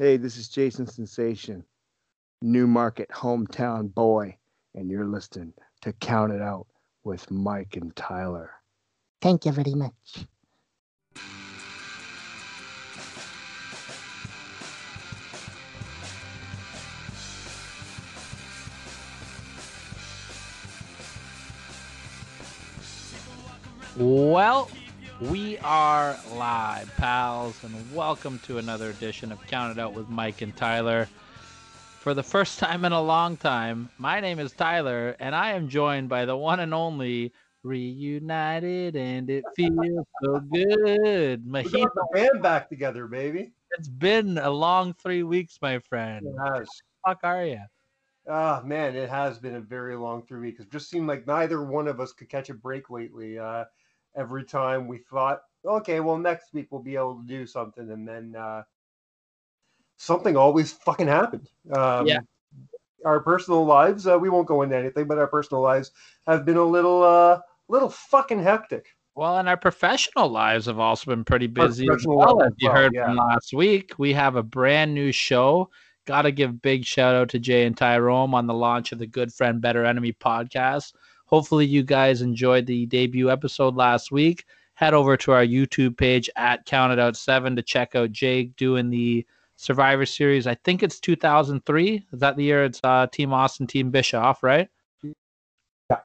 [0.00, 1.64] Hey, this is Jason Sensation,
[2.40, 4.36] Newmarket hometown boy,
[4.76, 6.68] and you're listening to Count It Out
[7.02, 8.52] with Mike and Tyler.
[9.20, 10.24] Thank you very much.
[23.96, 24.70] Well,
[25.20, 30.42] we are live, pals, and welcome to another edition of Count It Out with Mike
[30.42, 31.08] and Tyler.
[32.00, 35.68] For the first time in a long time, my name is Tyler, and I am
[35.68, 37.32] joined by the one and only
[37.64, 41.44] Reunited, and it feels so good.
[41.44, 43.50] We Mahito, got the band back together, baby.
[43.72, 46.24] it's been a long three weeks, my friend.
[46.24, 46.68] It has.
[47.04, 47.60] Fuck are you?
[48.28, 50.60] Ah, man, it has been a very long three weeks.
[50.60, 53.38] It just seemed like neither one of us could catch a break lately.
[53.38, 53.64] Uh,
[54.18, 58.06] every time we thought, okay, well, next week we'll be able to do something, and
[58.06, 58.62] then uh,
[59.96, 61.48] something always fucking happened.
[61.72, 62.20] Um, Yeah.
[63.04, 65.92] Our personal lives, uh, we won't go into anything, but our personal lives
[66.26, 67.38] have been a little, uh,
[67.68, 68.86] little fucking hectic.
[69.14, 72.42] Well, and our professional lives have also been pretty busy as well.
[72.42, 73.06] As you well, heard yeah.
[73.06, 75.70] from last week, we have a brand new show.
[76.06, 79.06] Got to give big shout out to Jay and Tyrone on the launch of the
[79.06, 80.92] Good Friend Better Enemy podcast.
[81.28, 84.46] Hopefully, you guys enjoyed the debut episode last week.
[84.72, 88.88] Head over to our YouTube page at Counted Out Seven to check out Jake doing
[88.88, 89.26] the
[89.56, 90.46] Survivor Series.
[90.46, 92.06] I think it's 2003.
[92.12, 94.68] Is that the year it's uh, Team Austin, Team Bischoff, right?
[95.02, 95.98] Yeah.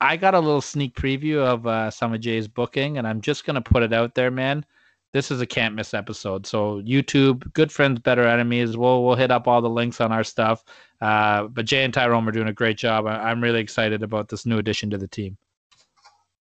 [0.00, 3.44] I got a little sneak preview of uh, some of Jay's booking, and I'm just
[3.44, 4.64] gonna put it out there, man.
[5.12, 6.46] This is a can't miss episode.
[6.46, 8.76] So YouTube, good friends, better enemies.
[8.76, 10.64] We'll we'll hit up all the links on our stuff.
[11.00, 13.06] Uh, but Jay and Tyrone are doing a great job.
[13.06, 15.36] I, I'm really excited about this new addition to the team.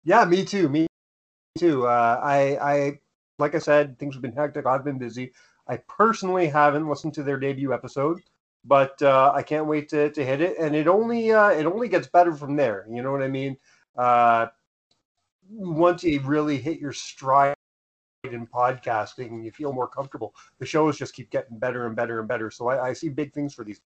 [0.04, 0.68] Yeah, me too.
[0.68, 0.86] Me
[1.58, 1.86] too.
[1.86, 2.98] Uh, I, I,
[3.38, 4.66] like I said, things have been hectic.
[4.66, 5.32] I've been busy.
[5.68, 8.20] I personally haven't listened to their debut episode,
[8.64, 10.58] but uh, I can't wait to, to hit it.
[10.58, 12.86] And it only, uh, it only gets better from there.
[12.90, 13.56] You know what I mean?
[13.96, 14.46] Uh,
[15.48, 17.54] once you really hit your stride
[18.24, 20.34] in podcasting, and you feel more comfortable.
[20.58, 22.50] The shows just keep getting better and better and better.
[22.50, 23.80] So I, I see big things for these.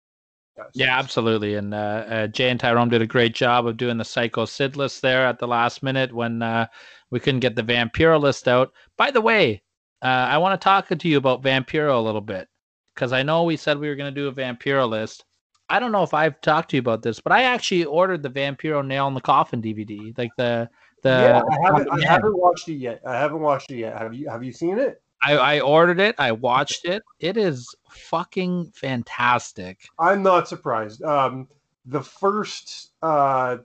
[0.75, 1.55] Yeah, absolutely.
[1.55, 4.77] And uh, uh, Jay and Tyrone did a great job of doing the Psycho Sid
[4.77, 6.67] list there at the last minute when uh,
[7.11, 8.73] we couldn't get the Vampiro list out.
[8.99, 9.63] By the way,
[10.03, 12.49] uh, I want to talk to you about Vampiro a little bit
[12.95, 15.25] because I know we said we were going to do a Vampiro list.
[15.71, 18.31] I don't know if I've talked to you about this, but I actually ordered the
[18.31, 20.69] Vampiro Nail in the Coffin DVD, like the
[21.03, 21.11] the.
[21.11, 23.00] yeah, I haven't, I haven't watched it yet.
[23.06, 23.99] I haven't watched it yet.
[23.99, 24.28] Have you?
[24.28, 25.03] Have you seen it?
[25.22, 26.15] I, I ordered it.
[26.19, 27.03] I watched it.
[27.19, 29.87] It is fucking fantastic.
[29.99, 31.03] I'm not surprised.
[31.03, 31.47] Um,
[31.84, 33.59] the first uh,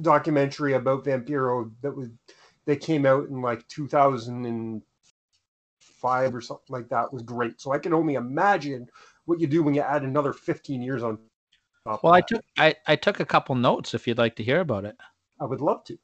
[0.00, 2.08] documentary about Vampiro that was
[2.66, 7.60] that came out in like 2005 or something like that was great.
[7.60, 8.88] So I can only imagine
[9.24, 11.18] what you do when you add another 15 years on.
[11.84, 14.42] Top Well, of I took I, I took a couple notes if you'd like to
[14.42, 14.96] hear about it.
[15.40, 15.96] I would love to.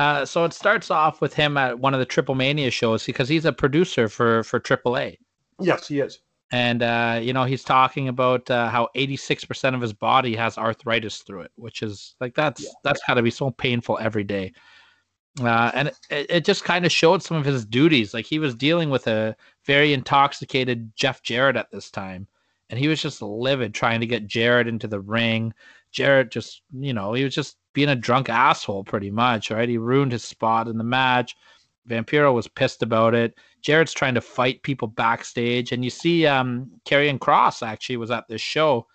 [0.00, 3.28] Uh, so it starts off with him at one of the Triple Mania shows because
[3.28, 5.18] he's a producer for for AAA,
[5.60, 6.20] Yes, he is.
[6.52, 10.56] and uh, you know he's talking about uh, how 86 percent of his body has
[10.56, 12.70] arthritis through it, which is like that's Yeah.
[12.82, 14.52] that's got to be so painful every day.
[15.40, 18.14] Uh, and it, it just kind of showed some of his duties.
[18.14, 22.26] Like he was dealing with a very intoxicated Jeff Jarrett at this time,
[22.70, 25.52] and he was just livid trying to get Jarrett into the ring.
[25.92, 29.68] Jarrett just, you know, he was just being a drunk asshole pretty much, right?
[29.68, 31.36] He ruined his spot in the match.
[31.88, 33.34] Vampiro was pissed about it.
[33.62, 38.28] Jarrett's trying to fight people backstage, and you see um Karrion Cross actually was at
[38.28, 38.86] this show,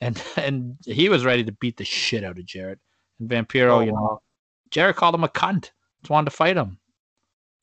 [0.00, 2.78] and and he was ready to beat the shit out of Jarrett.
[3.18, 4.20] And Vampiro, Oh, you know,
[4.70, 5.70] Jarrett called him a cunt.
[6.00, 6.78] Just wanted to fight him.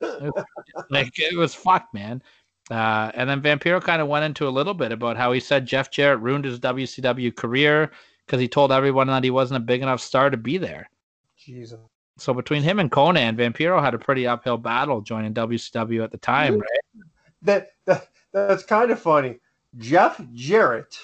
[0.90, 2.22] like it was fucked, man.
[2.70, 5.66] Uh, and then Vampiro kind of went into a little bit about how he said
[5.66, 7.90] Jeff Jarrett ruined his WCW career
[8.26, 10.88] because he told everyone that he wasn't a big enough star to be there.
[11.36, 11.80] Jesus.
[12.18, 16.18] So between him and Konnan, Vampiro had a pretty uphill battle joining WCW at the
[16.18, 17.04] time, right?
[17.42, 19.38] that, that that's kind of funny.
[19.78, 20.96] Jeff Jarrett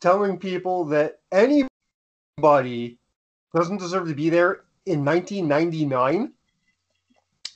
[0.00, 2.98] telling people that anybody
[3.54, 6.32] doesn't deserve to be there in 1999.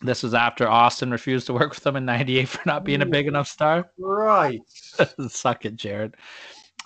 [0.00, 3.06] This is after Austin refused to work with him in '98 for not being a
[3.06, 3.90] big enough star.
[3.98, 4.60] Right.
[5.28, 6.14] Suck it, Jarrett.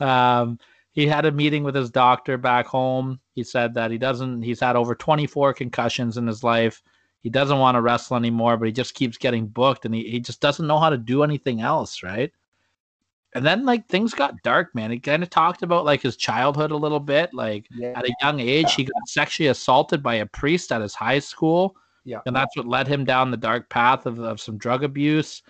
[0.00, 0.58] Um,
[0.92, 3.18] he had a meeting with his doctor back home.
[3.34, 6.82] He said that he doesn't, he's had over 24 concussions in his life.
[7.22, 10.20] He doesn't want to wrestle anymore, but he just keeps getting booked and he, he
[10.20, 12.30] just doesn't know how to do anything else, right?
[13.34, 14.90] And then, like, things got dark, man.
[14.90, 17.32] He kind of talked about, like, his childhood a little bit.
[17.32, 17.94] Like, Yeah.
[17.96, 21.74] at a young age, he got sexually assaulted by a priest at his high school.
[22.04, 22.20] Yeah.
[22.26, 25.42] And that's what led him down the dark path of, of some drug abuse.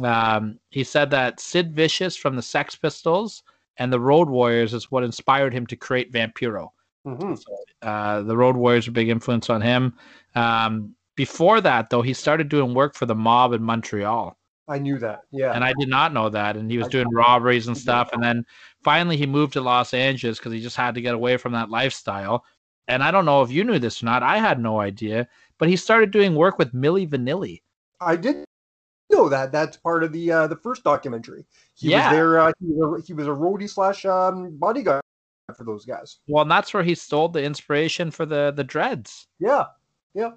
[0.00, 3.42] Um, he said that Sid Vicious from the Sex Pistols
[3.78, 6.68] and the Road Warriors is what inspired him to create Vampiro.
[7.06, 7.38] Mhm.
[7.82, 9.94] Uh, the Road Warriors were a big influence on him.
[10.34, 14.36] Um, before that, though, he started doing work for the mob in Montreal.
[14.66, 15.20] I knew that.
[15.30, 15.52] Yeah.
[15.52, 16.56] and I did not know that.
[16.56, 18.10] And he was I- doing robberies and stuff.
[18.14, 18.46] And then
[18.82, 21.68] finally, he moved to Los Angeles because he just had to get away from that
[21.68, 22.44] lifestyle.
[22.88, 24.22] And I don't know if you knew this or not.
[24.22, 25.28] I had no idea.
[25.58, 27.60] But he started doing work with Milli Vanilli.
[28.00, 28.44] I did
[29.10, 29.52] know that.
[29.52, 31.44] That's part of the uh, the first documentary.
[31.74, 32.08] He Yeah.
[32.08, 32.38] was there.
[32.40, 35.02] Uh, he, was a, he was a roadie slash um, bodyguard
[35.56, 36.18] for those guys.
[36.26, 39.26] Well, and that's where he stole the inspiration for the the dreads.
[39.38, 39.64] Yeah,
[40.14, 40.30] yeah.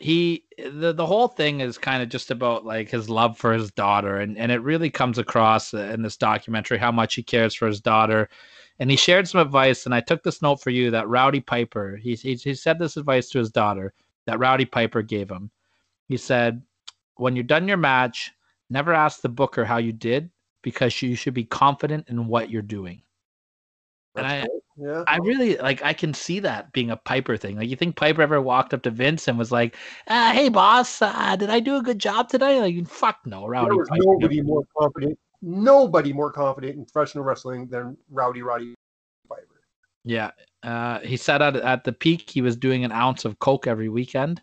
[0.00, 3.70] he the the whole thing is kind of just about like his love for his
[3.72, 7.66] daughter and and it really comes across in this documentary how much he cares for
[7.68, 8.28] his daughter
[8.80, 11.96] and he shared some advice and i took this note for you that rowdy piper
[11.96, 13.92] he, he, he said this advice to his daughter
[14.26, 15.48] that rowdy piper gave him
[16.08, 16.60] he said
[17.16, 18.32] when you're done your match
[18.70, 20.30] never ask the booker how you did
[20.62, 23.02] because you should be confident in what you're doing
[24.16, 24.46] and I,
[24.76, 25.04] Yeah.
[25.06, 27.56] I really like I can see that being a Piper thing.
[27.56, 29.76] Like you think Piper ever walked up to Vince and was like,
[30.08, 33.70] uh, "Hey boss, uh, did I do a good job today?" Like fuck no, Rowdy
[33.70, 34.02] there was Piper.
[34.04, 35.18] nobody more confident.
[35.42, 38.74] Nobody more confident in professional wrestling than Rowdy Roddy
[39.28, 39.62] Piper.
[40.04, 40.32] Yeah,
[40.64, 43.88] uh, he said at at the peak he was doing an ounce of coke every
[43.88, 44.42] weekend.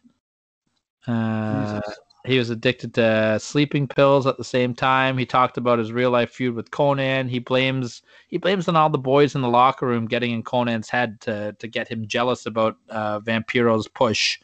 [1.08, 2.00] Uh, Jesus.
[2.26, 5.18] He was addicted to sleeping pills at the same time.
[5.18, 7.30] He talked about his real life feud with Konnan.
[7.30, 10.90] He blames he blames on all the boys in the locker room getting in Konnan's
[10.90, 14.40] head to to get him jealous about uh, Vampiro's push.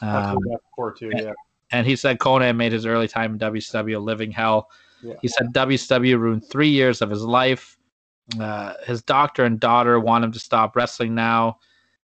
[0.00, 1.10] Um, before too.
[1.16, 1.32] Yeah.
[1.72, 4.68] and he said Conan made his early time in WCW a living hell.
[5.02, 5.14] Yeah.
[5.22, 7.76] He said WCW ruined three years of his life.
[8.38, 11.58] Uh, his doctor and daughter want him to stop wrestling now,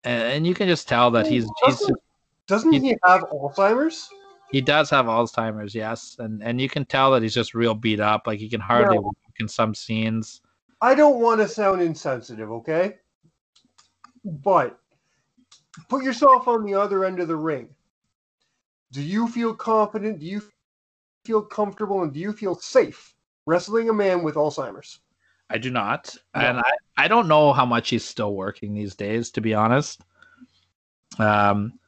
[0.04, 1.98] and, and you can just tell that he's, he's Doesn't,
[2.48, 4.10] doesn't he have Alzheimer's?
[4.52, 8.00] He does have Alzheimer's, yes, and and you can tell that he's just real beat
[8.00, 8.28] up.
[8.28, 9.02] Like he can hardly No.
[9.02, 10.42] walk in some scenes.
[10.82, 12.98] I don't want to sound insensitive, okay?
[14.26, 14.80] But
[15.90, 17.70] put yourself on the other end of the ring.
[18.92, 20.20] Do you feel confident?
[20.20, 20.42] Do you
[21.24, 22.02] feel comfortable?
[22.04, 23.16] And do you feel safe
[23.46, 25.00] wrestling a man with Alzheimer's?
[25.50, 26.42] I do not, No.
[26.42, 30.02] and I I don't know how much he's still working these days, to be honest.
[31.20, 31.80] Um,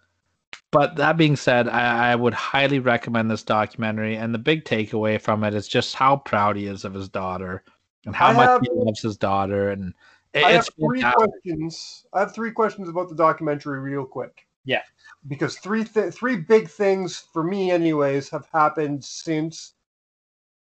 [0.74, 5.22] but that being said, I, I would highly recommend this documentary, and the big takeaway
[5.22, 7.64] from it is just how proud he is of his daughter
[8.06, 9.94] and how I much have- he loves his daughter, and
[10.34, 11.30] it- I have three fantastic.
[11.31, 12.06] questions.
[12.14, 14.48] I have three questions about the documentary, real quick.
[14.66, 14.81] Yeah.
[15.28, 19.74] Because three th- three big things for me, anyways, have happened since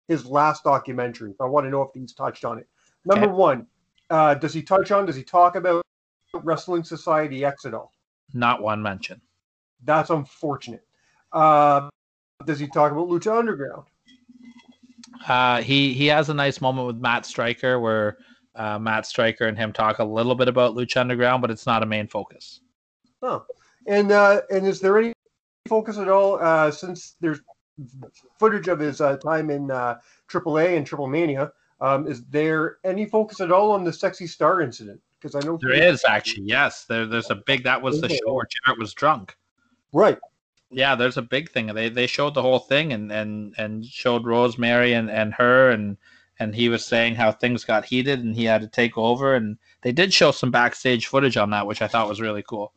[0.09, 1.35] his last documentary.
[1.41, 2.69] I want to know if he's touched on it.
[3.05, 3.32] Number Okay.
[3.35, 3.67] one,
[4.11, 5.06] uh, does he touch on?
[5.06, 5.82] Does he talk about
[6.35, 7.93] Wrestling Society X at all?
[8.35, 9.20] not one mention.
[9.84, 10.84] That's unfortunate.
[11.32, 11.88] Uh,
[12.44, 13.84] does he talk about Lucha Underground?
[15.29, 18.19] Uh, he he has a nice moment with Matt Striker where
[18.55, 21.82] uh, Matt Striker and him talk a little bit about Lucha Underground, but it's not
[21.82, 22.61] a main focus.
[23.23, 23.44] Oh,
[23.87, 25.12] and uh, and is there any
[25.69, 27.40] focus at all uh, since there's
[28.38, 31.52] footage of his uh, time in uh, AAA and Triple Mania?
[31.81, 35.00] Um, is there any focus at all on the Sexy Star incident?
[35.20, 36.85] Because I know There is actually yes.
[36.85, 39.37] There there's a big that was the show where Jarrett was drunk.
[39.92, 40.18] Right.
[40.70, 44.24] yeah there's a big thing they they showed the whole thing and and and showed
[44.26, 45.96] rosemary and and her and
[46.38, 49.58] and he was saying how things got heated and he had to take over and
[49.82, 52.72] they did show some backstage footage on that which i thought was really cool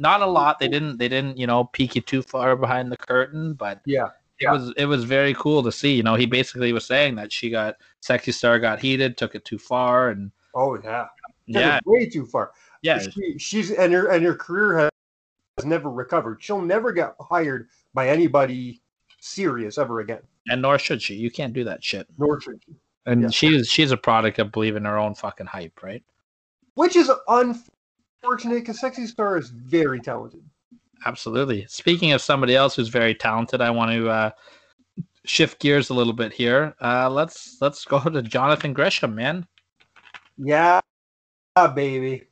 [0.00, 2.96] not a lot they didn't they didn't you know peek you too far behind the
[2.96, 4.06] curtain but Yeah.
[4.38, 4.52] it Yeah.
[4.52, 7.50] was it was very cool to see you know he basically was saying that she
[7.50, 11.06] got sexy star got heated took it too far and Oh yeah.
[11.46, 12.52] Yeah Way too far.
[12.82, 14.88] yeah She, she's and her and her career
[15.58, 16.42] has, never recovered.
[16.42, 18.80] She'll never get hired by anybody
[19.20, 20.20] serious ever again.
[20.48, 22.74] and nor should she you can't do that shit Nor should she.
[23.06, 23.28] and Yeah.
[23.30, 26.02] she's she's a product of believing her own fucking hype right
[26.74, 30.40] Which is unfortunate because Sexy Star is very talented.
[31.06, 31.66] Absolutely.
[31.68, 34.30] Speaking of somebody else who's very talented, I want to uh,
[35.24, 36.74] shift gears a little bit here.
[36.80, 39.46] Uh, let's let's go to Jonathan Gresham, man.
[40.36, 40.80] Yeah,
[41.74, 42.28] baby.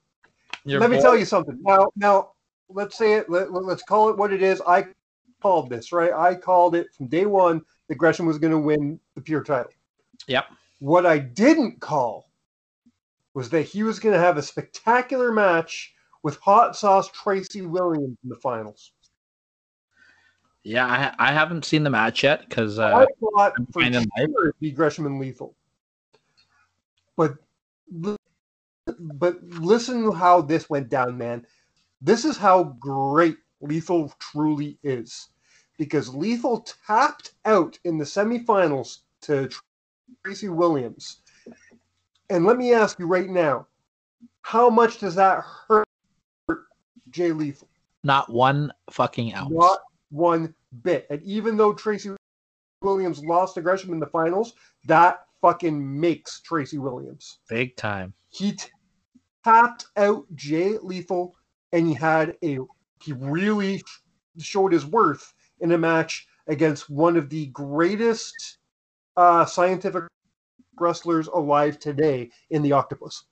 [0.65, 1.59] Let me tell you something.
[1.63, 2.31] Now, now,
[2.69, 3.29] let's say it.
[3.29, 4.63] Let, let's call it what it is.
[4.67, 4.87] I
[5.43, 6.13] called this right.
[6.13, 9.73] I called it from day one that Gresham was going to win the pure title.
[10.27, 10.47] Yep.
[10.81, 12.31] What I didn't call
[13.35, 15.93] was that he was going to have a spectacular match
[16.23, 18.93] with Hot Sauce Tracy Williams in the finals.
[20.65, 24.49] Yeah, I, I haven't seen the match yet because uh, I thought I'm for sure
[24.49, 25.55] it'd be Gresham and Lethal,
[27.17, 27.37] but
[28.99, 31.47] but listen to how this went down, man.
[32.01, 35.29] This is how great Lethal truly is.
[35.79, 39.49] because Lethal tapped out in the semifinals to
[40.25, 41.21] Tracy Williams.
[42.31, 43.67] And let me ask you right now,
[44.43, 45.87] how much does that hurt
[47.11, 47.69] Jay Lethal?
[48.05, 49.53] Not one fucking ounce.
[49.53, 51.07] Not one bit.
[51.11, 52.11] And even though Tracy
[52.83, 54.55] Williams lost to Gresham in the finals,
[54.87, 57.39] that fucking makes Tracy Williams.
[57.49, 58.15] Big time.
[58.31, 58.69] He t-
[59.45, 61.36] tapped out Jay Lethal,
[61.73, 62.59] and he had a
[63.03, 63.83] he really
[64.39, 68.59] showed his worth in a match against one of the greatest
[69.17, 70.05] uh, scientific
[70.79, 73.25] wrestlers alive today in the Octopus.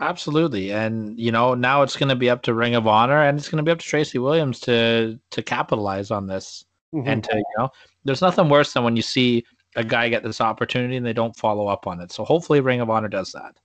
[0.00, 3.38] Absolutely, and you know now it's going to be up to Ring of Honor, and
[3.38, 7.06] it's going to be up to Tracy Williams to to capitalize on this, Mhm.
[7.06, 7.70] and to you know,
[8.04, 9.44] there's nothing worse than when you see
[9.76, 12.12] a guy get this opportunity and they don't follow up on it.
[12.12, 13.56] So hopefully, Ring of Honor does that.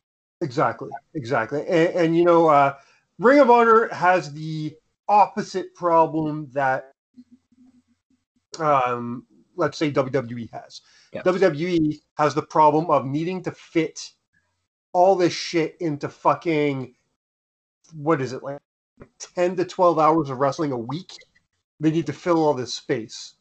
[0.42, 1.66] Exactly, exactly.
[1.68, 2.76] And, and you know, uh,
[3.20, 4.76] Ring of Honor has the
[5.08, 6.94] opposite problem that,
[8.60, 10.82] um, let's say WWE has.
[11.16, 14.12] WWE has the problem of needing to fit
[14.94, 16.94] all this shit into fucking
[17.94, 18.60] what is it like
[19.20, 21.14] ten to twelve hours of wrestling a week.
[21.80, 23.36] They need to fill all this space,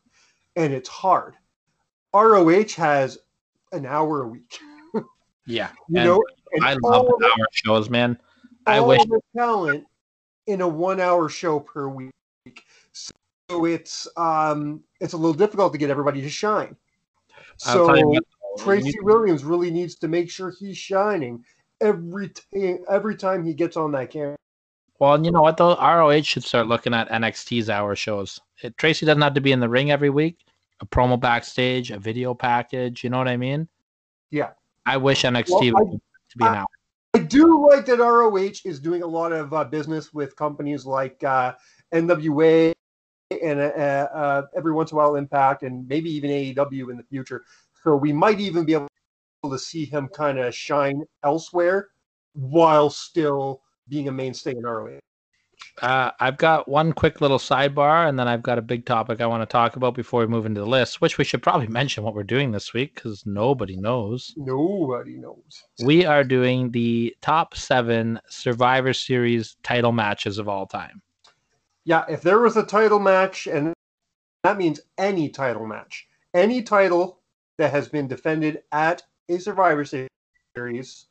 [0.54, 1.34] and it's hard.
[2.14, 3.18] ROH has
[3.72, 4.58] an hour a week.
[5.46, 6.24] Yeah, You know,
[6.62, 8.18] I love hour shows, man.
[8.66, 9.84] I all wish the talent
[10.46, 12.12] in a one hour show per week.
[13.48, 16.76] So it's um it's a little difficult to get everybody to shine.
[17.66, 18.20] I'll tell you
[18.56, 21.44] So Tracy Williams really needs to make sure he's shining
[21.80, 24.36] every t- every time he gets on that camera.
[24.98, 25.76] Well, you know what though?
[25.76, 28.40] ROH should start looking at NXT's hour shows.
[28.62, 30.38] It, Tracy doesn't have to be in the ring every week.
[30.80, 33.04] A promo backstage, a video package.
[33.04, 33.68] You know what I mean?
[34.30, 34.50] Yeah.
[34.86, 36.66] I wish NXT Well, I- would to be an hour.
[37.16, 41.24] I do like that ROH is doing a lot of uh, business with companies like
[41.24, 41.54] uh,
[41.94, 42.74] NWA
[43.42, 47.02] and uh, uh, every once in a while Impact and maybe even AEW in the
[47.04, 47.46] future.
[47.82, 48.88] So we might even be able
[49.48, 51.88] to see him kind of shine elsewhere
[52.34, 54.98] while still being a mainstay in ROH.
[55.82, 59.26] Uh, I've got one quick little sidebar, and then I've got a big topic I
[59.26, 62.02] want to talk about before we move into the list, which we should probably mention
[62.02, 64.32] what we're doing this week because nobody knows.
[64.36, 65.64] Nobody knows.
[65.84, 71.02] We are doing the top seven Survivor Series title matches of all time.
[71.84, 73.74] Yeah, if there was a title match, and
[74.44, 77.20] that means any title match, any title
[77.58, 81.06] that has been defended at a Survivor Series,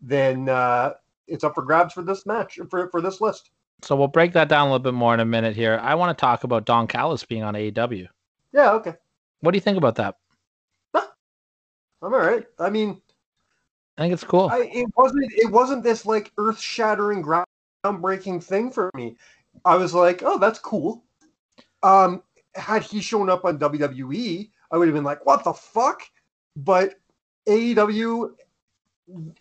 [0.00, 0.94] then uh,
[1.28, 3.50] it's up for grabs for this match for for this list.
[3.82, 5.78] So we'll break that down a little bit more in a minute here.
[5.82, 8.08] I want to talk about Don Callis being on AEW.
[8.52, 8.94] Yeah, okay,
[9.40, 10.16] What do you think about that?
[10.94, 12.46] I'm all right.
[12.58, 13.00] I mean,
[13.98, 14.48] I think it's cool.
[14.48, 19.16] I, it wasn't it wasn't this like earth shattering, groundbreaking thing for me.
[19.64, 21.04] I was like, oh, that's cool.
[21.82, 22.22] Um,
[22.54, 26.02] had he shown up on WWE, I would have been like, what the fuck?
[26.56, 26.94] But
[27.48, 28.30] AEW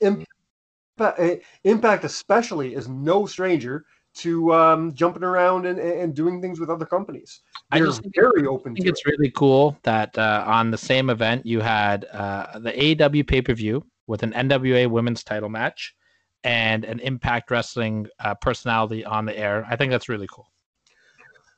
[0.01, 6.69] eh, Impact especially is no stranger to um, jumping around and, and doing things with
[6.69, 7.41] other companies.
[7.71, 9.11] I They're just think very open I think it's it.
[9.11, 13.53] really cool that uh, on the same event you had uh, the AEW pay per
[13.53, 15.95] view with an NWA women's title match
[16.43, 19.65] and an Impact Wrestling uh, personality on the air.
[19.69, 20.47] I think that's really cool.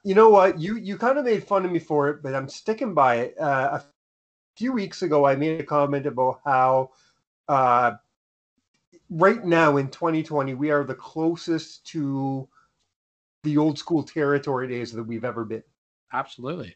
[0.04, 0.60] You know what?
[0.60, 3.40] You you kind of made fun of me for it, but I'm sticking by it.
[3.40, 3.84] Uh, a
[4.56, 6.92] few weeks ago, I made a comment about how
[7.50, 7.92] uh,
[9.10, 12.48] right now in 2020 we are the closest to
[13.44, 15.64] the old school territory days that we've ever been,
[16.12, 16.76] Absolutely.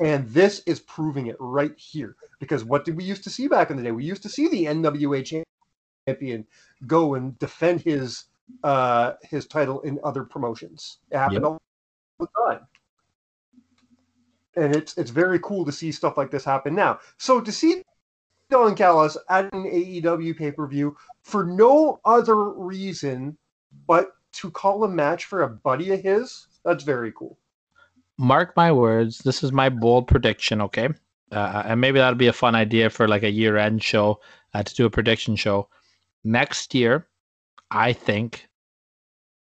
[0.00, 2.16] and this is proving it right here.
[2.38, 3.92] Because what did we used to see back in the day?
[3.92, 5.44] We used to see the NWA
[6.06, 6.46] champion
[6.86, 8.24] go and defend his
[8.62, 10.98] uh, his title in other promotions.
[11.10, 11.44] It happened Yep.
[11.46, 11.58] all
[12.20, 12.60] the time.
[14.56, 17.00] And it's it's very cool to see stuff like this happen now.
[17.18, 17.82] So to see
[18.50, 23.36] Don Callis at an AEW pay per view for no other reason
[23.86, 27.38] but to call a match for a buddy of his, that's very cool.
[28.18, 29.18] Mark my words.
[29.18, 30.60] This is my bold prediction.
[30.60, 30.88] Okay,
[31.32, 34.20] uh, and maybe that'll be a fun idea for like a year end show
[34.54, 35.68] uh, to do a prediction show
[36.24, 37.06] next year.
[37.70, 38.48] I think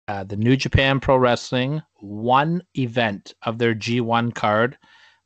[0.07, 4.77] uh, the New Japan Pro Wrestling one event of their G1 card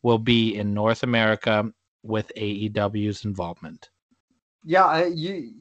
[0.04, 1.72] will be in North America
[2.08, 3.90] with AEW's involvement.
[4.64, 5.54] Yeah, I, you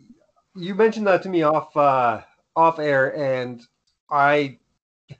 [0.55, 2.23] you mentioned that to me off uh,
[2.57, 3.63] off air, and
[4.11, 4.59] I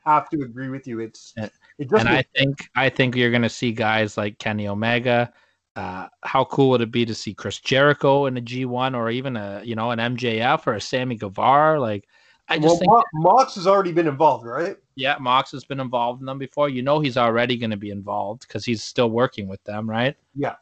[0.05, 1.01] have to agree with you.
[1.01, 4.67] It's And- it and I think I think you're going to see guys like Kenny
[4.67, 5.33] Omega.
[5.77, 9.37] Uh, how cool would it be to see Chris Jericho in a G1 or even
[9.37, 11.79] a you know an MJF or a Sammy Guevara?
[11.79, 12.09] Like
[12.49, 13.03] I just well, think Mo-
[13.35, 14.77] Mox has already been involved, right?
[14.95, 16.71] Yeah, Mox has been involved in them before.
[16.71, 20.17] You know he's already going to be involved because he's still working with them, right?
[20.35, 20.55] Yeah.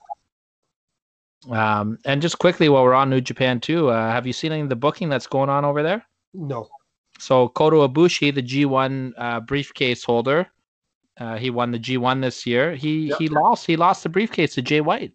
[1.51, 4.63] Um, and just quickly while we're on New Japan too, uh, have you seen any
[4.63, 6.05] of the booking that's going on over there?
[6.33, 6.69] No.
[7.19, 10.49] So Kota Ibushi, the G1 uh, briefcase holder,
[11.19, 12.75] uh, he won the G1 this year.
[12.75, 13.19] He Yep.
[13.19, 15.13] he lost he lost the briefcase to Jay White.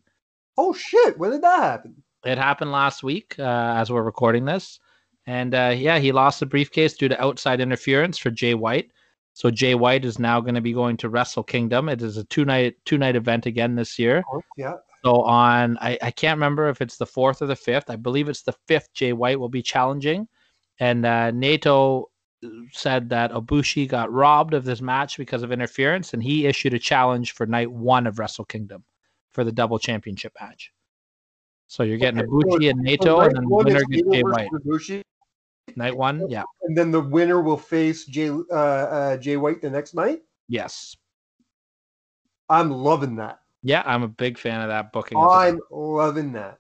[0.58, 1.18] Oh shit!
[1.18, 2.04] When did that happen?
[2.26, 4.80] It happened last week uh, as we're recording this,
[5.26, 8.92] and uh, yeah, he lost the briefcase due to outside interference for Jay White.
[9.34, 11.88] So Jay White is now going to be going to Wrestle Kingdom.
[11.90, 14.24] It is a two night two night event again this year.
[14.34, 14.76] Oh, yeah.
[15.04, 17.90] So on, I, I can't remember if it's the fourth or the fifth.
[17.90, 18.94] I believe it's the fifth.
[18.94, 20.28] Jay White will be challenging,
[20.80, 22.06] and uh, Naito
[22.72, 26.80] said that Ibushi got robbed of this match because of interference, and he issued a
[26.80, 28.84] challenge for night one of Wrestle Kingdom
[29.32, 30.72] for the double championship match.
[31.68, 34.50] So you're getting Okay, so and Naito, night and then the winner gets Jay White.
[34.52, 35.02] Ibushi,
[35.76, 39.70] Night one, yeah, and then the winner will face Jay uh, uh, Jay White the
[39.70, 40.22] next night.
[40.48, 40.96] yes,
[42.50, 43.39] I'm loving that.
[43.64, 43.84] Yeah.
[43.86, 45.18] I'm a big fan of that booking.
[45.18, 46.60] I'm loving that.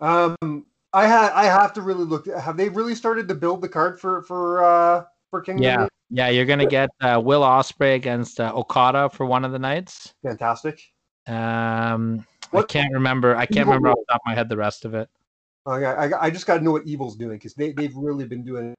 [0.00, 2.26] Um, I had I have to really look.
[2.26, 5.64] Have they really started to build the card for for uh for Kingdom?
[5.64, 5.86] Yeah.
[6.08, 10.14] Yeah, you're gonna get uh, Will Ospreay against uh, Okada for one of the nights.
[10.22, 10.80] fantastic.
[11.26, 13.34] Um, I can't remember.
[13.34, 15.08] I can't Evil remember off the top of my head the rest of it.
[15.66, 18.44] I, I, I just got to know what Evil's doing because they they've really been
[18.44, 18.76] doing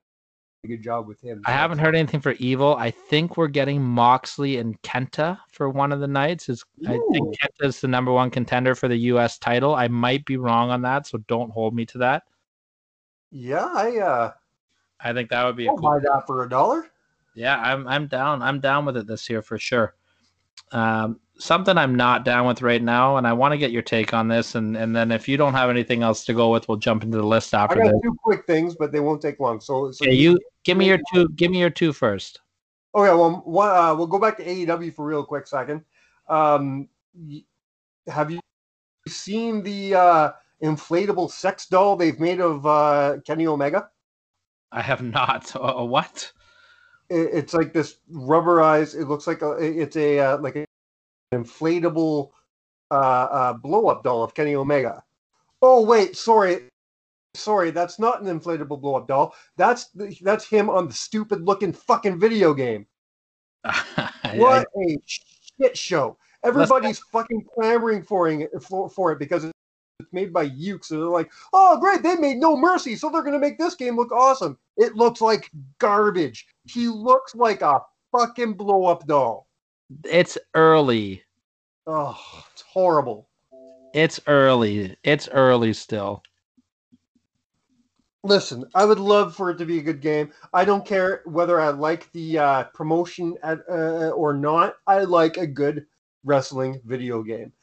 [0.63, 1.41] a good job with him.
[1.45, 2.75] I haven't heard anything for Evil.
[2.75, 6.49] I think we're getting Moxley and Kenta for one of the nights.
[6.49, 7.37] Is I think.
[7.39, 9.37] Kenta is the number one contender for the U.S.
[9.37, 9.75] title.
[9.75, 12.23] I might be wrong on that, so don't hold me to that.
[13.31, 14.31] Yeah, I uh,
[14.99, 15.89] I think that would be a I'll cool.
[15.89, 16.87] buy that for a dollar.
[17.35, 18.41] Yeah, I'm I'm down.
[18.41, 19.95] I'm down with it this year for sure.
[20.71, 24.13] Um, something I'm not down with right now, and I want to get your take
[24.13, 26.77] on this, and and then if you don't have anything else to go with, we'll
[26.77, 27.81] jump into the list after.
[27.81, 28.01] I got this.
[28.03, 29.59] two quick things, but they won't take long.
[29.59, 31.29] So, so Okay, you give me your two.
[31.29, 32.39] Give me your two first.
[32.95, 35.83] Okay, well, one, uh, we'll go back to AEW for real quick second.
[36.27, 36.89] Um,
[38.07, 38.39] have you
[39.07, 40.31] seen the uh,
[40.63, 43.89] inflatable sex doll they've made of uh, Kenny Omega?
[44.71, 45.53] I have not.
[45.55, 46.31] Uh, what?
[47.09, 48.99] It, it's like this rubberized.
[48.99, 50.65] It looks like a, it's a uh, like an
[51.33, 52.31] inflatable
[52.91, 55.03] uh, uh, blow up doll of Kenny Omega.
[55.61, 56.69] Oh wait, sorry,
[57.33, 59.33] sorry, that's not an inflatable blow up doll.
[59.57, 59.89] That's
[60.21, 62.85] that's him on the stupid looking fucking video game.
[64.35, 66.17] What a shit show!
[66.43, 69.53] Everybody's fucking clamoring for it, for, for it because it's
[70.11, 70.83] made by Uke.
[70.83, 72.03] So they're like, "Oh, great!
[72.03, 75.49] They made No Mercy, so they're gonna make this game look awesome." It looks like
[75.79, 76.45] garbage.
[76.65, 77.79] He looks like a
[78.11, 79.46] fucking blow up doll.
[80.05, 81.23] It's early.
[81.85, 82.19] Oh,
[82.51, 83.29] it's horrible.
[83.93, 84.97] It's early.
[85.03, 86.23] It's early still.
[88.23, 90.31] Listen, I would love for it to be a good game.
[90.53, 94.75] I don't care whether I like the uh, promotion at, uh, or not.
[94.85, 95.85] I like a good
[96.25, 97.53] wrestling video game.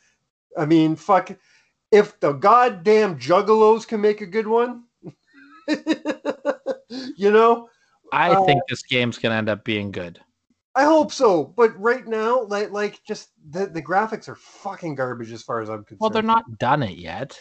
[0.57, 1.31] I mean, fuck,
[1.91, 4.85] if the goddamn Juggalos can make a good one,
[7.17, 7.69] you know,
[8.13, 10.21] I Uh, think this game's gonna end up being good.
[10.77, 11.45] I hope so.
[11.45, 15.69] But right now, like, like just the, the graphics are fucking garbage as far as
[15.69, 15.99] I'm concerned.
[16.01, 17.39] Well, they're not done it yet.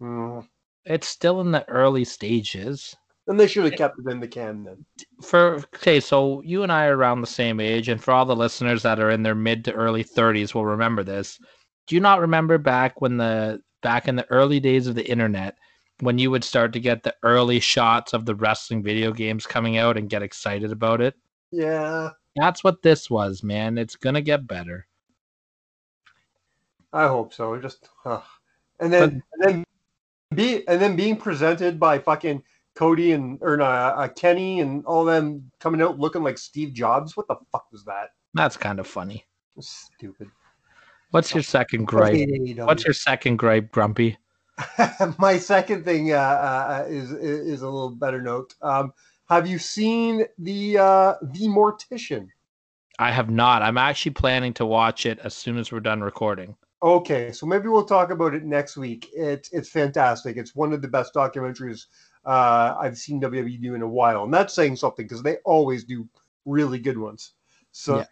[0.00, 0.46] Mm.
[0.84, 2.96] It's still in the early stages.
[3.26, 4.84] And they should have kept it in the can then.
[5.22, 8.34] For okay, so you and I are around the same age, and for all the
[8.34, 11.38] listeners that are in their mid to early thirties will remember this.
[11.86, 15.56] Do you not remember back when the back in the early days of the internet
[16.00, 19.76] when you would start to get the early shots of the wrestling video games coming
[19.76, 21.14] out and get excited about it?
[21.52, 23.78] Yeah, That's what this was, man.
[23.78, 24.86] It's gonna get better.
[26.92, 27.58] I hope so.
[27.58, 28.22] Just huh.
[28.78, 29.64] and then and then
[30.34, 32.42] be and then being presented by fucking
[32.74, 37.16] Cody and or no, uh, Kenny and all them coming out looking like Steve Jobs.
[37.16, 38.10] What the fuck was that?
[38.34, 39.24] That's kind of funny.
[39.58, 40.30] Stupid.
[41.10, 42.28] What's your second gripe?
[42.56, 44.16] What's your second gripe, Grumpy?
[45.18, 48.54] My second thing uh, uh, is is a little better note.
[48.62, 48.92] Um,
[49.30, 52.28] have you seen the uh, the Mortician?
[52.98, 53.62] I have not.
[53.62, 56.56] I'm actually planning to watch it as soon as we're done recording.
[56.82, 59.08] Okay, so maybe we'll talk about it next week.
[59.14, 60.36] It's it's fantastic.
[60.36, 61.86] It's one of the best documentaries
[62.24, 65.84] uh, I've seen WWE do in a while, and that's saying something because they always
[65.84, 66.08] do
[66.44, 67.34] really good ones.
[67.70, 68.04] So, Yeah.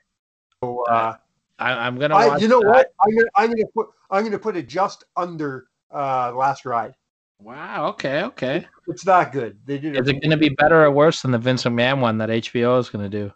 [0.63, 1.15] so, uh,
[1.59, 2.15] I, I'm gonna.
[2.15, 2.69] I, you know that.
[2.69, 2.95] what?
[3.05, 6.95] I'm gonna I'm gonna put I'm gonna put it just under uh, Last Ride.
[7.41, 7.89] Wow.
[7.89, 8.23] Okay.
[8.23, 8.67] Okay.
[8.89, 9.59] It's not good.
[9.65, 9.97] They did.
[9.97, 12.79] Is it going to be better or worse than the Vince McMahon one that HBO
[12.81, 13.33] is going to do?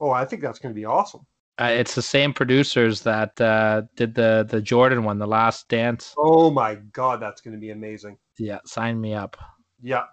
[0.00, 1.26] Oh, I think that's going to be awesome.
[1.60, 6.12] Uh, it's the same producers that uh, did the the Jordan one, The Last Dance.
[6.18, 8.18] Oh my god, that's going to be amazing.
[8.38, 9.36] Yeah, sign me up.
[9.80, 10.04] Yeah,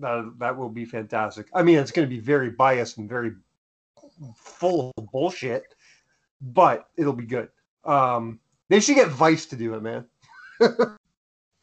[0.00, 1.46] that that will be fantastic.
[1.54, 3.32] I mean, it's going to be very biased and very
[4.36, 5.62] full of bullshit,
[6.40, 7.50] but it'll be good.
[7.84, 10.06] Um, they should get Vice to do it, man.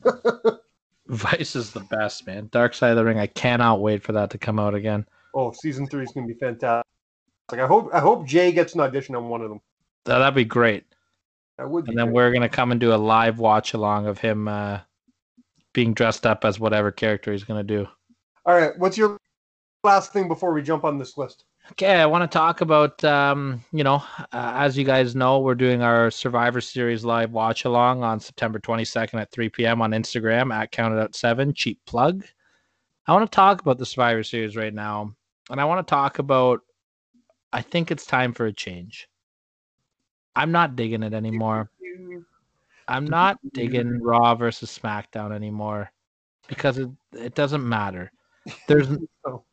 [1.07, 2.49] Vice is the best, man.
[2.51, 3.19] Dark Side of the Ring.
[3.19, 5.05] I cannot wait for that to come out again.
[5.33, 6.85] Oh, season three is gonna be fantastic.
[7.51, 9.61] Like I hope I hope Jay gets an audition on one of them.
[10.05, 10.85] That- That'd be great.
[11.57, 11.91] That would be.
[11.91, 12.15] And then great.
[12.15, 14.79] we're gonna come and do a live watch along of him uh,
[15.73, 17.87] being dressed up as whatever character he's gonna do.
[18.45, 19.17] All right, what's your
[19.83, 21.45] last thing before we jump on this list?
[21.71, 25.55] Okay, I want to talk about, um, you know, uh, as you guys know, we're
[25.55, 29.81] doing our Survivor Series live watch along on September 22nd at 3 p.m.
[29.81, 32.23] on Instagram at Counted Out 7, cheap plug.
[33.07, 35.15] I want to talk about the Survivor Series right now,
[35.49, 36.61] and I want to talk about,
[37.51, 39.09] I think it's time for a change.
[40.35, 41.71] I'm not digging it anymore.
[42.87, 45.91] I'm not digging Raw versus SmackDown anymore
[46.47, 48.11] because it, it doesn't matter.
[48.67, 48.87] There's
[49.25, 49.43] Oh.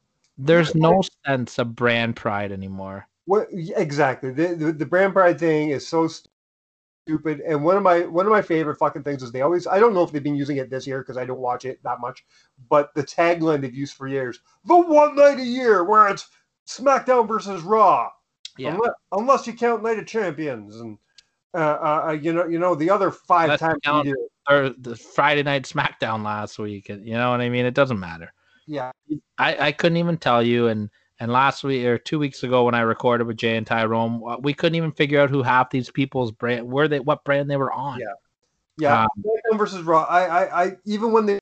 [0.46, 3.06] There's no sense of brand pride anymore.
[3.26, 4.30] What exactly?
[4.30, 6.08] The, the the brand pride thing is so
[7.06, 7.40] stupid.
[7.40, 9.66] And one of my one of my favorite fucking things is they always.
[9.66, 11.82] I don't know if they've been using it this year because I don't watch it
[11.84, 12.24] that much.
[12.68, 16.28] But the tagline they've used for years: the one night a year where it's
[16.68, 18.10] SmackDown versus Raw.
[18.58, 18.74] Yeah.
[18.74, 20.98] Unless, unless you count Night of Champions and
[21.54, 24.08] uh, uh, uh, you know you know the other 5 Let's times count-.
[24.50, 26.88] Or the Friday night SmackDown last week.
[26.88, 27.64] You know what I mean?
[27.64, 28.32] It doesn't matter.
[28.66, 28.92] Yeah,
[29.38, 30.68] I, I couldn't even tell you.
[30.68, 34.22] And and last week or two weeks ago when I recorded with Jay and Tyrone,
[34.26, 37.50] uh, we couldn't even figure out who half these people's brand where they what brand
[37.50, 38.00] they were on.
[38.00, 38.06] Yeah.
[38.78, 39.02] yeah.
[39.04, 40.04] Um, versus Raw.
[40.04, 41.38] I, I I even when they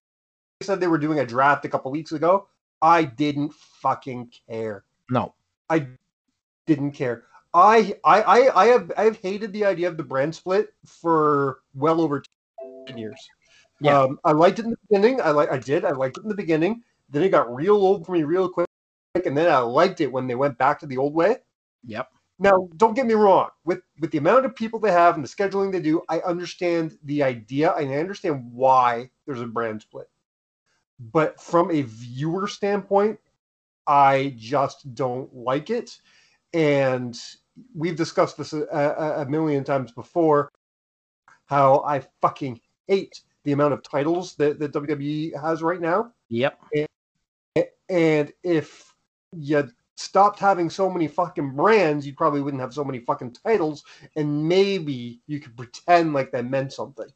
[0.62, 2.48] said they were doing a draft a couple weeks ago,
[2.82, 4.84] I didn't fucking care.
[5.08, 5.34] No.
[5.68, 5.86] I
[6.66, 7.24] didn't care.
[7.54, 12.00] I I I, I have I've hated the idea of the brand split for well
[12.00, 12.22] over
[12.86, 13.28] ten years.
[13.80, 13.98] Yeah.
[13.98, 15.20] Um, I liked it in the beginning.
[15.20, 15.84] I like I did.
[15.84, 16.82] I liked it in the beginning.
[17.10, 18.68] Then it got real old for me real quick,
[19.14, 21.36] and then I liked it when they went back to the old way.
[21.84, 22.08] Yep.
[22.38, 23.50] Now, don't get me wrong.
[23.64, 26.96] With with the amount of people they have and the scheduling they do, I understand
[27.04, 30.08] the idea and I understand why there's a brand split.
[31.12, 33.18] But from a viewer standpoint,
[33.86, 35.98] I just don't like it.
[36.52, 37.18] And
[37.74, 40.50] we've discussed this a, a, a million times before.
[41.46, 46.12] How I fucking hate the amount of titles that, that WWE has right now.
[46.28, 46.58] Yep.
[46.74, 46.86] And
[47.90, 48.94] if
[49.32, 53.84] you stopped having so many fucking brands, you probably wouldn't have so many fucking titles,
[54.16, 57.08] and maybe you could pretend like that meant something.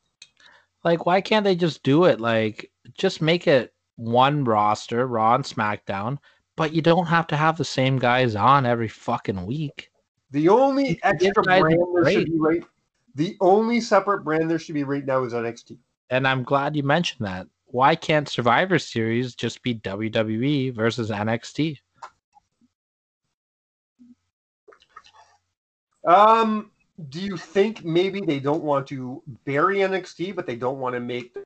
[0.83, 2.21] Like, why can't they just do it?
[2.21, 6.19] Like, just make it one roster, Raw and SmackDown,
[6.57, 9.91] but you don't have to have the same guys on every fucking week.
[10.31, 12.65] The only extra brand there should be right.
[13.15, 15.79] The only separate brand there should be right now is NXT.
[16.11, 17.47] And I'm glad you mentioned that.
[17.75, 21.77] Why can't Survivor Series just be WWE versus NXT?
[26.07, 26.71] Um,
[27.09, 31.01] do you think maybe they don't want to bury NXT, but they don't want to
[31.01, 31.37] make?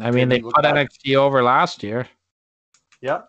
[0.00, 2.08] I mean, they put at- NXT over last year.
[3.02, 3.24] Yeah.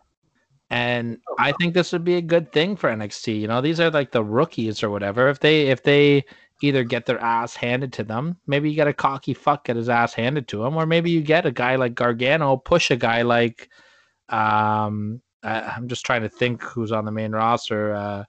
[0.69, 3.37] And I think this would be a good thing for NXT.
[3.37, 5.27] You know, these are like the rookies or whatever.
[5.27, 6.23] If they if they
[6.61, 9.89] either get their ass handed to them, maybe you get a cocky fuck get his
[9.89, 13.21] ass handed to him, or maybe you get a guy like Gargano push a guy
[13.21, 13.69] like
[14.29, 17.93] um I, I'm just trying to think who's on the main roster.
[17.93, 18.23] Uh,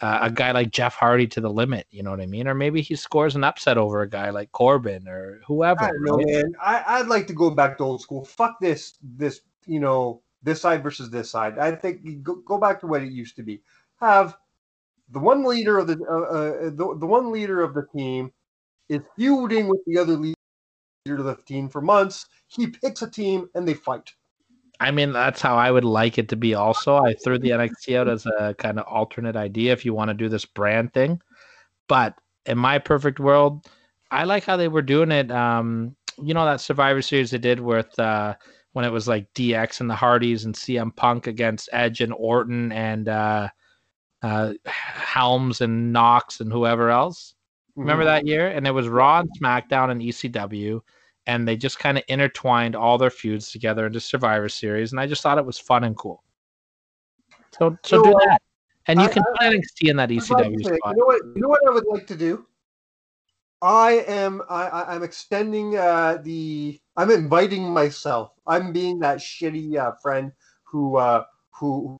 [0.00, 2.48] uh, a guy like Jeff Hardy to the limit, you know what I mean?
[2.48, 5.82] Or maybe he scores an upset over a guy like Corbin or whoever.
[5.82, 6.26] I don't know, right?
[6.26, 6.52] man.
[6.60, 8.24] I, I'd like to go back to old school.
[8.24, 11.58] Fuck this, this, you know, this side versus this side.
[11.58, 13.62] I think go, go back to what it used to be.
[14.00, 14.36] Have
[15.14, 18.32] the one leader of the, uh, uh, the the one leader of the team
[18.88, 20.34] is feuding with the other leader
[21.06, 22.26] of the team for months.
[22.48, 24.12] He picks a team and they fight.
[24.80, 26.54] I mean, that's how I would like it to be.
[26.54, 30.08] Also, I threw the NXT out as a kind of alternate idea if you want
[30.08, 31.22] to do this brand thing.
[31.88, 33.66] But in my perfect world,
[34.10, 35.30] I like how they were doing it.
[35.30, 38.34] Um, you know that Survivor Series they did with uh,
[38.72, 42.72] when it was like DX and the Hardys and CM Punk against Edge and Orton
[42.72, 43.48] and uh,
[44.24, 47.34] uh, Helms and Knox and whoever else.
[47.76, 48.06] Remember Mhm.
[48.06, 48.48] that year?
[48.48, 50.80] And it was Raw and SmackDown and ECW,
[51.26, 55.06] and they just kind of intertwined all their feuds together into Survivor Series, and I
[55.06, 56.24] just thought it was fun and cool.
[57.58, 58.42] So, so do So, uh, that,
[58.86, 60.94] and you I- can NXT in that I was about to ECW spot.
[60.94, 61.22] You know what?
[61.36, 62.46] You know what I would like to do.
[63.60, 64.42] I am.
[64.48, 66.80] I, I, I'm extending uh, the.
[66.96, 68.32] I'm inviting myself.
[68.46, 70.32] I'm being that shitty uh, friend
[70.64, 71.98] who uh, who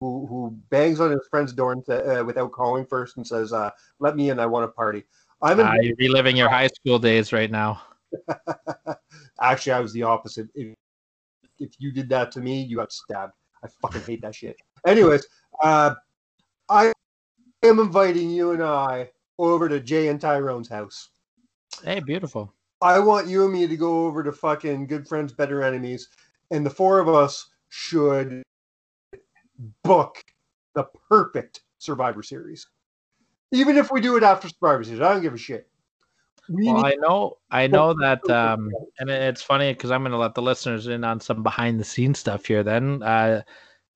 [0.00, 3.70] who who bangs on his friend's door and, uh, without calling first and says, uh,
[3.98, 4.38] "Let me in.
[4.38, 5.04] I want a party."
[5.42, 7.82] I'm Uh, you're reliving your high school days right now.
[9.40, 10.48] actually I was the opposite.
[10.54, 10.74] If,
[11.58, 13.34] if you did that to me, you got stabbed.
[13.62, 14.56] I fucking hate that shit.
[14.86, 15.26] Anyways,
[15.62, 15.94] uh,
[16.68, 16.92] I
[17.62, 21.10] am inviting you and I over to Jay and Tyrone's house.
[21.84, 22.52] Hey, beautiful.
[22.80, 26.08] I want you and me to go over to fucking Good Friends, Better Enemies,
[26.50, 28.42] and the four of us should
[29.82, 30.24] book
[30.74, 32.66] the perfect Survivor Series.
[33.52, 35.68] Even if we do it after Survivor Series, I don't give a shit.
[36.48, 40.18] We Well, I know, I know that, um, and it's funny because I'm going to
[40.18, 42.62] let the listeners in on some behind the scenes stuff here.
[42.62, 43.42] Then, uh,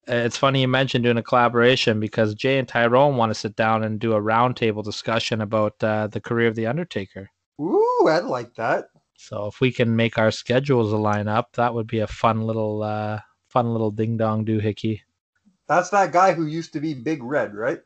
[0.07, 3.85] it's funny you mentioned doing a collaboration because Jay and Tyrone want to sit down
[3.85, 7.31] and do a roundtable discussion about uh, the career of the Undertaker.
[7.61, 8.87] Ooh, I'd like that.
[9.15, 12.83] So if we can make our schedules align up, that would be a fun little,
[12.83, 15.01] uh, fun little ding dong doohickey.
[15.77, 17.81] That's that guy who used to be Big Red, right?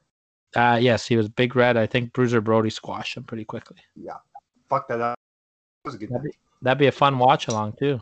[0.55, 1.77] Uh, yes, he was Big Red.
[1.77, 3.77] I think Bruiser Brody squashed him pretty quickly.
[3.95, 4.17] Yeah.
[4.69, 5.19] Fuck that up.
[5.85, 6.35] That was a good That'd match.
[6.63, 8.01] That'd be a fun watch along too.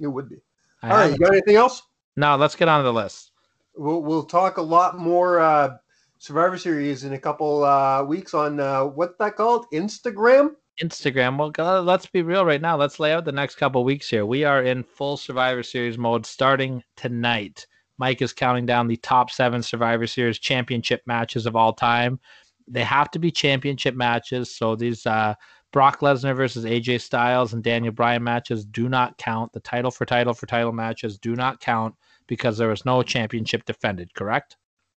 [0.00, 0.36] It would be.
[0.82, 1.82] I All right, you got anything else?
[2.16, 3.32] No, let's get on to the list.
[3.76, 5.76] We'll we'll talk a lot more uh,
[6.18, 9.66] Survivor Series in a couple uh, weeks on uh, what's that called?
[9.72, 10.54] Instagram.
[10.82, 11.36] Instagram.
[11.36, 12.76] Well, let's be real right now.
[12.76, 14.24] Let's lay out the next couple weeks here.
[14.24, 17.66] We are in full Survivor Series mode starting tonight.
[17.98, 22.18] Mike is counting down the top seven Survivor Series championship matches of all time.
[22.66, 24.54] They have to be championship matches.
[24.54, 25.34] So these uh,
[25.72, 29.52] Brock Lesnar versus AJ Styles and Daniel Bryan matches do not count.
[29.52, 31.94] The title for title for title matches do not count
[32.26, 34.56] because there was no championship defended, correct?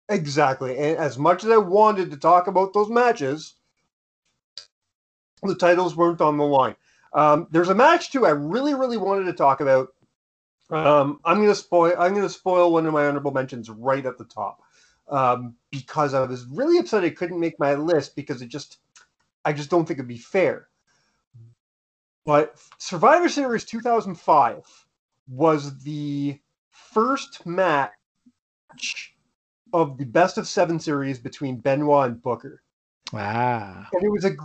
[0.08, 0.76] Exactly.
[0.76, 3.54] And as much as I wanted to talk about those matches,
[5.42, 6.76] the titles weren't on the line.
[7.12, 9.88] Um, there's a match too I really, really wanted to talk about.
[10.70, 11.94] Um, I'm gonna spoil.
[11.98, 14.62] I'm gonna spoil one of my honorable mentions right at the top
[15.10, 18.78] um, because I was really upset I couldn't make my list because it just,
[19.44, 20.68] I just don't think it'd be fair.
[22.24, 24.64] But Survivor Series 2005
[25.28, 26.38] was the
[26.70, 27.90] first match
[29.72, 32.62] of the best of seven series between Benoit and Booker.
[33.12, 33.86] Wow!
[33.92, 34.36] And it was a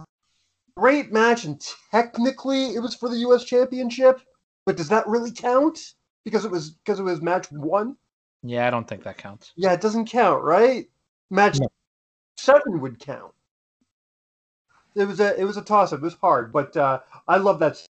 [0.77, 1.61] great match, and
[1.91, 4.21] technically it was for the US Championship,
[4.65, 5.93] but does that really count?
[6.25, 7.95] Because it was because it was match one?
[8.43, 9.53] yeah, I don't think that counts.
[9.55, 10.87] Yeah, it doesn't count, right?
[11.31, 11.67] Match No.
[12.37, 13.31] seven would count.
[14.95, 15.99] It was a it was a toss up.
[15.99, 17.81] It was hard, but uh, I love that.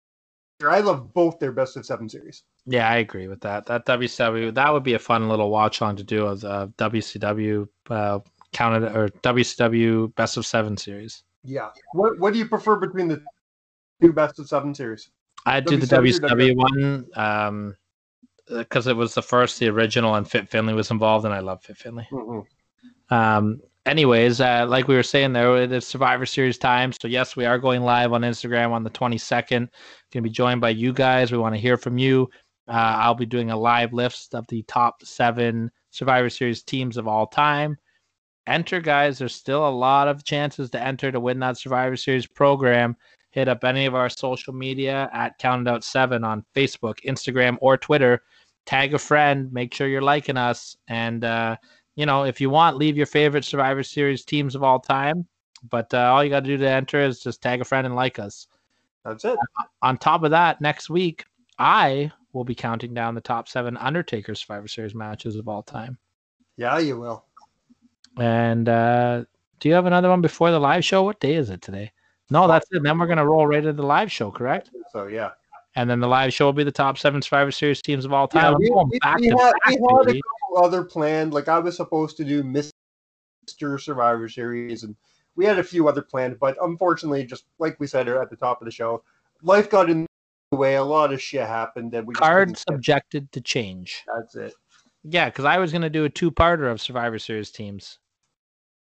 [0.65, 2.43] I love both their best of seven series.
[2.65, 3.65] Yeah, I agree with that.
[3.67, 7.67] That WCW that would be a fun little watch on to do as a WCW
[7.89, 8.19] uh,
[8.53, 11.23] counted or WCW best of seven series.
[11.43, 11.69] Yeah.
[11.93, 13.21] What what do you prefer between the
[14.01, 15.09] two best of seven series?
[15.45, 17.75] I do the WCW or WCW one um
[18.47, 21.63] because it was the first, the original, and Fit Finlay was involved, and I love
[21.63, 22.07] Fit Finlay.
[23.09, 26.91] Um, anyways, uh, like we were saying there, it is Survivor Series time.
[26.91, 29.49] So yes, we are going live on Instagram on the 22nd.
[29.49, 29.69] Going
[30.11, 31.31] to be joined by you guys.
[31.31, 32.29] We want to hear from you.
[32.67, 37.07] Uh, I'll be doing a live list of the top seven Survivor Series teams of
[37.07, 37.77] all time.
[38.47, 39.17] Enter, guys.
[39.17, 42.95] There's still a lot of chances to enter to win that Survivor Series program.
[43.35, 47.75] Hit up any of our social media at Counted Out Seven on Facebook, Instagram, or
[47.77, 48.23] Twitter.
[48.65, 49.51] Tag a friend.
[49.51, 50.77] Make sure you're liking us.
[50.87, 51.57] And uh,
[51.97, 55.27] you know, if you want, leave your favorite Survivor Series teams of all time.
[55.69, 57.93] But uh, all you got to do to enter is just tag a friend and
[57.93, 58.47] like us.
[59.03, 59.37] That's it.
[59.81, 61.25] On top of that, next week
[61.59, 65.97] I will be counting down the top seven Undertaker Survivor Series matches of all time.
[66.55, 67.25] Yeah, you will.
[68.17, 69.25] And uh,
[69.59, 71.03] do you have another one before the live show?
[71.03, 71.91] What day is it today?
[72.29, 72.83] No, that's it.
[72.83, 74.71] Then we're gonna roll right into the live show, correct?
[74.91, 75.31] So yeah.
[75.75, 78.27] And then the live show will be the top seven Survivor Series teams of all
[78.27, 78.55] time.
[78.55, 81.33] I'm we, we- back we had, back, we had a couple other planned.
[81.33, 82.71] Like I was supposed to do Mr.
[83.79, 84.95] Survivor Series, and
[85.35, 88.61] we had a few other planned, but unfortunately, just like we said at the top
[88.61, 89.03] of the show,
[89.43, 90.07] life got in
[90.51, 90.75] the way.
[90.75, 94.03] A lot of shit happened, and we just Card subjected to change.
[94.15, 94.53] That's it.
[95.03, 97.99] Yeah, because I was gonna do a two-parter of Survivor Series teams.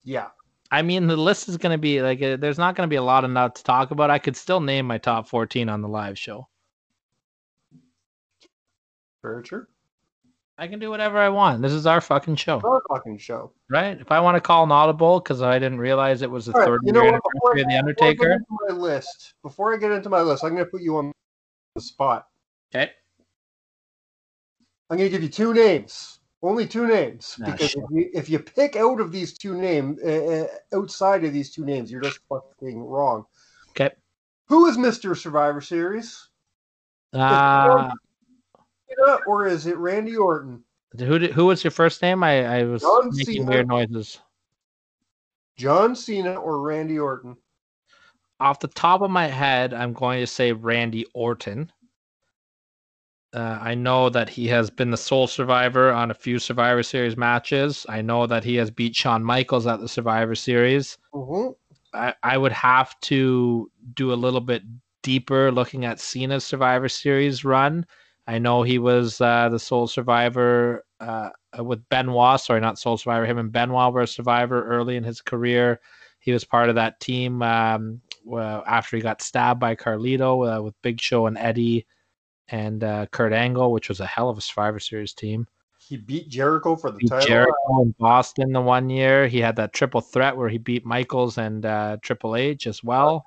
[0.05, 0.29] Yeah.
[0.75, 2.97] I mean, the list is going to be like, uh, there's not going to be
[2.97, 4.11] a lot enough to talk about.
[4.11, 6.49] I could still name my top 14 on the live show.
[9.45, 9.67] True.
[10.59, 11.63] I can do whatever I want.
[11.63, 13.53] This is our fucking show, Our fucking show.
[13.71, 14.01] right?
[14.01, 16.67] If I want to call an audible because I didn't realize it was the right,
[16.67, 17.21] third you know what?
[17.35, 18.33] Before, of The before I get Undertaker.
[18.33, 21.13] into my list, before I get into my list, I'm going to put you on
[21.77, 22.27] the spot.
[22.75, 22.91] Okay.
[24.91, 26.19] I'm going to give you two names.
[26.45, 27.39] Only two names.
[27.41, 27.83] Ah, because shit.
[27.83, 31.51] if you, if you pick out of these two names, uh, uh, outside of these
[31.51, 33.25] two names, you're just fucking wrong.
[33.71, 33.91] Okay.
[34.49, 35.17] Who is Mr.
[35.17, 36.29] Survivor Series?
[37.15, 37.91] Uh,
[39.27, 40.63] Or is it Randy Orton?
[40.99, 42.23] who did, who was your first name?
[42.23, 43.51] I, I was John making Cena.
[43.51, 44.21] weird noises.
[45.57, 47.37] John Cena or Randy Orton?
[48.39, 51.73] Off the top of my head, I'm going to say Randy Orton.
[53.35, 57.17] Uh, I know that he has been the sole survivor on a few Survivor Series
[57.17, 57.85] matches.
[57.89, 60.97] I know that he has beat Shawn Michaels at the Survivor Series.
[61.13, 61.49] hmm
[61.93, 64.63] I, I would have to do a little bit
[65.03, 67.87] deeper looking at Cena's Survivor Series run.
[68.27, 72.41] I know he was uh, the sole survivor uh, with Benoit.
[72.41, 73.27] Sorry, not sole survivor.
[73.27, 75.81] Him and Benoit were a survivor early in his career.
[76.21, 80.63] He was part of that team um, well, after he got stabbed by Carlito uh,
[80.63, 81.87] with Big Show and Eddie
[82.49, 85.47] and uh, Kurt Angle, which was a hell of a Survivor Series team.
[85.79, 87.27] He beat Jericho for the Beat title.
[87.27, 89.27] Jericho in Boston the one year.
[89.27, 93.25] He had that triple threat where he beat Michaels and uh, Triple H as well.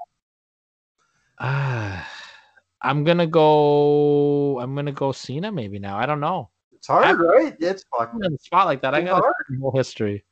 [1.40, 2.08] Ah,
[2.82, 4.60] I'm gonna go.
[4.60, 5.98] I'm gonna go Cena maybe now.
[5.98, 6.50] I don't know.
[6.74, 7.56] It's hard, right?
[7.60, 10.24] It's fucking In a spot like that, I got a whole history.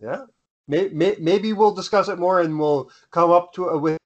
[0.00, 0.24] Yeah.
[0.66, 3.98] May, may, maybe we'll discuss it more and we'll come up to a, with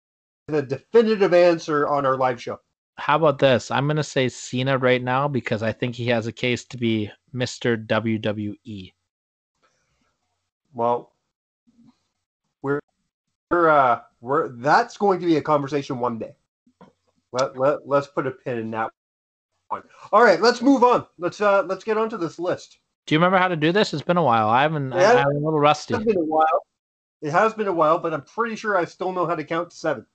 [0.49, 2.61] a definitive answer on our live show.
[3.03, 3.73] How about this?
[3.73, 7.11] I'm gonna say Cena right now because I think he has a case to be
[7.35, 7.77] Mr.
[7.85, 8.93] WWE.
[10.73, 11.13] Well,
[12.63, 12.79] we're
[13.51, 16.37] we're uh we're that's going to be a conversation one day.
[17.33, 18.93] Let let let's put a pin in that
[19.67, 19.83] one.
[20.13, 21.05] All right, let's move on.
[21.19, 22.79] Let's uh let's get onto this list.
[23.07, 23.93] Do you remember how to do this?
[23.93, 24.49] It's been a while.
[24.49, 24.93] I haven't.
[24.93, 25.15] Yeah.
[25.15, 25.95] I, I'm a little rusty.
[25.95, 26.63] It's been a while.
[27.21, 29.71] It has been a while, but I'm pretty sure I still know how to count
[29.71, 30.07] to seven.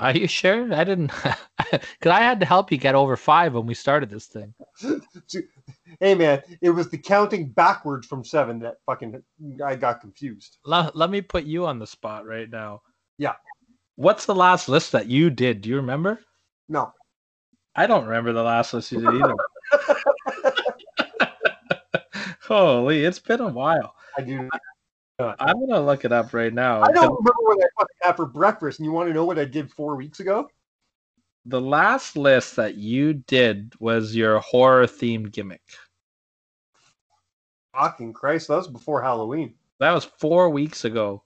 [0.00, 0.74] Are you sure?
[0.74, 1.12] I didn't.
[1.98, 4.54] Because I had to help you get over five when we started this thing.
[5.98, 9.22] Hey man, it was the counting backwards from seven that fucking
[9.62, 10.58] I got confused.
[10.64, 12.82] Let, let me put you on the spot right now.
[13.18, 13.34] Yeah.
[13.96, 15.60] What's the last list that you did?
[15.60, 16.20] Do you remember?
[16.68, 16.92] No.
[17.74, 19.34] I don't remember the last list you did either.
[22.42, 23.94] Holy, it's been a while.
[24.16, 24.48] I do.
[25.18, 26.82] I'm gonna look it up right now.
[26.82, 29.38] I don't remember what I fucking had for breakfast, and you want to know what
[29.38, 30.48] I did four weeks ago?
[31.46, 35.62] The last list that you did was your horror themed gimmick.
[37.74, 39.54] Fucking Christ, that was before Halloween.
[39.78, 41.22] That was four weeks ago.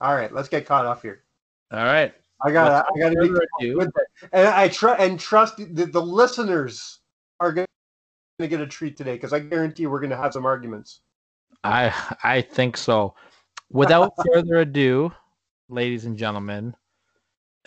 [0.00, 1.24] All right, let's get caught up here.
[1.72, 2.12] All right.
[2.44, 2.86] I got.
[2.94, 7.00] I got to be with it, and I try and trust the, the listeners
[7.40, 7.66] are going
[8.38, 11.00] to get a treat today because I guarantee we're going to have some arguments.
[11.64, 13.14] I I think so.
[13.70, 15.12] Without further ado,
[15.68, 16.76] ladies and gentlemen,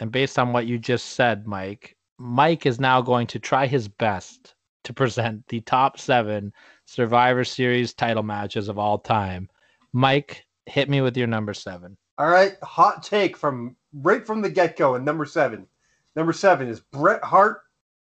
[0.01, 3.87] and based on what you just said, Mike, Mike is now going to try his
[3.87, 6.51] best to present the top seven
[6.85, 9.47] Survivor Series title matches of all time.
[9.93, 11.95] Mike, hit me with your number seven.
[12.17, 14.95] All right, hot take from right from the get go.
[14.95, 15.67] And number seven,
[16.15, 17.61] number seven is Bret Hart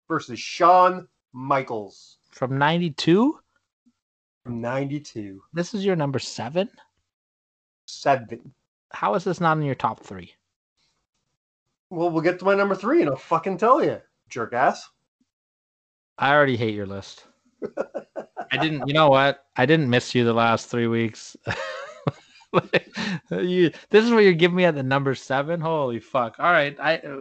[0.08, 3.39] versus Shawn Michaels From 92?
[4.43, 5.39] from '92.
[5.54, 6.67] This is your number seven?
[7.86, 8.54] Seven.
[8.91, 10.34] How is this not in your top three?
[11.96, 14.90] Well, we'll get to my number three, and I'll fucking tell you, jerk ass.
[16.18, 17.24] I already hate your list.
[18.52, 18.88] I didn't.
[18.88, 19.46] You know what?
[19.56, 21.36] I didn't miss you the last three weeks.
[23.32, 25.60] you, this is what you're giving me at the number seven.
[25.62, 26.36] Holy fuck!
[26.40, 26.98] All right, I.
[26.98, 27.20] uh,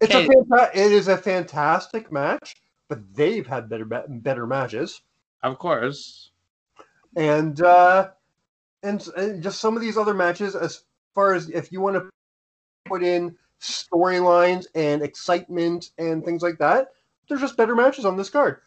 [0.00, 2.56] It's a fanta- it is a fantastic match,
[2.88, 5.00] but they've had better better matches,
[5.42, 6.30] of course.
[7.16, 8.10] and uh,
[8.82, 10.54] and and just some of these other matches.
[10.54, 12.08] As far as if you want to
[12.86, 16.88] put in storylines and excitement and things like that,
[17.28, 18.58] there's just better matches on this card.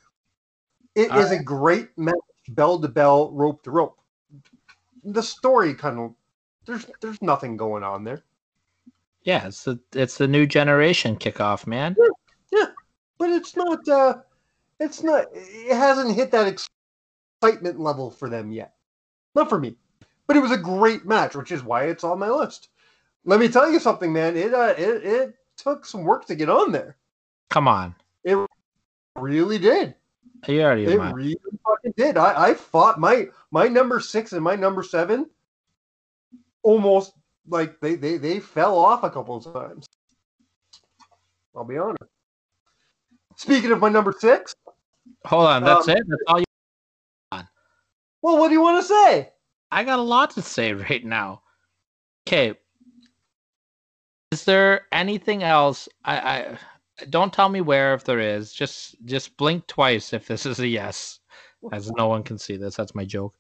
[0.96, 2.16] It is a great match,
[2.50, 4.00] bell to bell, rope to rope.
[5.04, 6.16] The story kind of
[6.66, 8.24] there's there's nothing going on there.
[9.22, 11.96] Yeah, it's the it's the new generation kickoff, man.
[12.52, 12.68] Yeah,
[13.18, 14.16] but it's not uh
[14.80, 16.48] it's not it hasn't hit that
[17.42, 18.74] excitement level for them yet
[19.36, 19.76] not for me
[20.26, 22.70] but it was a great match which is why it's on my list
[23.28, 24.36] let me tell you something man.
[24.36, 26.98] It uh it, it took some work to get on there.
[27.52, 28.38] Come on, it
[29.16, 29.94] really did.
[30.48, 31.36] You already it really
[31.66, 32.18] fucking did.
[32.18, 35.30] I i fought my my number six and my number seven
[36.64, 37.14] almost
[37.48, 39.86] like they they they fell off a couple of times.
[41.56, 42.04] I'll be honest.
[43.36, 44.56] Speaking of my number six
[45.26, 46.04] Hold on, that's Um, it.
[46.08, 46.46] That's all you.
[48.22, 49.32] well what do you want to say?
[49.72, 51.42] I got a lot to say right now.
[52.28, 52.58] Okay.
[54.32, 55.88] Is there anything else?
[56.04, 56.58] I, I
[57.10, 58.54] don't tell me where if there is.
[58.54, 61.20] Just just blink twice if this is a yes,
[61.72, 62.76] as no one can see this.
[62.76, 63.36] That's my joke.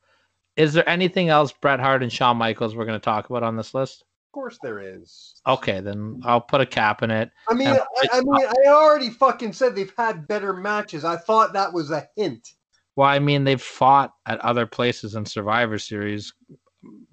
[0.56, 3.58] Is there anything else Bret Hart and Shawn Michaels we're going to talk about on
[3.58, 4.06] this list?
[4.30, 5.42] Of course there is.
[5.46, 7.32] Okay, then I'll put a cap in it.
[7.50, 11.04] I mean, I, I mean, I already fucking said they've had better matches.
[11.04, 12.54] I thought that was a hint.
[12.96, 16.34] Well, I mean, they've fought at other places in Survivor Series.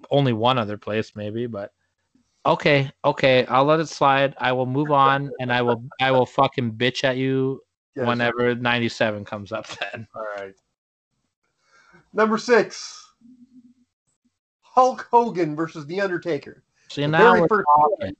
[0.09, 1.71] Only one other place, maybe, but
[2.45, 3.45] okay, okay.
[3.47, 4.35] I'll let it slide.
[4.39, 7.61] I will move on, and I will, I will fucking bitch at you
[7.95, 8.07] Yes.
[8.07, 10.05] whenever 97 comes up then.
[10.15, 10.53] All right.
[12.13, 13.01] Number six.
[14.61, 16.63] Hulk Hogan versus The Undertaker.
[16.89, 18.15] See, The now we're first- talking.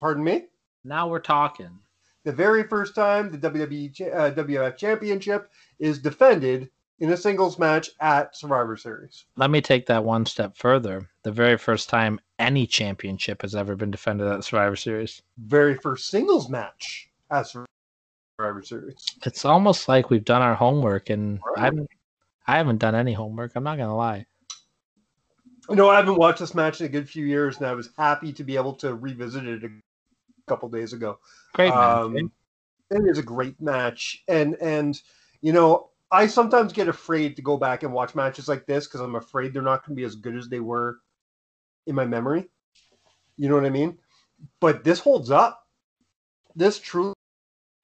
[0.00, 0.44] Pardon me?
[0.84, 1.78] Now we're talking.
[2.24, 7.90] The very first time the WWE uh, WF Championship is defended in a singles match
[8.00, 9.24] at Survivor Series.
[9.36, 11.08] Let me take that one step further.
[11.24, 15.22] The very first time any championship has ever been defended at Survivor Series.
[15.38, 19.04] Very first singles match at Survivor Series.
[19.24, 21.64] It's almost like we've done our homework, and I Right.
[21.64, 21.90] haven't,
[22.46, 23.52] I haven't done any homework.
[23.54, 24.26] I'm not gonna lie.
[25.68, 27.90] You know, I haven't watched this match in a good few years, and I was
[27.96, 29.70] happy to be able to revisit it a
[30.48, 31.20] couple days ago.
[31.54, 32.04] Great match.
[32.04, 32.32] Um,
[32.90, 35.00] it is a great match, and and
[35.40, 39.00] you know, I sometimes get afraid to go back and watch matches like this because
[39.00, 40.98] I'm afraid they're not going to be as good as they were
[41.86, 42.50] in my memory.
[43.38, 43.98] You know what I mean?
[44.60, 45.66] But this holds up.
[46.54, 47.14] This truly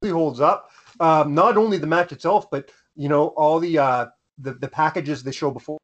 [0.05, 0.71] holds up.
[1.01, 4.07] Um, not only the match itself, but you know all the uh,
[4.39, 5.79] the the packages they show before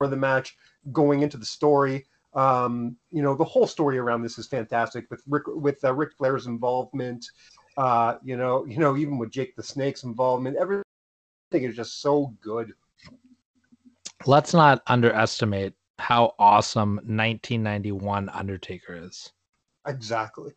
[0.00, 0.56] the match,
[0.92, 2.06] going into the story.
[2.34, 6.14] Um, you know the whole story around this is fantastic with Rick with uh, Ric
[6.18, 7.24] Flair's involvement.
[7.76, 10.56] Uh, you know, you know, even with Jake the Snake's involvement,
[11.50, 12.72] everything is just so good.
[14.24, 19.32] Let's not underestimate how awesome 1991 Undertaker is.
[19.86, 20.52] Exactly.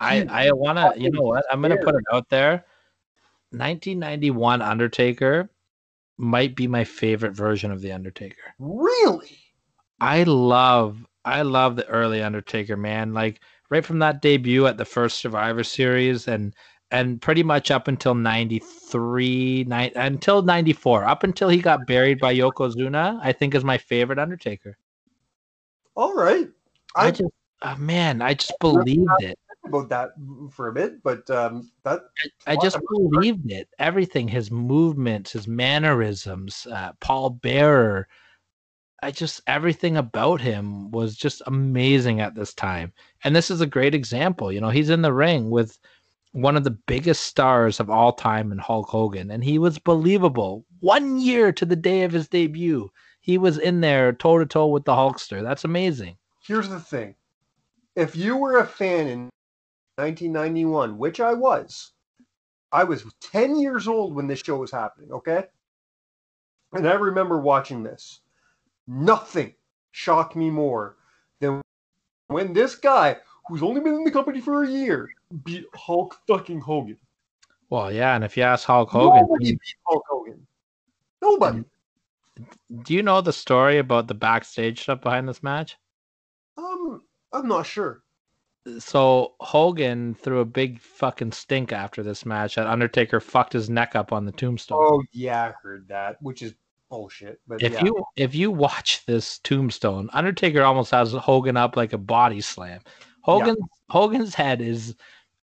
[0.00, 1.44] I I want to, you know what?
[1.50, 2.64] I'm going to put it out there.
[3.50, 5.50] 1991 Undertaker
[6.16, 8.54] might be my favorite version of the Undertaker.
[8.58, 9.38] Really?
[10.00, 13.14] I love I love the early Undertaker, man.
[13.14, 16.54] Like right from that debut at the first Survivor Series and
[16.94, 22.34] and pretty much up until 93 nine, until 94 up until he got buried by
[22.34, 24.78] Yokozuna I think is my favorite Undertaker.
[25.96, 26.48] All right.
[26.96, 27.32] I, I just
[27.62, 29.38] oh, man, I just believed it.
[29.64, 30.10] about that
[30.52, 32.02] for a bit, but um, that
[32.46, 33.68] I just believed it.
[33.78, 38.06] Everything, his movements, his mannerisms, uh, Paul Bearer.
[39.02, 42.92] I just everything about him was just amazing at this time.
[43.24, 44.50] And this is a great example.
[44.50, 45.78] You know, he's in the ring with
[46.34, 50.66] one of the biggest stars of all time in Hulk Hogan, and he was believable.
[50.80, 54.66] One year to the day of his debut, he was in there toe to toe
[54.66, 55.44] with the Hulkster.
[55.44, 56.16] That's amazing.
[56.44, 57.14] here's the thing:
[57.94, 59.30] if you were a fan in
[59.94, 61.92] 1991, which I was,
[62.72, 65.12] I was 10 years old when this show was happening.
[65.12, 65.44] Okay,
[66.72, 68.22] and I remember watching this.
[68.88, 69.54] Nothing
[69.92, 70.96] shocked me more
[71.38, 71.62] than
[72.26, 75.10] when this guy, who's only been in the company for a year,
[75.42, 76.98] beat Hulk fucking Hogan.
[77.70, 80.46] Well, yeah, and if you ask Hulk Hogan, Nobody beat Hulk Hogan.
[81.22, 81.64] Nobody.
[82.82, 85.76] do you know the story about the backstage stuff behind this match?
[86.56, 88.02] Um, I'm not sure.
[88.78, 92.54] so Hogan threw a big fucking stink after this match.
[92.54, 94.78] That Undertaker fucked his neck up on the tombstone.
[94.80, 96.54] Oh yeah, I heard that, which is
[96.90, 97.40] bullshit.
[97.46, 97.84] But if yeah.
[97.84, 102.80] you if you watch this tombstone, Undertaker almost has Hogan up like a body slam.
[103.22, 103.56] Hogan
[103.90, 104.94] Hogan's head is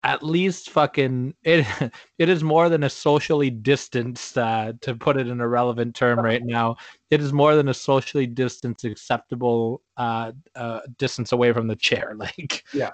[0.04, 1.66] at least fucking it
[2.18, 6.20] it is more than a socially distanced uh, to put it in a relevant term
[6.20, 6.78] right now.
[7.10, 12.16] It is more than a socially distanced acceptable uh, uh, distance away from the chair.
[12.18, 12.92] Like Yeah.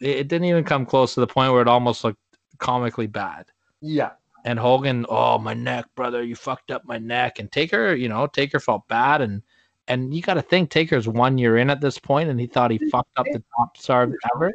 [0.00, 2.18] it, it didn't even come close to the point where it almost looked
[2.58, 3.46] comically bad.
[3.80, 4.10] yeah,
[4.44, 7.38] And Hogan, oh my neck, brother, you fucked up my neck.
[7.38, 9.42] And Taker, you know, Taker felt bad, and
[9.88, 12.70] and you got to think Taker's one year in at this point, and he thought
[12.70, 14.52] he fucked up the top star ever.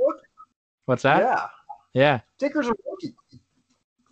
[0.86, 1.20] What's that?
[1.20, 1.48] yeah,
[1.94, 3.16] Yeah, Taker's a rookie.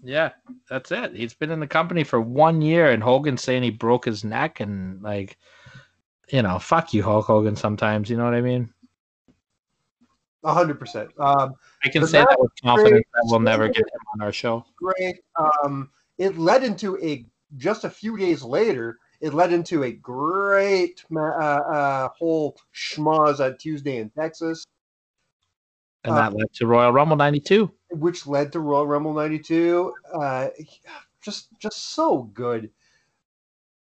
[0.04, 0.32] yeah,
[0.70, 1.16] that's it.
[1.16, 4.60] He's been in the company for one year, and Hogan's saying he broke his neck,
[4.60, 5.38] and like,
[6.30, 7.56] you know, fuck you, Hulk Hogan.
[7.56, 8.74] Sometimes, you know what I mean.
[10.44, 11.10] A hundred percent.
[11.20, 11.54] Um,
[11.84, 14.64] I can say that with confidence that we'll never get him on our show.
[14.78, 15.20] great.
[15.38, 17.26] Um, it led into a
[17.58, 19.00] just a few days later.
[19.22, 24.66] It led into a great uh, uh, whole schmoz on Tuesday in Texas,
[26.06, 27.72] And Uh, that led to Royal Rumble 92.
[27.92, 29.94] which led to Royal Rumble '92.
[30.14, 30.50] Uh,
[31.22, 32.72] just, just so good.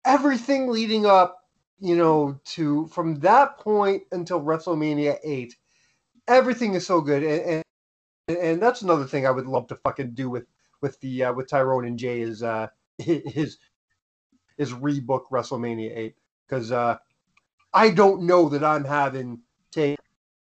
[0.05, 1.45] Everything leading up,
[1.81, 5.57] you know, to from that point until WrestleMania eight,
[6.29, 7.65] everything is so good, and
[8.29, 10.47] and, and that's another thing I would love to fucking do with
[10.81, 12.69] with the uh, with Tyrone and Jay is uh
[12.99, 13.59] his
[14.59, 16.17] is rebook WrestleMania eight
[16.49, 16.99] because uh,
[17.73, 19.41] I don't know that I'm having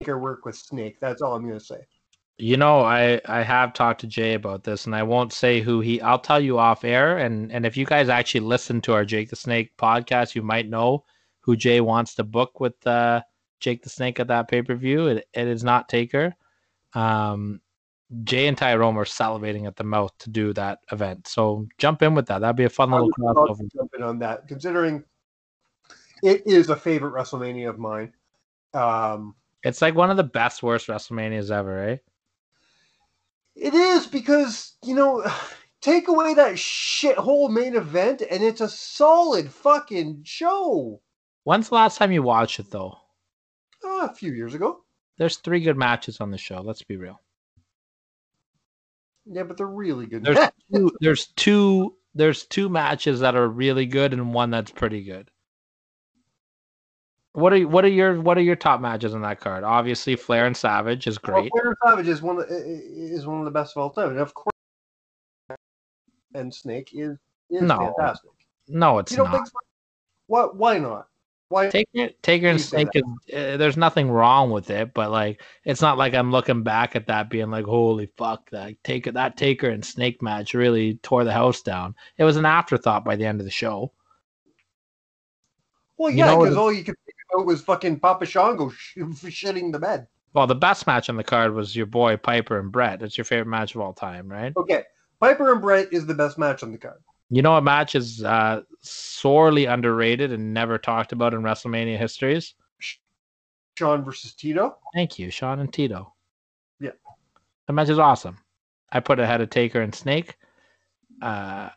[0.06, 0.99] Taker work with Snake.
[0.99, 1.80] That's all I'm gonna say.
[2.38, 5.80] You know, I I have talked to Jay about this, and I won't say who
[5.80, 6.01] he.
[6.01, 9.30] I'll tell you off air, and and if you guys actually listen to our Jake
[9.30, 11.03] the Snake podcast, you might know
[11.41, 13.22] who Jay wants to book with uh,
[13.60, 15.08] Jake the Snake at that pay per view.
[15.08, 16.34] It, it is not Taker.
[16.93, 17.62] Um,
[18.24, 21.28] Jay and Tyrone are salivating at the mouth to do that event.
[21.28, 22.39] So jump in with that.
[22.39, 23.72] That'd be a fun I little crossover.
[23.74, 25.03] jump in on that, considering
[26.22, 28.14] it is a favorite WrestleMania of mine.
[28.74, 29.36] Um,
[29.66, 31.99] It's like one of the best worst WrestleManias ever, right?
[33.55, 35.26] it is because you know,
[35.82, 41.01] take away that shithole main event, and it's a solid fucking show.
[41.43, 42.97] When's the last time you watched it though?
[43.84, 44.84] Uh, a few years ago,
[45.18, 46.61] There's three good matches on the show.
[46.61, 47.20] Let's be real.
[49.26, 50.24] yeah, but they're really good.
[50.24, 55.03] There's two, there's two there's two matches that are really good and one that's pretty
[55.03, 55.30] good.
[57.36, 59.63] What are what are your what are your top matches on that card?
[59.65, 61.51] Obviously, Flair and Savage is great.
[61.53, 63.89] Well, Flair and Savage is one of the, is one of the best of all
[63.89, 64.53] time, and of course,
[66.33, 67.17] and Snake is
[67.49, 68.31] is No, fantastic.
[68.69, 69.33] No, it's You don't not.
[69.33, 69.53] think so?
[70.27, 70.55] What?
[70.55, 71.07] Why not?
[71.49, 71.69] Why?
[71.69, 75.97] Taker, Taker and Snake is uh, there's nothing wrong with it, but like it's not
[75.97, 79.83] like I'm looking back at that being like, holy fuck, that Taker that Taker and
[79.86, 81.95] Snake match really tore the house down.
[82.17, 83.91] It was an afterthought by the end of the show.
[85.97, 86.95] well, yeah, know because what- all you could
[87.36, 90.07] about was fucking Papa Shango sh- shitting the bed.
[90.33, 93.01] Well, the best match on the card was your boy Piper and Bret.
[93.01, 94.53] It's your favorite match of all time, right?
[94.57, 94.83] Okay,
[95.19, 97.01] Piper and Bret is the best match on the card.
[97.29, 102.53] You know a match is uh, sorely underrated and never talked about in WrestleMania histories?
[103.77, 104.77] Shawn versus Tito.
[104.93, 106.13] Thank you, Shawn and Tito.
[106.79, 106.91] Yeah.
[107.67, 108.38] The match is awesome.
[108.91, 110.36] I put it ahead of Taker and Snake.
[111.21, 111.69] Uh,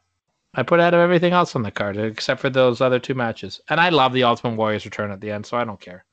[0.55, 3.61] I put out of everything else on the card except for those other two matches.
[3.69, 6.05] And I love the Ultimate Warriors return at the end, so I don't care.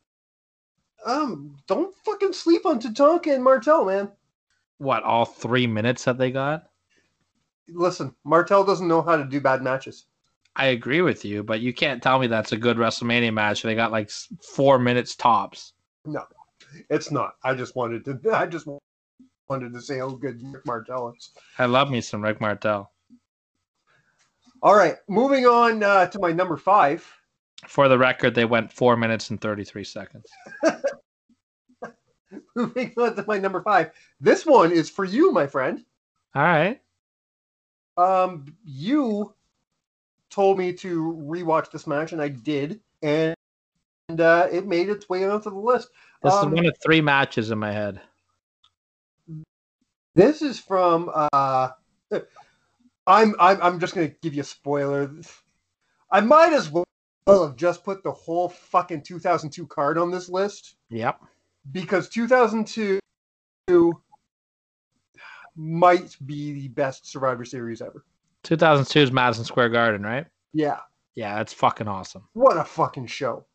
[1.06, 4.12] Um, don't fucking sleep on Tatanka and Martel, man.
[4.78, 6.64] What, all three minutes that they got?
[7.70, 10.06] Listen, Martel doesn't know how to do bad matches.
[10.56, 13.62] I agree with you, but you can't tell me that's a good WrestleMania match.
[13.62, 14.10] They got like
[14.54, 15.74] four minutes tops.
[16.06, 16.24] No,
[16.90, 17.34] it's not.
[17.44, 18.20] I just wanted to.
[18.34, 18.68] I just
[19.50, 21.32] wanted to say how good Rick Martel is.
[21.58, 22.92] I love me some Rick Martel.
[24.66, 27.06] All right, moving on uh, to my number five.
[27.68, 30.26] For the record, they went four minutes and 33 seconds.
[32.56, 33.92] Moving on to my number five.
[34.20, 35.86] This one is for you, my friend.
[36.34, 36.82] All right.
[37.96, 39.36] Um, you
[40.32, 43.36] told me to rewatch this match, and I did, and,
[44.10, 45.90] and uh, it made its way onto the list.
[46.24, 48.02] This Um, is one of three matches in my head.
[50.16, 51.12] This is from.
[51.14, 51.70] Uh,
[53.08, 55.12] I'm, I'm I'm just gonna give you a spoiler.
[56.12, 56.86] I might as well
[57.28, 61.20] have just put the whole fucking 2002 card on this list Yep.
[61.72, 63.00] because 2002
[65.56, 68.04] might be the best Survivor Series ever.
[68.44, 70.26] 2002 is Madison Square Garden, right?
[70.54, 70.80] Yeah,
[71.16, 72.28] Yeah, that's fucking awesome.
[72.34, 73.46] what a fucking show!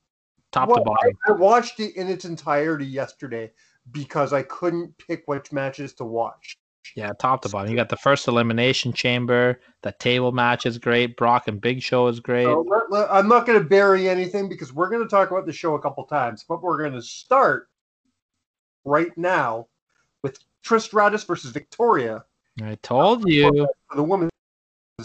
[0.53, 1.13] Top to bottom.
[1.29, 3.53] I watched it in its entirety yesterday
[3.93, 6.59] because I couldn't pick which matches to watch.
[6.97, 7.70] Yeah, top to bottom.
[7.70, 9.61] You got the first elimination chamber.
[9.83, 11.16] The table match is great.
[11.16, 12.45] Brock and Big Show is great.
[12.45, 12.66] So
[13.11, 15.81] I'm not going to bury anything because we're going to talk about the show a
[15.81, 17.68] couple times, but we're going to start
[18.85, 19.68] right now
[20.22, 22.24] with Trish Stratus versus Victoria
[22.62, 23.66] I told you.
[23.89, 24.31] for the women's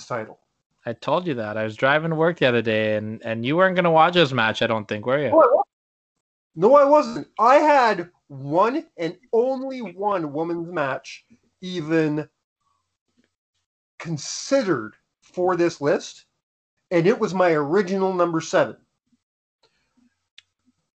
[0.08, 0.40] title.
[0.86, 1.58] I told you that.
[1.58, 4.32] I was driving to work the other day, and and you weren't gonna watch this
[4.34, 4.62] match.
[4.62, 5.30] I don't think, were you?
[5.30, 5.66] No, I wasn't.
[6.56, 7.28] No, I wasn't.
[7.40, 11.26] I had one and only one women's match
[11.66, 12.30] even
[13.98, 16.26] considered for this list,
[16.92, 18.78] and it was my original number seven.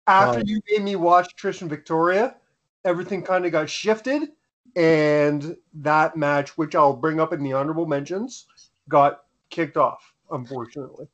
[0.06, 2.36] After you made me watch Trish and Victoria,
[2.84, 4.30] everything kind of got shifted,
[4.76, 8.46] and that match, which I'll bring up in the honorable mentions,
[8.88, 11.08] got kicked off, unfortunately.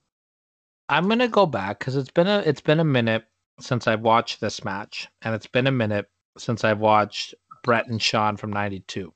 [0.88, 3.24] I'm gonna go back because it's been a it's been a minute
[3.58, 7.34] since I've watched this match, and it's been a minute since I've watched
[7.64, 9.12] Bret and Shawn from '92.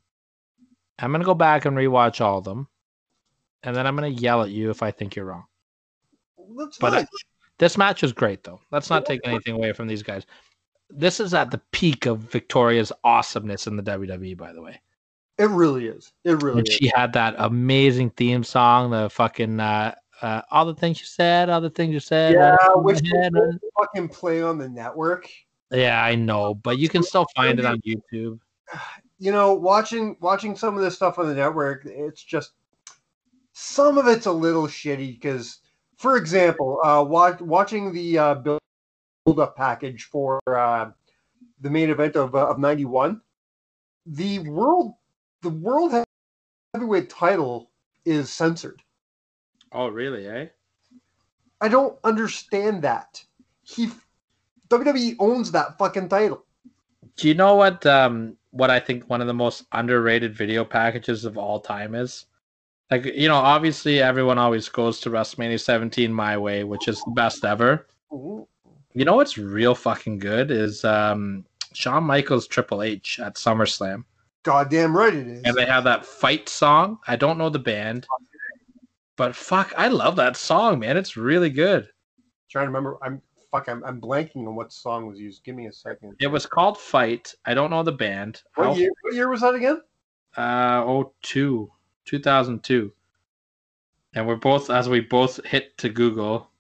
[1.02, 2.68] I'm gonna go back and rewatch all of them,
[3.62, 5.44] and then I'm gonna yell at you if I think you're wrong.
[6.56, 7.06] That's But fine.
[7.58, 8.60] This match was great, though.
[8.70, 10.24] Let's not take anything away from these guys.
[10.88, 14.80] This is at the peak of Victoria's awesomeness in the WWE, by the way.
[15.38, 16.12] It really is.
[16.24, 16.74] It really And is.
[16.74, 21.48] she had that amazing theme song, the fucking uh, uh, all the things you said,
[21.48, 22.34] all the things you said.
[22.34, 25.28] Yeah, which you fucking play on the network.
[25.70, 28.40] Yeah, I know, but you can still find it on YouTube.
[29.20, 32.52] You know, watching watching some of this stuff on the network, it's just
[33.52, 35.58] some of it's a little shitty because,
[35.98, 38.60] for example, uh, watch, watching the uh, build
[39.38, 40.90] up package for uh,
[41.60, 43.20] the main event of uh, of '91,
[44.06, 44.94] the world
[45.42, 45.92] the world
[46.74, 47.70] heavyweight title
[48.04, 48.82] is censored.
[49.72, 50.26] Oh, really?
[50.26, 50.46] Eh?
[51.60, 53.22] I don't understand that.
[53.62, 53.90] He
[54.68, 56.44] WWE owns that fucking title.
[57.16, 61.24] Do you know what um what I think one of the most underrated video packages
[61.24, 62.26] of all time is?
[62.90, 67.12] Like you know, obviously everyone always goes to WrestleMania 17 my way, which is the
[67.12, 67.86] best ever.
[68.12, 68.46] Ooh.
[68.94, 74.04] You know what's real fucking good is um Shawn Michaels Triple H at SummerSlam.
[74.42, 75.42] Goddamn right it is.
[75.44, 76.98] And they have that fight song.
[77.06, 78.06] I don't know the band.
[79.16, 80.96] But fuck, I love that song, man.
[80.96, 81.90] It's really good.
[82.50, 82.96] trying to remember.
[83.02, 83.20] I'm
[83.50, 83.68] fuck.
[83.68, 85.44] I'm, I'm blanking on what song was used.
[85.44, 86.14] Give me a second.
[86.20, 87.34] It was called Fight.
[87.44, 88.42] I don't know the band.
[88.54, 88.90] What year?
[89.02, 89.80] What year was that again?
[90.36, 91.70] Uh, 02,
[92.04, 92.92] 2002.
[94.14, 96.50] And we're both, as we both hit to Google.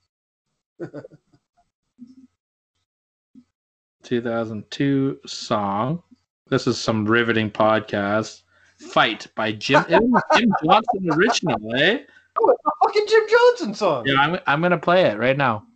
[4.02, 6.02] 2002 song.
[6.48, 8.42] This is some riveting podcast.
[8.78, 11.98] Fight by Jim, it was Jim Johnson original, eh?
[12.40, 14.06] Oh, it's a fucking Jim Johnston song.
[14.06, 15.66] Yeah, I'm, I'm going to play it right now.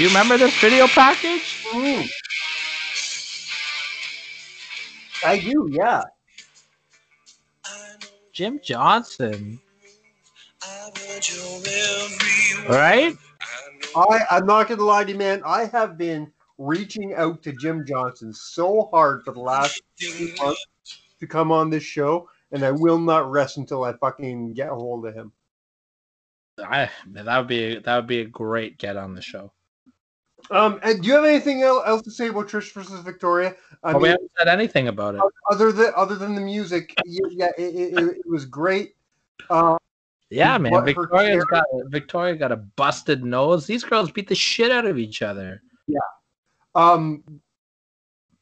[0.00, 1.62] Do you remember this video package?
[1.72, 2.08] Mm.
[5.26, 5.68] I do.
[5.70, 6.04] Yeah.
[8.32, 9.60] Jim Johnston.
[12.66, 13.14] Right?
[13.94, 15.42] I, I'm not gonna lie to you, man.
[15.44, 20.66] I have been reaching out to Jim Johnston so hard for the last few months
[21.18, 24.74] to come on this show, and I will not rest until I fucking get a
[24.74, 25.30] hold of him.
[26.58, 29.52] I that would be that would be a great get on the show.
[30.50, 33.54] Um, and do you have anything else to say about Trish versus Victoria?
[33.82, 35.20] I But we haven't said anything about it.
[35.50, 38.94] other than other than the music, yeah, yeah it, it, it, was great.
[39.48, 39.76] Uh,
[40.30, 40.84] Yeah, man.
[40.84, 43.66] Victoria's got Victoria got a busted nose.
[43.66, 45.62] These girls beat the shit out of each other.
[45.86, 45.98] Yeah.
[46.74, 47.24] Um,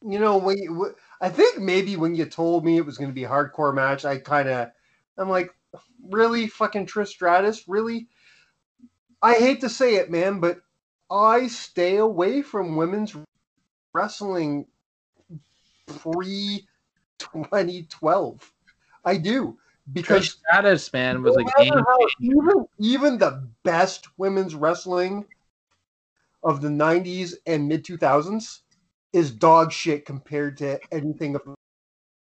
[0.05, 3.15] you know, when you, I think maybe when you told me it was going to
[3.15, 4.69] be a hardcore match, I kind of,
[5.17, 5.53] I'm like,
[6.09, 8.07] really, fucking Trish Stratus, really?
[9.21, 10.61] I hate to say it, man, but
[11.11, 13.15] I stay away from women's
[13.93, 14.65] wrestling
[15.87, 16.67] pre
[17.17, 18.51] 2012.
[19.05, 19.57] I do
[19.89, 21.69] Trish because Stratus, man, was a no game.
[21.69, 25.25] matter how- even, even the best women's wrestling
[26.43, 28.61] of the 90s and mid 2000s
[29.11, 31.55] is dog shit compared to anything of the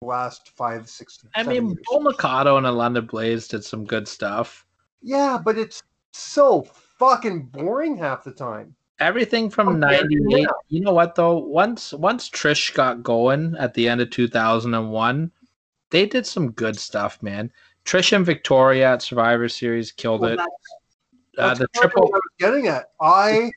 [0.00, 1.78] last five, six, I mean, years.
[1.86, 4.64] Bull Nakano and Alundra Blayze did some good stuff.
[5.02, 5.82] yeah, but it's
[6.12, 6.62] so
[6.98, 8.74] fucking boring half the time.
[9.00, 10.40] Everything from Okay, '98.
[10.40, 10.46] yeah.
[10.68, 11.38] You know what though?
[11.38, 15.30] Once once Trish got going at the end of 2001,
[15.90, 17.52] they did some good stuff, man.
[17.84, 20.36] Trish and Victoria at Survivor Series killed Well, it.
[20.36, 20.48] that's-
[21.38, 22.90] Uh, that's the triple what I was getting at.
[23.00, 23.52] I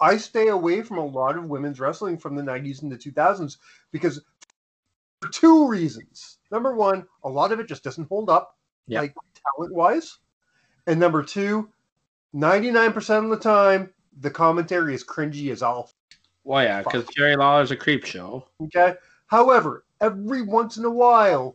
[0.00, 3.56] I stay away from a lot of women's wrestling from the 90s and the 2000s
[3.90, 4.20] because
[5.22, 6.38] for two reasons.
[6.52, 8.56] Number one, a lot of it just doesn't hold up,
[8.86, 9.00] Yeah.
[9.00, 9.14] like
[9.56, 10.18] talent wise.
[10.86, 11.72] And number two,
[12.34, 15.90] 99% of the time, the commentary is cringy as all.
[16.44, 18.46] Well, yeah, because Jerry Lawler's a creep show.
[18.62, 18.94] Okay.
[19.26, 21.54] However, every once in a while,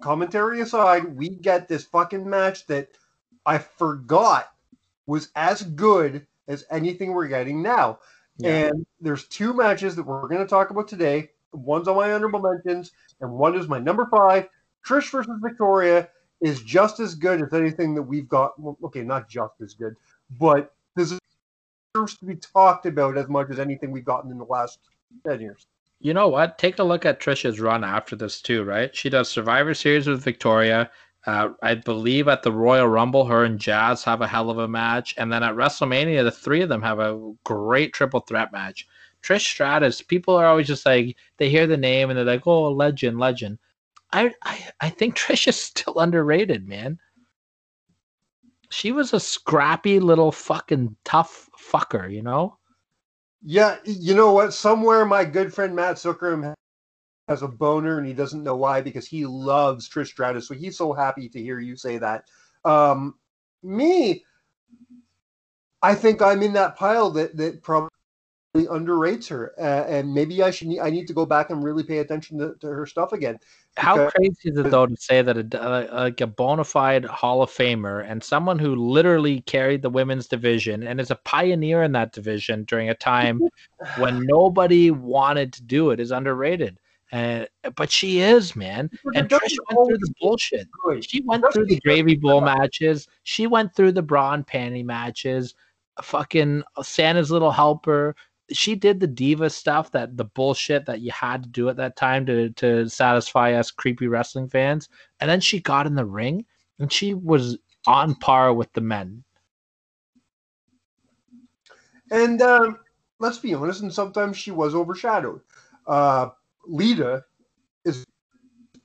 [0.00, 2.88] commentary aside, we get this fucking match that
[3.44, 4.52] I forgot
[5.06, 7.98] was as good as anything we're getting now.
[8.38, 8.66] Yeah.
[8.66, 11.30] And there's two matches that we're going to talk about today.
[11.52, 14.48] One's on my honorable mentions, and one is my number five.
[14.86, 16.08] Trish versus Victoria
[16.40, 18.58] is just as good as anything that we've got.
[18.58, 19.94] well, Okay, not just as good,
[20.38, 20.74] but
[21.94, 24.78] deserves to be talked about as much as anything we've gotten in the last
[25.26, 25.66] 10 years.
[26.00, 26.58] You know what?
[26.58, 28.94] Take a look at Trisha's run after this too, right?
[28.94, 30.90] She does Survivor Series with Victoria.
[31.26, 34.66] Uh, I believe at the Royal Rumble, her and Jazz have a hell of a
[34.66, 38.88] match, and then at WrestleMania, the three of them have a great triple threat match.
[39.22, 42.72] Trish Stratus, people are always just like they hear the name and they're like, "Oh,
[42.72, 43.58] legend, legend."
[44.12, 46.98] I, I, I think Trish is still underrated, man.
[48.72, 52.56] She was a scrappy little fucking tough fucker, you know.
[53.44, 54.54] Yeah, you know what?
[54.54, 56.54] Somewhere my good friend Matt Zuckerham
[57.28, 60.48] has a boner and he doesn't know why because he loves Trish Stratus.
[60.48, 62.24] So he's so happy to hear you say that.
[62.64, 63.16] Um,
[63.62, 64.24] me,
[65.82, 67.90] I think I'm in that pile that that probably
[68.54, 71.98] underrates her, uh, and maybe I should I need to go back and really pay
[71.98, 73.38] attention to, to her stuff again.
[73.76, 77.06] How Because- crazy is it though to say that a, uh, like a bona fide
[77.06, 81.82] Hall of Famer and someone who literally carried the women's division and is a pioneer
[81.82, 83.40] in that division during a time
[83.96, 86.78] when nobody wanted to do it is underrated.
[87.10, 87.44] Uh,
[87.76, 88.90] but she is, man.
[89.14, 90.66] And Trish went through the bullshit.
[90.84, 91.04] good.
[91.08, 93.06] She went through the Gravy Bowl matches.
[93.22, 95.54] She went through the bra and panty matches.
[96.00, 98.16] Fucking Santa's little helper.
[98.52, 101.96] She did the diva stuff that the bullshit that you had to do at that
[101.96, 104.88] time to to satisfy us creepy wrestling fans.
[105.20, 106.44] And then she got in the ring
[106.78, 109.24] and she was on par with the men.
[112.10, 112.78] And um,
[113.18, 115.40] let's be honest, and sometimes she was overshadowed.
[115.86, 116.28] Uh,
[116.66, 117.24] Lita
[117.84, 118.04] is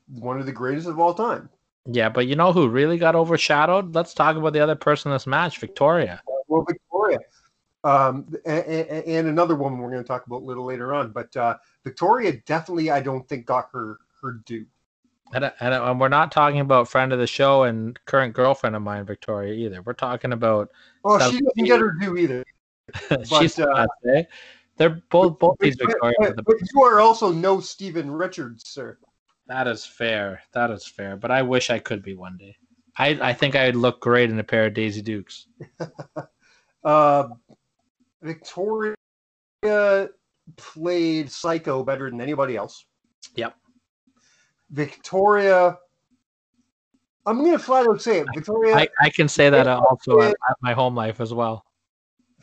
[0.08, 1.50] one of the greatest of all time.
[1.90, 3.96] Yeah, but you know who really got overshadowed?
[3.96, 6.22] Let's talk about the other person in this match, Victoria.
[6.48, 7.20] Well, Victoria.
[7.88, 11.12] Um, and, and another woman we're going to talk about a little later on.
[11.12, 14.66] But uh, Victoria definitely, I don't think, got her her due.
[15.34, 18.82] And, and, and we're not talking about friend of the show and current girlfriend of
[18.82, 19.82] mine, Victoria, either.
[19.82, 20.70] We're talking about.
[21.06, 22.46] Oh, she doesn't get her due either.
[23.26, 24.24] she's But, uh, eh?
[24.76, 26.16] They're both both these Victoria.
[26.20, 28.98] but- but you are also no Steven Richards, sir.
[29.48, 30.42] That is fair.
[30.54, 31.16] That is fair.
[31.16, 32.58] But I wish I could be one day.
[32.98, 35.48] I, I think I'd look great in a pair of Daisy Dukes.
[36.84, 37.28] Uh,
[38.22, 38.96] Victoria
[40.56, 42.86] played Psycho better than anybody else.
[43.36, 43.56] Yep.
[44.72, 45.78] Victoria,
[47.26, 48.28] I'm going to flat out say it.
[48.34, 51.66] Victoria, I, I can say that also at, at my home life as well.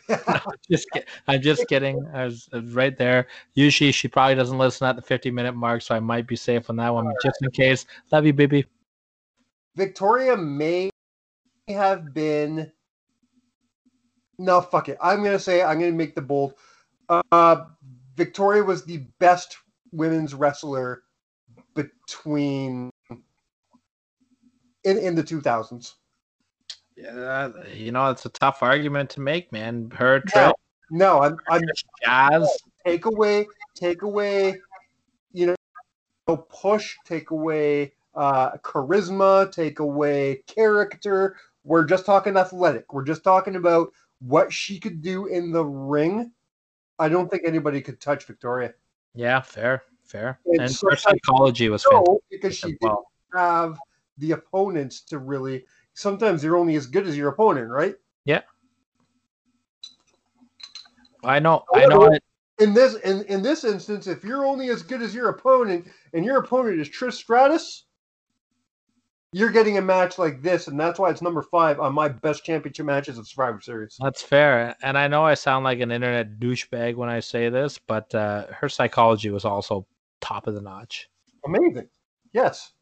[0.70, 2.06] just kid- I'm just kidding.
[2.12, 3.26] I was, I was right there.
[3.54, 6.70] Usually she probably doesn't listen at the 50 minute mark, so I might be safe
[6.70, 7.86] on that one, just in case.
[8.12, 8.64] Love you, baby.
[9.76, 10.90] Victoria may
[11.68, 12.70] have been.
[14.38, 14.98] No, fuck it.
[15.02, 16.54] I'm gonna say I'm gonna make the bold.
[17.08, 17.64] Uh,
[18.16, 19.56] Victoria was the best
[19.92, 21.02] women's wrestler
[21.74, 22.90] between
[24.84, 25.94] in in the 2000s.
[26.96, 29.90] Yeah, you know it's a tough argument to make, man.
[29.92, 30.52] Her No, Trish,
[30.90, 31.62] no, I'm I'm
[32.02, 32.48] Jazz.
[32.86, 34.60] take away take away,
[35.32, 35.46] you
[36.26, 41.36] know, push, take away uh, charisma, take away character.
[41.64, 42.92] We're just talking athletic.
[42.92, 43.88] We're just talking about
[44.26, 46.32] what she could do in the ring.
[46.98, 48.72] I don't think anybody could touch Victoria.
[49.14, 50.40] Yeah, fair, fair.
[50.46, 52.98] And And so- her psychology was No, because she as didn't
[53.34, 53.78] have
[54.18, 55.66] the opponents to really.
[55.94, 57.94] Sometimes you're only as good as your opponent, right?
[58.24, 58.42] Yeah.
[61.22, 62.04] I know, I know.
[62.12, 62.22] It,
[62.60, 66.24] In this in, in this instance, if you're only as good as your opponent and
[66.24, 67.83] your opponent is Trish Stratus,
[69.34, 72.44] you're getting a match like this, and that's why it's number five on my best
[72.44, 73.96] championship matches of Survivor Series.
[74.00, 74.76] That's fair.
[74.80, 78.46] And I know I sound like an internet douchebag when I say this, but uh,
[78.52, 79.88] her psychology was also
[80.20, 81.10] top of the notch.
[81.44, 81.88] Amazing.
[82.32, 82.74] Yes.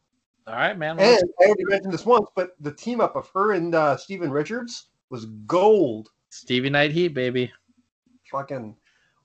[0.45, 0.99] All right, man.
[0.99, 4.29] And I already mentioned this once, but the team up of her and uh, Steven
[4.29, 6.09] Richards was gold.
[6.29, 7.51] Stevie Night Heat, baby.
[8.29, 8.75] Fucking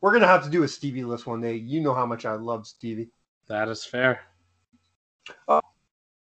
[0.01, 1.57] we're gonna have to do a Stevie list one day.
[1.57, 3.11] You know how much I love Stevie.
[3.49, 4.21] That is fair.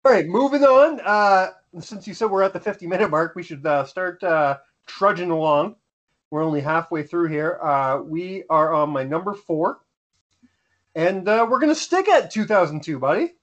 [0.06, 1.00] All right, moving on.
[1.00, 4.58] Uh, since you said we're at the 50 minute mark, we should uh, start uh,
[4.86, 5.78] trudging along.
[6.30, 7.58] We're only halfway through here.
[7.64, 9.80] Uh, we are on my number four,
[10.94, 13.36] and uh, we're going to stick at 2002, buddy.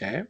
[0.00, 0.22] Okay.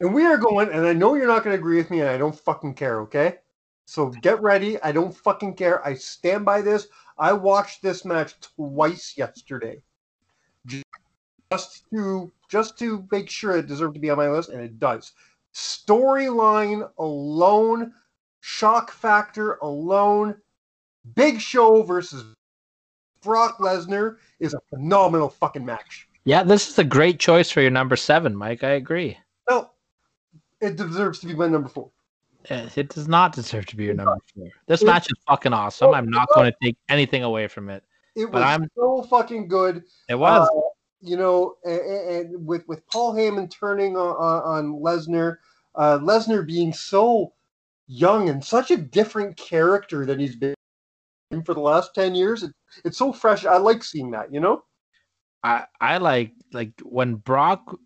[0.00, 2.08] And we are going, and I know you're not going to agree with me, and
[2.08, 3.40] I don't fucking care, okay?
[3.84, 4.80] So get ready.
[4.82, 5.86] I don't fucking care.
[5.86, 6.86] I stand by this.
[7.18, 9.82] I watched this match twice yesterday.
[11.50, 14.78] Just to just to make sure it deserved to be on my list, and it
[14.78, 15.12] does.
[15.52, 17.92] Storyline alone,
[18.40, 20.36] shock factor alone,
[21.16, 22.24] Big Show versus
[23.20, 26.08] Brock Lesnar is a phenomenal fucking match.
[26.24, 28.62] Yeah, this is a great choice for your number seven, Mike.
[28.62, 29.18] I agree.
[29.48, 29.74] Well,
[30.60, 31.90] it deserves to be my number four.
[32.44, 34.48] It does not deserve to be your number four.
[34.68, 35.94] This It- match is fucking awesome.
[35.94, 37.82] I'm not going to take anything away from it.
[38.14, 39.82] It But was I'm- so fucking good.
[40.08, 40.48] It was.
[40.48, 40.60] Uh,
[41.00, 45.36] you know, and, and with with Paul Heyman turning on, on, Lesnar,
[45.74, 47.32] uh, Lesnar being so
[47.86, 50.54] young and such a different character than he's been
[51.44, 52.52] for the last ten years, it,
[52.84, 53.44] it's so fresh.
[53.44, 54.32] I like seeing that.
[54.32, 54.62] You know,
[55.42, 57.76] I I like like when Brock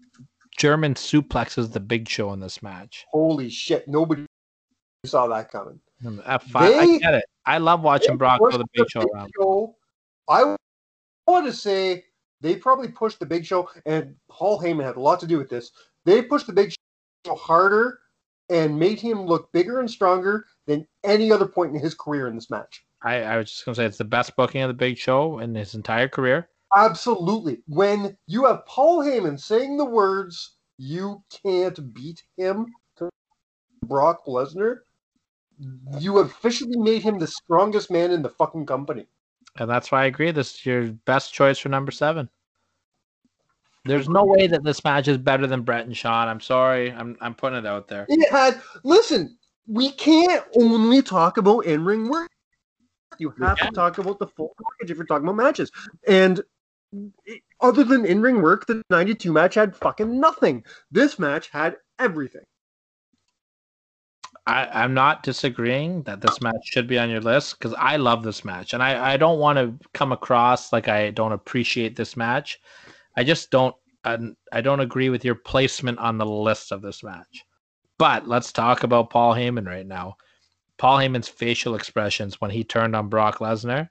[0.59, 3.05] German suplexes the Big Show in this match.
[3.13, 4.27] holy shit, nobody
[5.07, 5.81] saw that coming.
[6.27, 7.25] I, fi- I get it.
[7.47, 9.31] I love watching Brock throw the Big Show around.
[9.39, 9.77] Show-
[10.29, 10.57] I
[11.27, 12.05] want to say
[12.45, 15.49] they probably pushed the Big Show, and Paul Heyman had a lot to do with
[15.49, 15.73] this.
[16.05, 16.75] They pushed the Big
[17.27, 18.01] Show harder
[18.51, 22.35] and made him look bigger and stronger than any other point in his career in
[22.35, 22.85] this match.
[23.03, 25.55] I, I was just gonna say it's the best booking of the Big Show in
[25.55, 26.51] his entire career.
[26.77, 27.63] Absolutely.
[27.67, 32.67] When you have Paul Heyman saying the words, you can't beat him
[32.99, 33.09] to
[33.87, 34.81] Brock Lesnar,
[35.99, 39.07] you officially made him the strongest man in the fucking company.
[39.57, 40.33] And that's why I agree.
[40.33, 42.29] This is your best choice for number seven.
[43.85, 46.29] There's no way that this match is better than Bret and Shawn.
[46.29, 46.91] I'm sorry.
[46.93, 48.07] I'm I'm putting it out there.
[48.09, 52.31] It had listen, we can't only talk about in-ring work.
[53.19, 55.71] You have to talk about the full package if you're talking about matches.
[56.09, 56.43] And
[57.27, 60.65] it- other than in-ring work, the 92 match had fucking nothing.
[60.91, 62.43] This match had everything.
[64.47, 68.23] I, I'm not disagreeing that this match should be on your list because I love
[68.23, 72.17] this match, and I, I don't want to come across like I don't appreciate this
[72.17, 72.61] match.
[73.17, 74.19] I just don't I,
[74.53, 77.45] I don't agree with your placement on the list of this match.
[77.99, 80.17] But let's talk about Paul Heyman right now.
[80.79, 83.89] Paul Heyman's facial expressions when he turned on Brock Lesnar,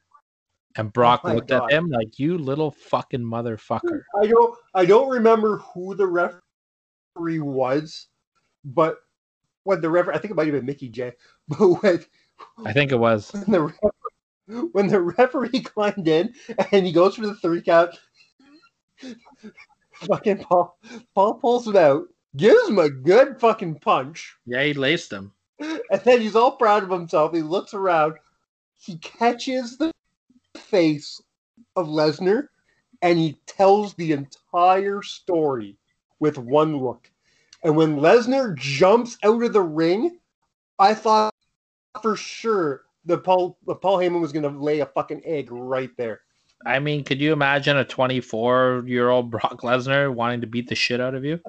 [0.76, 1.72] and Brock Oh looked God.
[1.72, 4.02] at him like you little fucking motherfucker.
[4.22, 8.08] I don't I don't remember who the referee was,
[8.66, 8.98] but
[9.64, 11.14] when the referee I think it might have been Mickey J.
[11.48, 12.06] But when
[12.66, 13.32] I think it was.
[13.32, 16.34] when the ref- when the referee climbed in
[16.72, 17.96] and he goes for the three count,
[19.94, 20.78] fucking Paul
[21.16, 25.32] Paul pulls him out, gives him a good fucking punch, Yeah, he laced him.
[25.60, 27.34] and then he's all proud of himself.
[27.34, 28.16] He looks around,
[28.80, 29.92] he catches the
[30.58, 31.22] face
[31.76, 32.48] of Lesnar,
[33.02, 35.78] and he tells the entire story
[36.20, 37.10] with one look.
[37.64, 40.20] And when Lesnar jumps out of the ring,
[40.80, 41.34] I thought
[42.02, 45.92] for sure that Paul that Paul Heyman was going to lay a fucking egg right
[45.98, 46.22] there.
[46.66, 50.76] I mean, could you imagine a 24 year old Brock Lesnar wanting to beat the
[50.76, 51.40] shit out of you?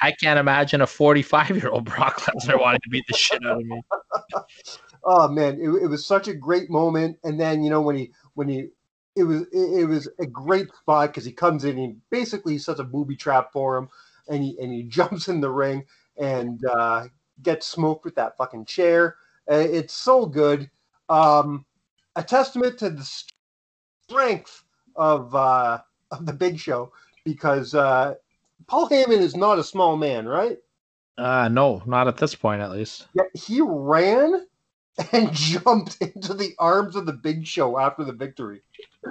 [0.00, 3.58] I can't imagine a 45 year old Brock Lesnar wanting to beat the shit out
[3.60, 3.82] of me.
[5.04, 7.18] Oh man, it, it was such a great moment.
[7.24, 8.68] And then you know when he when he
[9.16, 12.78] it was it, it was a great spot because he comes in and basically sets
[12.78, 13.88] a booby trap for him,
[14.28, 15.84] and he and he jumps in the ring
[16.16, 17.08] and uh,
[17.42, 19.16] gets smoked with that fucking chair.
[19.50, 20.70] Uh, it's so good.
[21.08, 21.64] Um,
[22.14, 23.02] a testament to the
[24.12, 24.64] strength
[24.96, 25.78] of uh,
[26.10, 26.92] of the Big Show
[27.24, 28.14] because uh,
[28.66, 30.58] Paul Heyman is not a small man, right?
[31.18, 33.06] Uh, no, not at this point, at least.
[33.14, 34.46] Yet he ran
[35.12, 38.62] and jumped into the arms of the Big Show after the victory.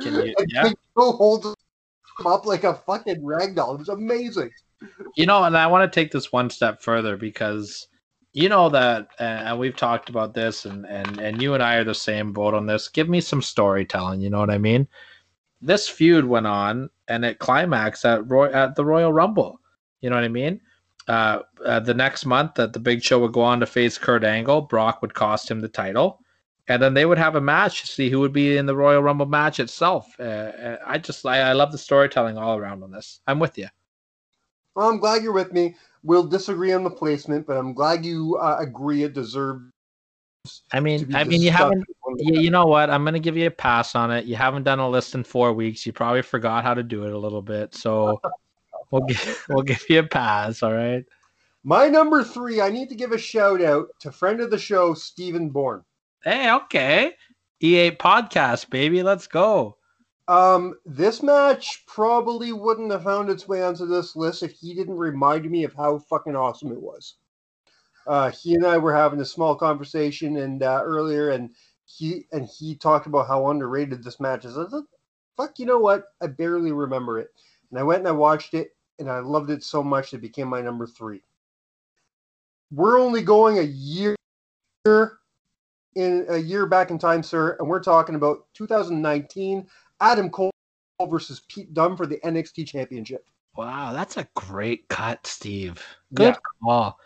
[0.01, 0.63] Can you, And yeah.
[0.63, 1.55] Big Show holds him
[2.25, 3.75] up like a fucking ragdoll.
[3.75, 4.51] It was amazing.
[5.15, 7.87] You know, and I want to take this one step further because
[8.33, 11.75] you know that, uh, and we've talked about this, and and and you and I
[11.75, 12.87] are the same boat on this.
[12.87, 14.21] Give me some storytelling.
[14.21, 14.87] You know what I mean?
[15.61, 19.59] This feud went on, and it climaxed at Roy at the Royal Rumble.
[20.01, 20.61] You know what I mean?
[21.07, 24.23] Uh, uh, the next month, that the Big Show would go on to face Kurt
[24.23, 24.61] Angle.
[24.61, 26.19] Brock would cost him the title,
[26.69, 29.03] and then they would have a match to see who would be in the Royal
[29.03, 30.07] Rumble match itself.
[30.19, 33.19] Uh, uh, I just I, I love the storytelling all around on this.
[33.27, 33.67] I'm with you.
[34.73, 35.75] Well, I'm glad you're with me.
[36.03, 39.71] We'll disagree on the placement, but I'm glad you uh, agree it deserves
[40.73, 41.85] I mean, I mean, you haven't.
[42.17, 42.89] You, you know what?
[42.89, 44.25] I'm gonna give you a pass on it.
[44.25, 45.85] You haven't done a list in four weeks.
[45.85, 48.19] You probably forgot how to do it a little bit, so
[48.91, 50.63] we'll give we'll give you a pass.
[50.63, 51.05] All right.
[51.63, 54.95] My number three, I need to give a shout out to friend of the show,
[54.95, 55.83] Stephen Bourne.
[56.23, 57.13] Hey, okay.
[57.61, 59.03] E8 podcast, baby.
[59.03, 59.77] Let's go.
[60.31, 64.95] Um, this match probably wouldn't have found its way onto this list if he didn't
[64.95, 67.15] remind me of how fucking awesome it was.
[68.07, 71.49] Uh, he and I were having a small conversation and uh, earlier, and
[71.83, 74.57] he and he talked about how underrated this match is.
[74.57, 74.85] I like,
[75.35, 76.05] "Fuck, you know what?
[76.21, 77.31] I barely remember it."
[77.69, 80.47] And I went and I watched it, and I loved it so much it became
[80.47, 81.23] my number three.
[82.71, 84.15] We're only going a year
[85.95, 89.67] in a year back in time, sir, and we're talking about 2019.
[90.01, 90.51] Adam Cole
[91.09, 93.25] versus Pete Dunne for the NXT Championship.
[93.55, 95.83] Wow, that's a great cut, Steve.
[96.13, 96.97] Good call.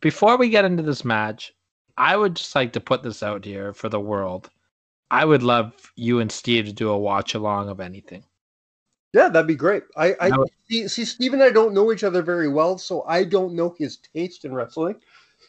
[0.00, 1.54] Before we get into this match,
[1.96, 4.50] I would just like to put this out here for the world.
[5.10, 8.24] I would love you and Steve to do a watch along of anything.
[9.12, 9.84] Yeah, that'd be great.
[9.96, 11.04] I, I would- see, see.
[11.04, 14.44] Steve and I don't know each other very well, so I don't know his taste
[14.44, 14.96] in wrestling.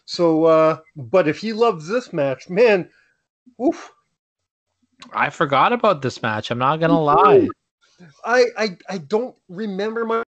[0.05, 2.89] So, uh, but if he loves this match, man,
[3.65, 3.91] oof,
[5.12, 6.51] I forgot about this match.
[6.51, 7.47] I'm not gonna lie.
[8.26, 10.26] I, I, I don't remember much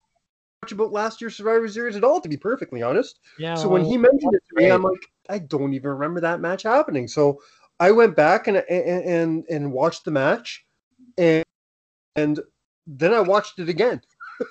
[0.71, 3.19] about last year's Survivor Series at all, to be perfectly honest.
[3.37, 3.55] Yeah.
[3.55, 4.69] So when he mentioned it to me.
[4.69, 7.07] I'm like, I don't even remember that match happening.
[7.07, 7.41] So
[7.79, 10.65] I went back and and and, and watched the match,
[11.17, 11.43] and
[12.15, 12.39] and
[12.87, 14.01] then I watched it again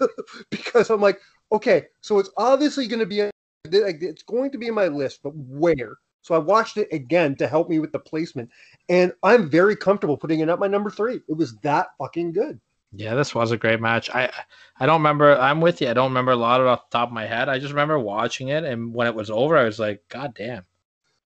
[0.50, 1.20] because I'm like,
[1.50, 5.20] okay, so it's obviously going to be like it's going to be in my list,
[5.22, 5.96] but where?
[6.22, 8.50] So I watched it again to help me with the placement,
[8.88, 11.20] and I'm very comfortable putting it at my number three.
[11.28, 12.60] It was that fucking good.
[12.94, 14.10] Yeah, this was a great match.
[14.10, 14.30] I
[14.78, 15.36] I don't remember.
[15.36, 15.88] I'm with you.
[15.88, 17.48] I don't remember a lot of it off the top of my head.
[17.48, 20.64] I just remember watching it, and when it was over, I was like, God damn,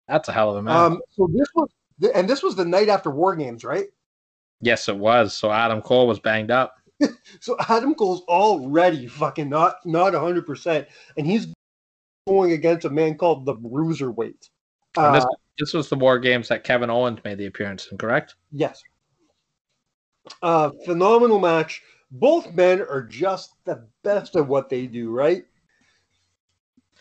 [0.09, 0.93] that's a hell of a match.
[0.93, 1.69] Um, so this was,
[2.15, 3.87] and this was the night after War Games, right?
[4.63, 5.37] yes, it was.
[5.37, 6.77] So Adam Cole was banged up.
[7.41, 11.53] So Adam Cole's already fucking not not hundred percent, and he's
[12.29, 14.49] going against a man called the Bruiserweight.
[14.97, 15.27] And Uh, this
[15.59, 18.35] this was the War Games that Kevin Owens made the appearance in, correct?
[18.51, 18.83] yes,
[20.43, 21.83] uh, phenomenal match.
[22.11, 25.45] Both men are just the best at what they do, right?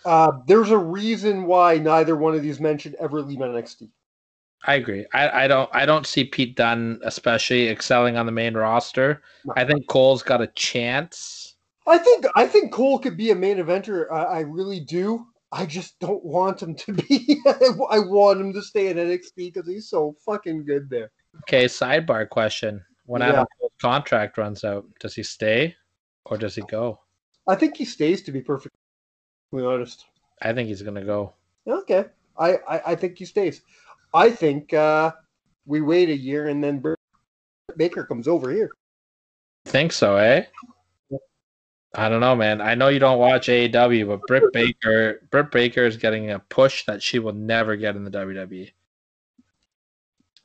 [0.06, 3.90] Uh, there's a reason why neither one of these men should ever leave NXT.
[4.66, 5.06] I agree.
[5.14, 9.22] I, I don't I don't see Pete Dunne especially excelling on the main roster.
[9.46, 9.54] No.
[9.56, 11.56] I think Cole's got a chance.
[11.88, 14.12] I think I think Cole could be a main eventer.
[14.12, 15.26] I, I really do.
[15.52, 17.42] I just don't want him to be.
[17.90, 21.12] I want him to stay in NXT because he's so fucking good there.
[21.42, 22.84] Okay, sidebar question.
[23.06, 23.30] When Yeah.
[23.30, 25.76] Adam Cole's contract runs out, does he stay
[26.26, 27.00] or does he go?
[27.48, 28.22] I think he stays.
[28.24, 28.72] To be perfectly
[29.54, 30.06] honest.
[30.42, 31.34] I think he's gonna go.
[31.68, 32.06] Okay.
[32.38, 33.62] I, I, I think he stays.
[34.14, 35.12] I think uh,
[35.66, 36.98] we wait a year and then Britt
[37.78, 38.70] Baker comes over here.
[39.66, 40.46] Think so, eh?
[41.94, 42.62] I don't know, man.
[42.62, 46.86] I know you don't watch AEW, but Britt Baker, Britt Baker is getting a push
[46.86, 48.12] that she will never get in the.
[48.12, 48.72] WWE.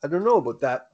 [0.03, 0.89] I don't know about that.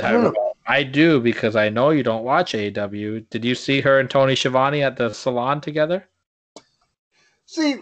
[0.00, 0.52] I I, don't know.
[0.66, 3.28] I do because I know you don't watch AEW.
[3.30, 6.08] Did you see her and Tony Schiavone at the salon together?
[7.46, 7.76] See,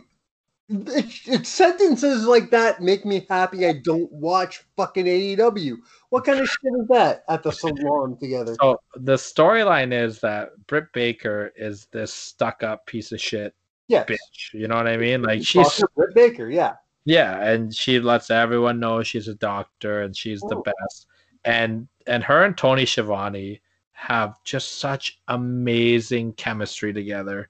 [0.68, 3.66] it, it, sentences like that make me happy.
[3.66, 5.76] I don't watch fucking AEW.
[6.10, 8.56] What kind of shit is that at the salon together?
[8.60, 13.54] So the storyline is that Britt Baker is this stuck-up piece of shit
[13.88, 14.08] Yes.
[14.08, 14.52] bitch.
[14.52, 15.22] You know what I mean?
[15.22, 16.74] Like she's Britt Baker, yeah.
[17.04, 20.62] Yeah, and she lets everyone know she's a doctor and she's the Oh.
[20.64, 21.06] best.
[21.44, 23.60] And and her and Tony Schiavone
[23.92, 27.48] have just such amazing chemistry together.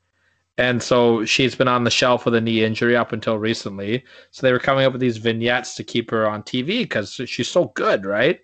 [0.59, 4.05] And so she's been on the shelf with a knee injury up until recently.
[4.31, 7.49] So they were coming up with these vignettes to keep her on TV because she's
[7.49, 8.41] so good, right?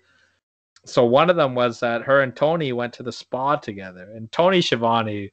[0.85, 4.31] So one of them was that her and Tony went to the spa together, and
[4.31, 5.31] Tony Schiavone,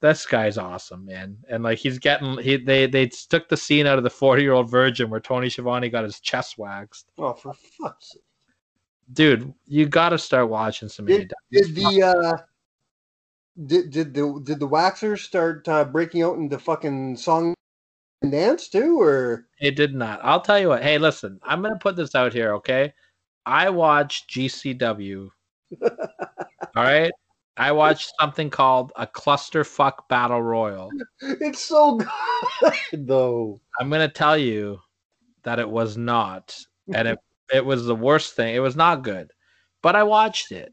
[0.00, 1.38] this guy's awesome, man.
[1.48, 4.52] And like he's getting he they they took the scene out of the forty year
[4.52, 7.10] old virgin where Tony Schiavone got his chest waxed.
[7.16, 8.22] Oh, for fuck's sake.
[9.12, 12.42] Dude, you got to start watching some Did, did the uh
[13.66, 17.54] did, did the did the waxers start uh, breaking out into fucking song
[18.22, 20.20] and dance too or It did not.
[20.22, 20.82] I'll tell you what.
[20.82, 22.92] Hey, listen, I'm gonna put this out here, okay?
[23.44, 25.28] I watched GCW.
[25.82, 25.90] All
[26.76, 27.12] right.
[27.56, 30.90] I watched something called a clusterfuck battle royal.
[31.20, 32.72] it's so good
[33.06, 33.60] though.
[33.78, 34.80] I'm gonna tell you
[35.42, 36.56] that it was not,
[36.94, 37.18] and it
[37.52, 38.54] it was the worst thing.
[38.54, 39.32] It was not good,
[39.82, 40.72] but I watched it.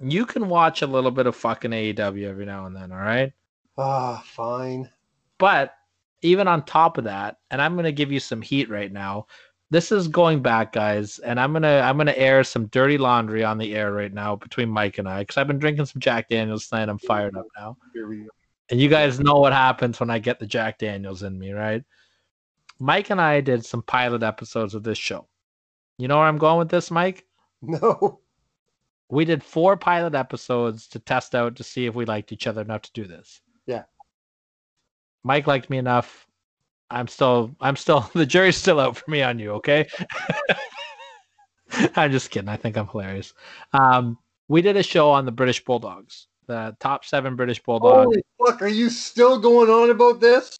[0.00, 3.32] You can watch a little bit of fucking AEW every now and then, all right?
[3.78, 4.90] Ah, fine.
[5.38, 5.74] But
[6.22, 9.26] even on top of that, and I'm gonna give you some heat right now.
[9.70, 13.58] This is going back, guys, and I'm gonna I'm gonna air some dirty laundry on
[13.58, 16.68] the air right now between Mike and I, because I've been drinking some Jack Daniels
[16.68, 16.88] tonight.
[16.88, 17.76] I'm fired up now.
[17.92, 18.30] Here we go.
[18.70, 21.82] And you guys know what happens when I get the Jack Daniels in me, right?
[22.78, 25.28] Mike and I did some pilot episodes of this show.
[25.98, 27.24] You know where I'm going with this, Mike?
[27.62, 28.20] No.
[29.08, 32.62] We did four pilot episodes to test out to see if we liked each other
[32.62, 33.40] enough to do this.
[33.66, 33.84] Yeah.
[35.22, 36.26] Mike liked me enough.
[36.90, 39.88] I'm still I'm still the jury's still out for me on you, okay?
[41.96, 42.48] I'm just kidding.
[42.48, 43.34] I think I'm hilarious.
[43.72, 48.04] Um, we did a show on the British Bulldogs, the top seven British Bulldogs.
[48.04, 50.56] Holy fuck, are you still going on about this?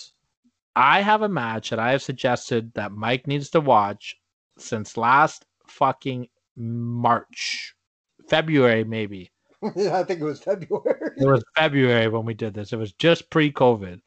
[0.75, 4.17] I have a match that I have suggested that Mike needs to watch
[4.59, 7.75] since last fucking March,
[8.29, 9.31] February maybe.
[9.63, 11.13] I think it was February.
[11.17, 12.73] It was February when we did this.
[12.73, 14.01] It was just pre-COVID.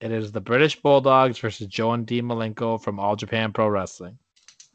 [0.00, 4.18] It is the British Bulldogs versus Joe and D Malenko from All Japan Pro Wrestling,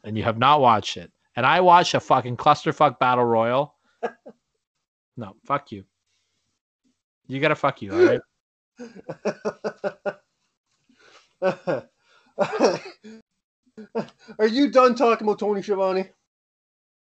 [0.02, 1.12] and you have not watched it.
[1.36, 3.76] And I watched a fucking clusterfuck battle royal.
[5.16, 5.84] no, fuck you.
[7.28, 8.20] You gotta fuck you, all right?
[14.38, 16.10] Are you done talking about Tony Schiavone?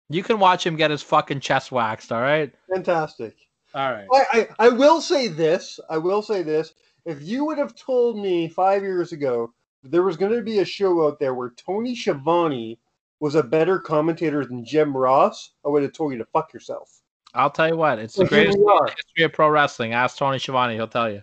[0.09, 2.53] You can watch him get his fucking chest waxed, all right?
[2.73, 3.37] Fantastic.
[3.75, 4.07] All right.
[4.13, 5.81] I, I, I will say this.
[5.91, 6.75] I will say this.
[7.05, 9.53] If you would have told me five years ago
[9.83, 12.79] there was going to be a show out there where Tony Schiavone
[13.21, 17.01] was a better commentator than Jim Ross, I would have told you to fuck yourself.
[17.35, 19.93] I'll tell you what, it's the greatest in the history of pro wrestling.
[19.93, 21.23] Ask Tony Schiavone, he'll tell you.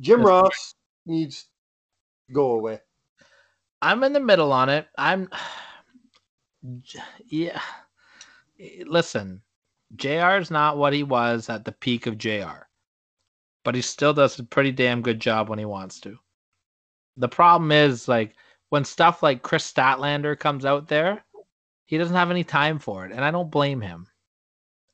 [0.00, 0.74] Jim That's Ross
[1.06, 1.46] needs
[2.26, 2.80] to go away.
[3.80, 4.88] I'm in the middle on it.
[4.98, 5.28] I'm
[7.26, 7.60] yeah.
[8.86, 9.42] Listen,
[9.96, 12.66] JR is not what he was at the peak of JR.
[13.64, 16.18] But he still does a pretty damn good job when he wants to.
[17.16, 18.34] The problem is like
[18.70, 21.22] when stuff like Kris Statlander comes out there,
[21.86, 24.06] he doesn't have any time for it, and I don't blame him.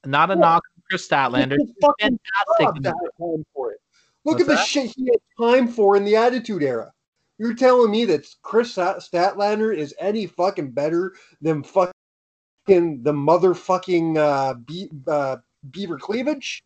[0.04, 1.56] Not a Well, knock on Kris Statlander.
[1.56, 2.98] A Fantastic.
[3.20, 3.80] time for it.
[4.24, 4.66] Look What's at the that?
[4.66, 6.92] shit he had time for in the Attitude Era.
[7.38, 11.92] You're telling me that Kris Statlander is any fucking better than fucking
[12.66, 15.36] the motherfucking uh, Be- uh,
[15.70, 16.64] Beaver Cleavage?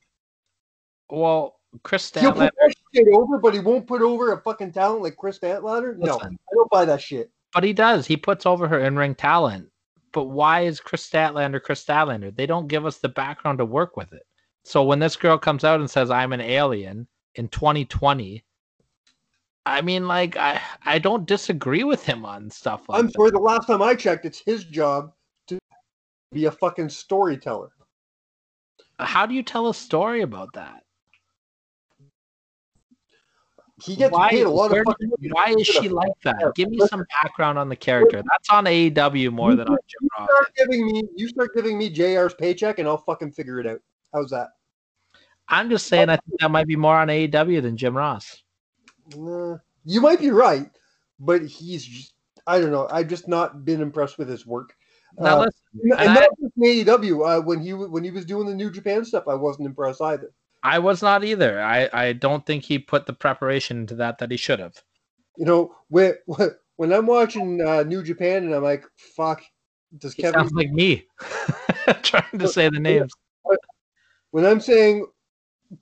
[1.10, 5.02] Well, Kris He'll Statlander professional shit over, but he won't put over a fucking talent
[5.02, 5.96] like Kris Statlander.
[5.96, 7.30] No, I don't buy that shit.
[7.52, 8.06] But he does.
[8.06, 9.68] He puts over her in ring talent.
[10.12, 12.34] But why is Kris Statlander Kris Statlander?
[12.34, 14.26] They don't give us the background to work with it.
[14.64, 18.44] So when this girl comes out and says I'm an alien in 2020,
[19.66, 23.14] I mean, like I I don't disagree with him on stuff like I'm that.
[23.14, 23.30] sorry.
[23.30, 25.12] The last time I checked, it's his job
[26.32, 27.70] be a fucking storyteller.
[28.98, 30.82] How do you tell a story about that?
[33.82, 36.52] He gets why, paid a lot of fucking why is she like that?
[36.54, 38.22] Give me some background on the character.
[38.30, 40.28] That's on AEW more than on Jim Ross.
[40.30, 43.80] start giving me, you start giving me JR's paycheck, and I'll fucking figure it out.
[44.12, 44.48] How's that?
[45.48, 48.42] I'm just saying I think that might be more on AEW than Jim Ross.
[49.18, 50.70] Uh, you might be right,
[51.18, 52.12] but he's just,
[52.46, 52.86] I don't know.
[52.90, 54.74] I've just not been impressed with his work.
[55.18, 57.38] Now Uh, listen, and and not just in AEW.
[57.38, 60.32] Uh, when he when he was doing the New Japan stuff, I wasn't impressed either.
[60.62, 61.60] I was not either.
[61.62, 64.82] I, I don't think he put the preparation into that that he should have.
[65.36, 66.14] You know, when
[66.76, 68.84] when I'm watching uh, New Japan and I'm like,
[69.16, 69.42] "Fuck,"
[69.98, 70.40] does He Kevin?
[70.40, 71.06] sounds like me
[72.02, 73.12] trying to say the names.
[74.32, 75.06] When I'm saying,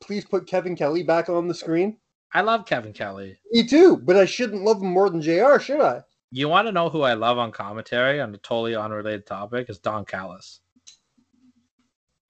[0.01, 1.99] "Please put Kevin Kelly back on the screen,"
[2.33, 3.39] I love Kevin Kelly.
[3.51, 3.97] me too.
[3.97, 6.03] But I shouldn't love him more than JR Should I?
[6.31, 9.71] You want to know who I love on commentary on a totally unrelated topic?
[9.71, 10.61] Is Don Callis.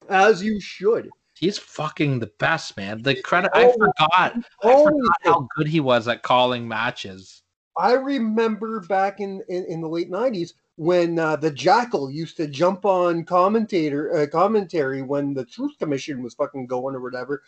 [0.08, 1.10] As you should.
[1.34, 3.02] He's fucking the best, man.
[3.02, 4.34] The credit I Oh, forgot.
[4.64, 7.42] I forgot how good he was at calling matches.
[7.76, 12.48] I remember back in, in, in the late '90s when uh, the Jackal used to
[12.48, 17.42] jump on commentator uh, commentary when the Truth Commission was fucking going or whatever,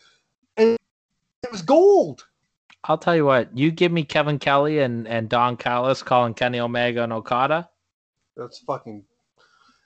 [0.56, 0.76] and
[1.42, 2.26] it was gold.
[2.84, 3.56] I'll tell you what.
[3.56, 7.68] You give me Kevin Kelly and, and Don Callis calling Kenny Omega and Okada.
[8.36, 9.04] That's fucking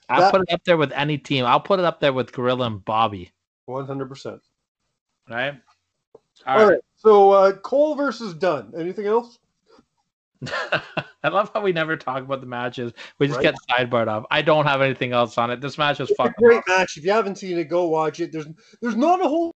[0.09, 1.45] I'll That- put it up there with any team.
[1.45, 3.31] I'll put it up there with Gorilla and Bobby.
[3.65, 4.07] 100.
[4.07, 4.41] percent
[5.29, 5.55] Right.
[6.45, 6.79] All right.
[6.95, 8.71] So uh, Cole versus Dunne.
[8.77, 9.39] Anything else?
[11.23, 12.93] I love how we never talk about the matches.
[13.17, 13.55] We just Right.
[13.55, 14.25] get sidebarred off.
[14.29, 15.59] I don't have anything else on it.
[15.61, 16.77] This match a fucking great awesome.
[16.79, 16.97] match.
[16.97, 18.31] If you haven't seen it, go watch it.
[18.31, 18.45] There's
[18.81, 19.55] there's not a whole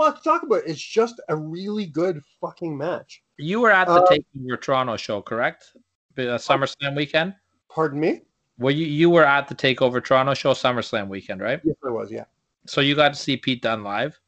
[0.00, 0.62] lot to talk about.
[0.66, 3.22] It's just a really good fucking match.
[3.36, 5.76] You were at the Uh, Takeover Toronto show, correct?
[6.14, 7.34] The uh, SummerSlam weekend.
[7.68, 8.22] Pardon me.
[8.58, 11.60] Well, you you were at the Takeover Toronto show SummerSlam weekend, right?
[11.64, 12.10] Yes, I was.
[12.10, 12.24] Yeah.
[12.66, 14.18] So you got to see Pete Dunne live.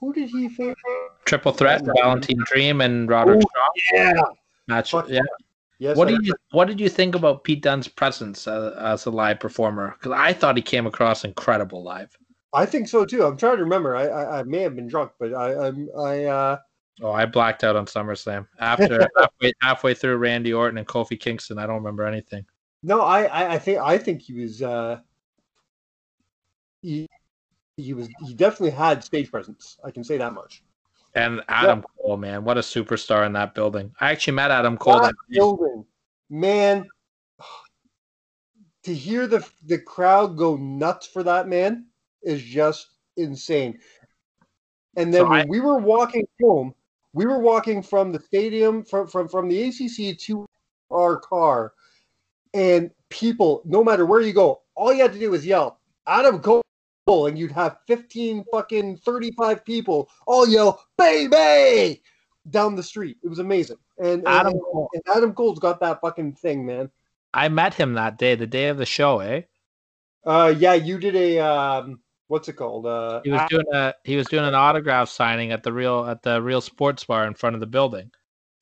[0.00, 0.74] Who did he face?
[1.24, 4.22] Triple threat: Velveteen Dream and Roderick Oh, Strong Yeah.
[4.68, 4.90] match.
[4.90, 5.20] fuck Yeah.
[5.78, 5.96] Yes.
[5.96, 9.10] What I- did you What did you think about Pete Dunne's presence uh, as a
[9.10, 9.94] live performer?
[9.98, 12.16] Because I thought he came across incredible live.
[12.52, 13.24] I think so too.
[13.24, 13.96] I'm trying to remember.
[13.96, 16.56] I I, I may have been drunk, but I I'm I uh
[17.02, 21.58] Oh, I blacked out on SummerSlam after halfway, halfway through Randy Orton and Kofi Kingston.
[21.58, 22.46] I don't remember anything.
[22.82, 25.00] no I I, I think I think he was uh
[26.80, 27.06] he
[27.76, 29.78] he was he definitely had stage presence.
[29.84, 30.62] I can say that much.
[31.14, 33.92] And Adam Cole, man, what a superstar in that building.
[34.00, 35.00] I actually met Adam Cole.
[35.00, 35.84] that That building,
[36.30, 36.86] man.
[38.84, 41.86] To hear the the crowd go nuts for that man
[42.26, 43.78] is just insane.
[44.96, 46.74] And then So when I- we were walking home,
[47.14, 50.44] we were walking from the stadium from from from the ACC to
[50.90, 51.72] our car,
[52.52, 56.40] and people, no matter where you go, all you had to do was yell Adam
[56.40, 56.62] Cole,
[57.26, 62.02] and you'd have fifteen fucking thirty five people all yell baby
[62.50, 63.16] down the street.
[63.22, 63.78] It was amazing.
[63.98, 64.88] And and- Adam Cole.
[64.92, 66.90] and Adam Cole's got that fucking thing, man.
[67.34, 69.20] I met him that day, the day of the show.
[69.20, 69.42] Eh?
[70.24, 72.86] Uh, yeah, you did a um, what's it called?
[72.86, 76.22] Uh, He was doing a he was doing an autograph signing at the real at
[76.22, 78.10] the real sports bar in front of the building.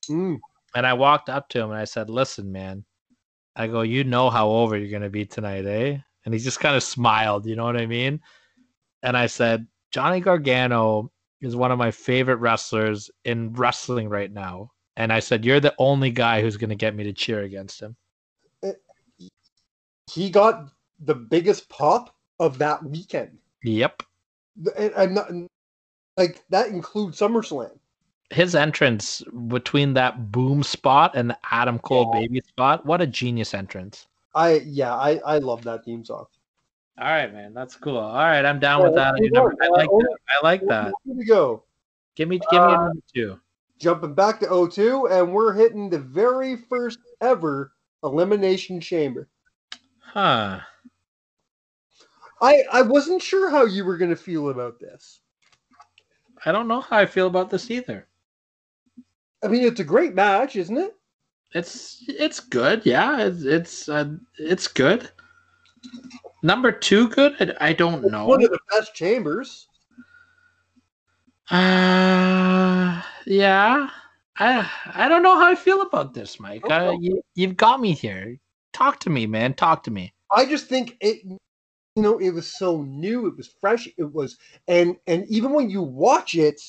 [0.09, 0.39] mm,
[0.75, 2.85] And I walked up to him and I said, "Listen, man."
[3.55, 6.75] I go, "You know how over you're gonna be tonight, eh?" And he just kind
[6.75, 7.45] of smiled.
[7.45, 8.21] You know what I mean?
[9.03, 11.11] And I said, "Johnny Gargano
[11.41, 15.75] is one of my favorite wrestlers in wrestling right now." And I said, "You're the
[15.77, 17.95] only guy who's gonna get me to cheer against him."
[20.11, 20.69] he got
[20.99, 24.03] the biggest pop of that weekend, Yep.
[24.77, 25.27] and, and not,
[26.17, 27.71] like that includes SummerSlam.
[28.31, 32.21] His entrance between that boom spot and the Adam Cole Yeah.
[32.21, 34.07] baby spot, what a genius entrance.
[34.33, 36.25] I yeah, I I love that theme song.
[36.97, 37.97] All right, man, that's cool.
[37.97, 39.13] All right, I'm down with that.
[39.13, 40.17] let's Your move number- I like Uh, that.
[40.29, 40.93] I like that.
[41.05, 41.63] Here we go.
[42.15, 43.39] Give me, give me a Uh, number two.
[43.79, 47.73] Jumping back to 02, and we're hitting the very first ever
[48.03, 49.27] elimination chamber.
[49.99, 50.61] Huh.
[52.41, 55.21] I I wasn't sure how you were gonna feel about this.
[56.45, 58.07] I don't know how I feel about this either.
[59.43, 60.95] I mean, it's a great match, isn't it?
[61.53, 62.85] It's it's good.
[62.85, 65.09] Yeah, it's it's uh, it's good.
[66.43, 67.55] Number two, good.
[67.59, 68.27] I, I don't know.
[68.27, 69.67] One of the best chambers.
[71.49, 73.89] Uh, yeah.
[74.37, 76.69] I I don't know how I feel about this, Mike.
[76.69, 78.37] Uh, you, you've got me here.
[78.73, 79.53] Talk to me, man.
[79.53, 80.13] Talk to me.
[80.31, 81.21] I just think it
[81.95, 85.69] you know it was so new it was fresh it was and and even when
[85.69, 86.61] you watch it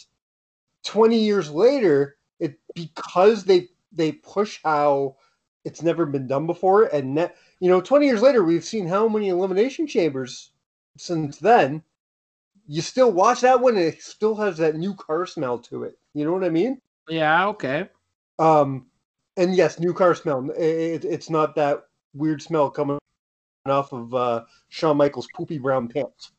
[0.85, 5.17] 20 years later it because they they push how
[5.65, 9.09] it's never been done before and ne- you know 20 years later we've seen how
[9.09, 10.53] many elimination chambers
[10.97, 11.83] since then
[12.67, 15.99] you still watch that one and it still has that new car smell to it
[16.15, 17.49] you know what i mean Yeah.
[17.49, 17.89] Okay.
[18.39, 18.87] um
[19.37, 21.85] and yes new car smell it, it's not that
[22.15, 22.99] weird smell coming
[23.71, 26.33] off of uh Shawn Michaels poopy brown pants.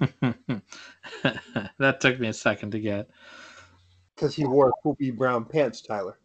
[1.78, 3.08] that took me a second to get.
[4.14, 6.18] Because he wore poopy brown pants, Tyler.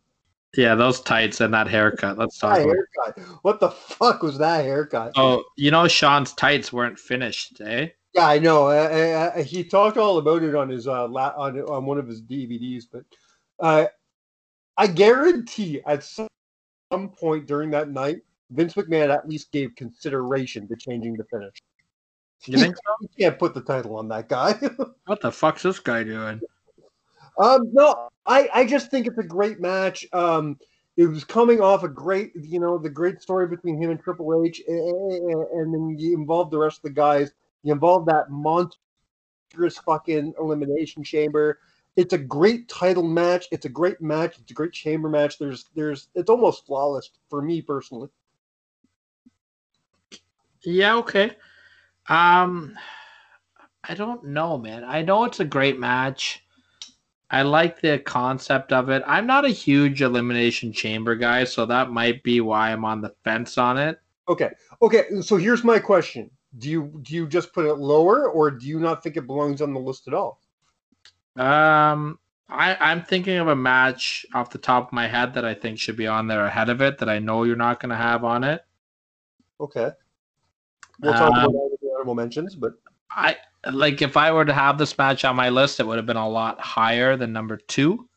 [0.56, 2.18] Yeah, those tights and that haircut.
[2.18, 2.76] Let's talk about.
[2.76, 3.20] haircut.
[3.44, 5.14] What the fuck was that haircut?
[5.16, 7.90] Oh, you know Shawn's tights weren't finished, eh?
[8.14, 8.68] Yeah, I know.
[8.68, 12.08] Uh, uh, he talked all about it on his uh, la- on on one of
[12.08, 13.04] his DVDs, but
[13.60, 13.86] uh,
[14.78, 16.28] I guarantee at some
[16.90, 21.62] point during that night, Vince McMahon at least gave consideration to changing the finish.
[22.46, 22.82] You think so?
[23.02, 24.54] You can't put the title on that guy.
[25.06, 26.42] What the fuck's this guy doing?
[27.40, 30.06] Um, no, I, I just think it's a great match.
[30.12, 30.58] Um,
[30.98, 34.44] it was coming off a great, you know, the great story between him and Triple
[34.44, 37.32] H, and, and then you involve the rest of the guys.
[37.64, 41.60] You involve that monstrous fucking elimination chamber.
[41.98, 43.48] It's a great title match.
[43.52, 44.38] It's a great match.
[44.40, 45.38] It's a great chamber match.
[45.40, 48.08] There's, there's, it's almost flawless for me personally.
[50.64, 51.32] Yeah, okay.
[52.08, 52.78] Um
[53.84, 54.84] I don't know, man.
[54.84, 56.44] I know it's a great match.
[57.30, 59.04] I like the concept of it.
[59.06, 63.14] I'm not a huge elimination chamber guy, so that might be why I'm on the
[63.24, 64.00] fence on it.
[64.30, 64.52] Okay,
[64.82, 65.22] okay.
[65.22, 68.80] So here's my question: Do you do you just put it lower, or do you
[68.80, 70.42] not think it belongs on the list at all?
[71.38, 72.20] Um
[72.50, 75.80] I, I'm thinking of a match off the top of my head that I think
[75.80, 78.44] should be on there ahead of it that I know you're not gonna have on
[78.44, 78.64] it.
[79.60, 79.92] Okay.
[81.02, 82.74] We'll talk Um, about with the honorable mentions, but
[83.12, 83.38] I
[83.72, 86.16] like if I were to have this match on my list, it would have been
[86.18, 88.08] a lot higher than number two.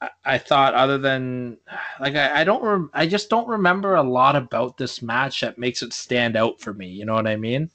[0.00, 1.58] I, I thought, other than
[2.00, 5.58] like I, I don't, rem- I just don't remember a lot about this match that
[5.58, 6.88] makes it stand out for me.
[6.88, 7.70] You know what I mean?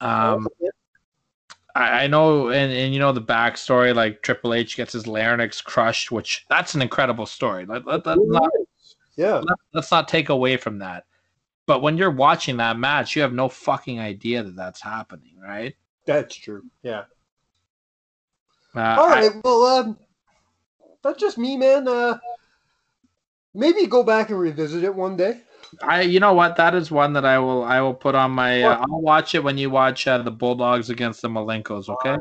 [0.00, 0.48] Um,
[1.74, 5.60] I, I know, and and you know the backstory, like Triple H gets his larynx
[5.60, 7.66] crushed, which that's an incredible story.
[7.66, 8.50] Let, let, let's not
[9.16, 11.04] yeah, let, let's not take away from that.
[11.66, 15.74] But when you're watching that match, you have no fucking idea that that's happening, right?
[16.06, 16.62] that's true.
[16.82, 17.04] Yeah.
[18.74, 19.98] Uh, All I- well, um,
[21.02, 21.88] that's just me, man.
[21.88, 22.18] Uh,
[23.54, 25.40] maybe go back and revisit it one day.
[25.82, 26.56] I, you know what?
[26.56, 28.62] That is one that I will, I will put on my.
[28.62, 31.88] Uh, I'll watch it when you watch uh, the Bulldogs against the Malenkos.
[31.88, 32.16] Okay.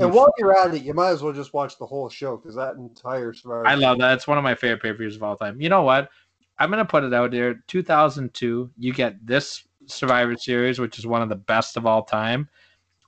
[0.00, 2.54] And while you're at it, you might as well just watch the whole show because
[2.54, 3.66] that entire Survivor.
[3.66, 4.14] I love that.
[4.14, 5.60] It's one of my favorite pay per views of all time.
[5.60, 6.10] You know what?
[6.58, 7.62] I'm gonna put it out there.
[7.66, 8.70] 2002.
[8.78, 12.48] You get this Survivor Series, which is one of the best of all time.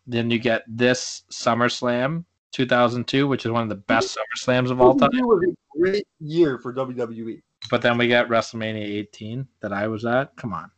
[0.07, 4.97] Then you get this SummerSlam 2002, which is one of the best SummerSlams of all
[4.97, 5.11] time.
[5.13, 6.75] It was a great year for.
[6.75, 7.41] WWE.
[7.71, 10.35] But then we got WrestleMania 18 that I was at.
[10.37, 10.71] Come on.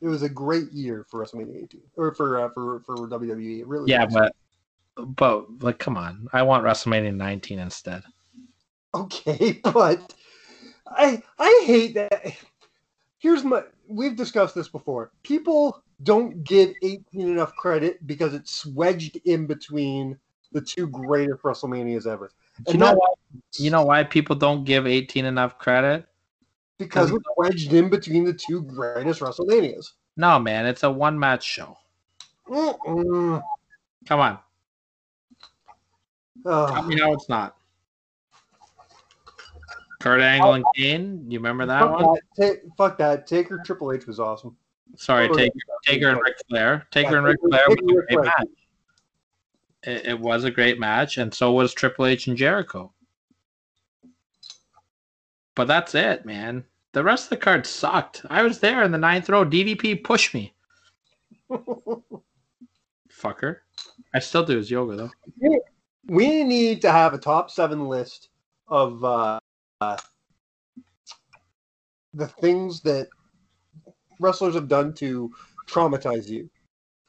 [0.00, 3.60] It was a great year for WrestleMania 18 or for uh, for for WWE.
[3.60, 4.14] It really Yeah, was.
[4.14, 4.32] but
[5.16, 6.26] but like, come on.
[6.32, 8.02] I want WrestleMania 19 instead.
[8.94, 10.14] Okay, but
[10.86, 12.34] I I hate that.
[13.18, 15.12] Here's my we've discussed this before.
[15.22, 20.18] People don't give 18 enough credit because it's wedged in between
[20.52, 22.30] the two greatest WrestleManias ever.
[22.68, 23.08] You know that- why?
[23.58, 26.06] You know why people don't give 18 enough credit?
[26.78, 29.92] Because it's wedged in between the two greatest WrestleManias.
[30.16, 30.66] No, man.
[30.66, 31.76] It's a one match show.
[32.48, 33.42] Mm-mm.
[34.06, 34.38] Come on.
[36.44, 37.56] Tell me how it's not.
[40.00, 41.24] Kurt Angle and Kane.
[41.30, 42.18] You remember that fuck, one?
[42.36, 42.62] that.
[42.62, 43.26] Ta- fuck that.
[43.26, 44.56] Taker Triple H was awesome.
[44.96, 46.86] Sorry, Taker, Taker and Ric Flair.
[46.90, 48.34] Taker Yeah, and Ric Flair was Taker a Ric Flair.
[49.86, 52.92] It, it was a great match, and so was Triple H and Jericho.
[55.54, 56.64] But that's it, man.
[56.92, 58.22] The rest of the card sucked.
[58.28, 59.44] I was there in the ninth row.
[59.44, 60.52] DDP pushed me.
[63.10, 63.58] Fucker.
[64.14, 65.10] I still do his yoga though.
[66.06, 68.28] we need to have a top seven list
[68.68, 69.38] of uh,
[69.80, 69.96] uh,
[72.14, 73.08] the things that
[74.20, 75.30] wrestlers have done to
[75.66, 76.48] traumatize you.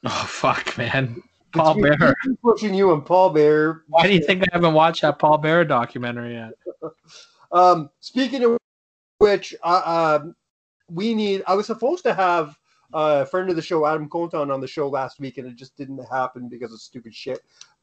[0.05, 1.21] Oh fuck, man.
[1.53, 2.13] Paul Between.
[2.23, 3.83] Keith pushing you and Paul Bear.
[3.87, 6.51] Why do you think I haven't watched that Paul Bear documentary yet?
[7.49, 8.57] Um, speaking of
[9.19, 10.35] which, uh, um,
[10.89, 11.43] we need.
[11.47, 12.57] I was supposed to have
[12.93, 15.55] uh, a friend of the show, Adam Colton, on the show last week, and it
[15.55, 17.39] just didn't happen because of stupid shit.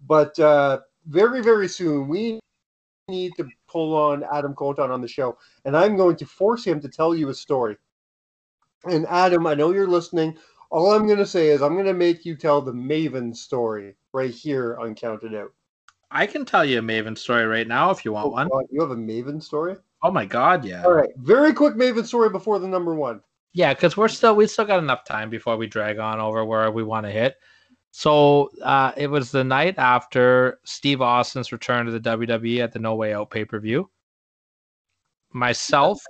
[0.06, 2.40] But uh, very, very soon, we
[3.08, 6.80] need to pull on Adam Colton on the show, and I'm going to force him
[6.80, 7.76] to tell you a story.
[8.84, 10.36] And Adam, I know you're listening.
[10.74, 13.94] All I'm going to say is I'm going to make you tell the Maven story
[14.12, 15.52] right here on Counted Out.
[16.10, 18.48] I can tell you a Maven story right now if you want Oh, one.
[18.48, 19.76] God, you have a Maven story?
[20.02, 20.82] Oh my god, yeah.
[20.82, 23.20] All right, very quick Maven story before the number one.
[23.52, 26.68] Yeah, because we're still we still got enough time before we drag on over where
[26.72, 27.36] we want to hit.
[27.92, 32.80] So uh, it was the night after Steve Austin's return to the WWE at the
[32.80, 33.88] No Way Out pay per view.
[35.32, 36.00] Myself,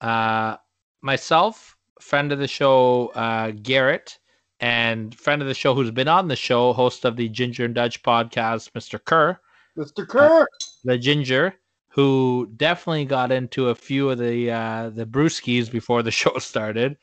[0.00, 0.56] uh,
[1.02, 4.18] myself, friend of the show uh, Garrett,
[4.60, 7.74] and friend of the show who's been on the show, host of the Ginger and
[7.74, 9.02] Dutch podcast, Mr.
[9.02, 9.40] Kerr,
[9.76, 10.06] Mr.
[10.06, 10.46] Kerr.
[10.84, 11.54] the ginger
[11.88, 16.96] who definitely got into a few of the uh the brewskis before the show started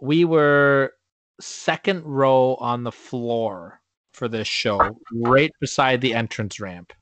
[0.00, 0.92] we were
[1.40, 3.80] second row on the floor
[4.12, 6.92] for this show right beside the entrance ramp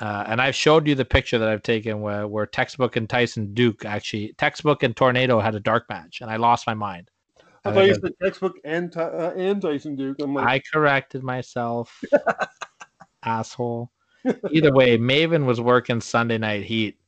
[0.00, 3.54] uh, and I've showed you the picture that I've taken where, where Textbook and Tyson
[3.54, 7.10] Duke actually Textbook and Tornado had a dark match, and I lost my mind.
[7.64, 10.18] I thought you said textbook and, uh, and Tyson Duke.
[10.20, 12.00] I'm like, I corrected myself,
[13.24, 13.90] asshole.
[14.52, 16.98] Either way, Maven was working Sunday Night Heat,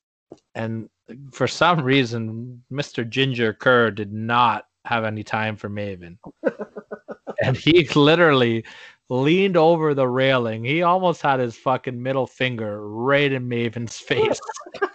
[0.55, 0.89] and
[1.33, 3.09] for some reason, Mr.
[3.09, 6.17] Ginger Kerr did not have any time for Maven,
[7.43, 8.65] and he literally
[9.09, 10.65] leaned over the railing.
[10.65, 14.41] He almost had his fucking middle finger right in Maven's face.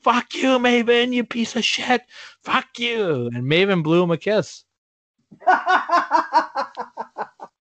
[0.00, 2.02] Fuck you, Maven, you piece of shit.
[2.42, 3.30] Fuck you.
[3.34, 4.64] And Maven blew him a kiss.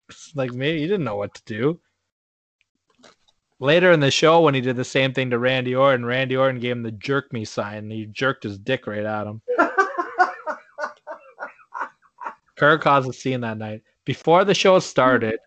[0.09, 1.81] It's like maybe he didn't know what to do.
[3.59, 6.61] Later in the show, when he did the same thing to Randy Orton, Randy Orton
[6.61, 9.41] gave him the jerk me sign and he jerked his dick right at him.
[12.57, 13.83] Kerr caused a scene that night.
[14.05, 14.81] Before the show hmm.
[14.81, 15.39] started,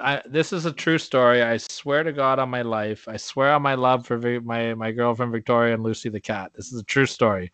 [0.00, 1.42] I, this is a true story.
[1.42, 3.06] I swear to God on my life.
[3.06, 6.52] I swear on my love for Vi- my, my girlfriend Victoria and Lucy the cat.
[6.54, 7.52] This is a true story.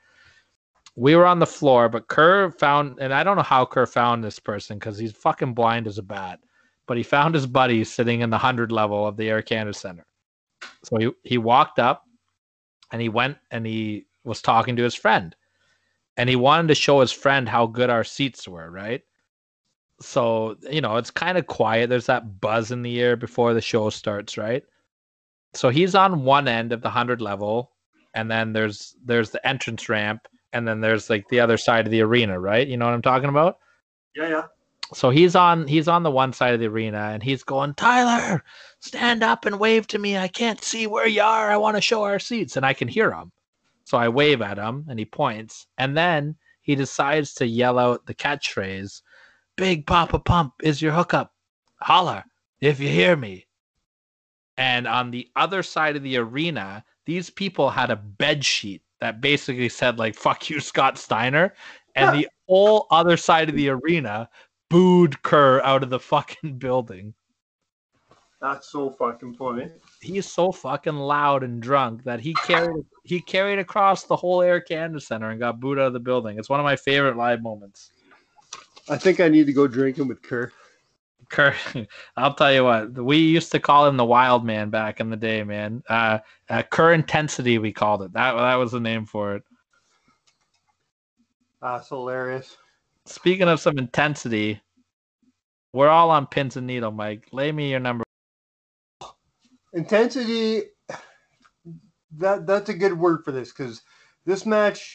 [0.95, 4.23] We were on the floor, but Kerr found, and I don't know how Kerr found
[4.23, 6.41] this person because he's fucking blind as a bat
[6.87, 10.07] but he found his buddy sitting in the 100 level of the Air Canada Center.
[10.85, 12.05] So he, he walked up
[12.93, 15.35] and he went and he was talking to his friend.
[16.17, 19.03] And he wanted to show his friend how good our seats were, right?
[20.01, 21.89] So, you know, it's kind of quiet.
[21.89, 24.63] There's that buzz in the air before the show starts, right?
[25.55, 27.73] So he's on one end of the 100 level
[28.15, 31.91] and then there's there's the entrance ramp and then there's like the other side of
[31.91, 32.67] the arena, right?
[32.67, 33.59] You know what I'm talking about?
[34.17, 34.43] yeah, yeah.
[34.95, 38.43] so he's on he's on the one side of the arena and he's going tyler
[38.81, 41.81] stand up and wave to me i can't see where you are i want to
[41.83, 43.31] show our seats and i can hear him
[43.85, 48.07] so i wave at him and he points and then he decides to yell out
[48.07, 49.03] the catchphrase
[49.57, 51.33] big papa pump is your hookup
[51.81, 52.25] holler
[52.61, 53.47] if you hear me
[54.57, 59.21] and on the other side of the arena these people had a bed sheet that
[59.21, 61.53] basically said like fuck you scott steiner
[61.95, 64.29] and the whole other side of the arena
[64.69, 67.15] booed Kerr out of the fucking building.
[68.41, 69.71] That's so fucking funny.
[70.03, 74.61] He's so fucking loud and drunk that he carried he carried across the whole Air
[74.61, 76.39] Canada Center and got booed out of the building.
[76.39, 77.91] It's one of my favorite live moments.
[78.89, 80.53] I think I need to go drinking with Kerr.
[81.29, 81.55] Kerr,
[82.17, 85.17] I'll tell you what, we used to call him the Wild Man back in the
[85.17, 85.83] day, man.
[85.89, 86.19] Uh,
[86.49, 88.13] uh, Kerr Intensity, we called it.
[88.13, 89.43] That that was the name for it.
[91.61, 92.57] That's hilarious.
[93.07, 94.61] Speaking of some intensity,
[95.73, 97.29] we're all on pins and needle, Mike.
[97.33, 98.05] Lay me your number.
[99.73, 100.63] Intensity.
[102.19, 103.83] That that's a good word for this because
[104.25, 104.95] this match,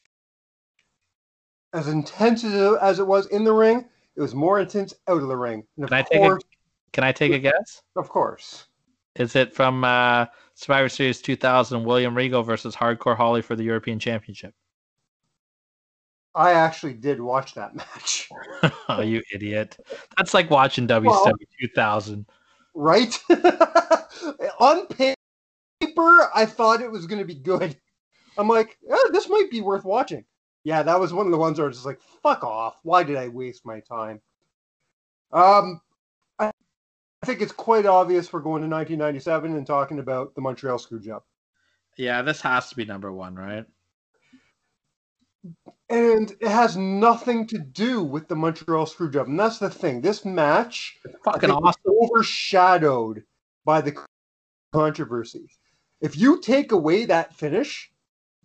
[1.74, 3.86] as intense as it, as it was in the ring,
[4.16, 5.64] it was more intense out of the ring.
[5.78, 6.40] And Can I take a-
[6.94, 7.82] Can I take a guess?
[7.96, 8.66] of course.
[9.16, 10.26] Is it from uh,
[10.56, 14.54] Survivor Series 2000, William Regal versus Hardcore Holly for the European Championship?
[16.34, 18.30] I actually did watch that match.
[18.90, 19.78] oh, you idiot!
[20.18, 22.26] That's like watching WCW Well- 2000.
[22.74, 23.20] right?
[24.60, 27.76] On paper, I thought it was going to be good.
[28.38, 30.24] I'm like, oh, this might be worth watching.
[30.64, 32.78] Yeah, that was one of the ones where I was just like, fuck off.
[32.84, 34.22] Why did I waste my time?
[35.32, 35.82] Um,
[36.38, 36.52] I,
[37.22, 41.22] I think it's quite obvious we're going to 1997 and talking about the Montreal Screwjob.
[41.98, 43.66] Yeah, this has to be number one, right?
[45.90, 49.26] And it has nothing to do with the Montreal Screwjob.
[49.26, 50.02] And that's the thing.
[50.02, 51.82] This match Fucking awesome.
[52.02, 53.24] overshadowed
[53.66, 53.96] by the
[54.74, 55.50] controversy.
[56.00, 57.91] If you take away that finish,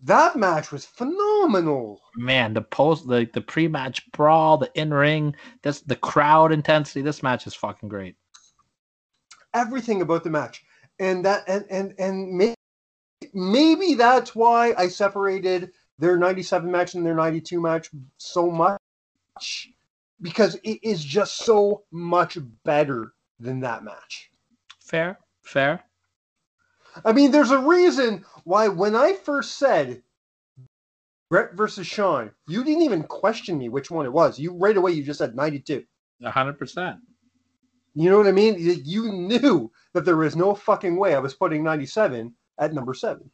[0.03, 2.01] That match was phenomenal.
[2.15, 7.01] Man, the post, the the pre-match brawl, the in-ring, this the crowd intensity.
[7.01, 8.15] This match is fucking great.
[9.53, 10.63] Everything about the match,
[10.99, 12.55] and that and and and maybe,
[13.33, 18.77] maybe that's why I separated their 97 match and their 92 match so much
[20.21, 24.29] because it is just so much better than that match.
[24.79, 25.83] Fair, fair.
[27.05, 30.01] I mean, there's a reason why when I first said
[31.29, 34.39] Bret versus Shawn, you didn't even question me which one it was.
[34.39, 35.83] You right away you just said 92.
[36.23, 36.97] hundred percent.
[37.95, 38.55] You know what I mean?
[38.59, 42.93] You- You knew that there was no fucking way I was putting 97 at number
[42.93, 43.29] seven.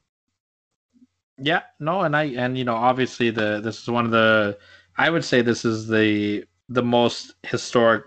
[1.38, 4.58] Yeah, no, and I and you know obviously the this is one of the
[4.98, 8.06] I would say this is the the most historic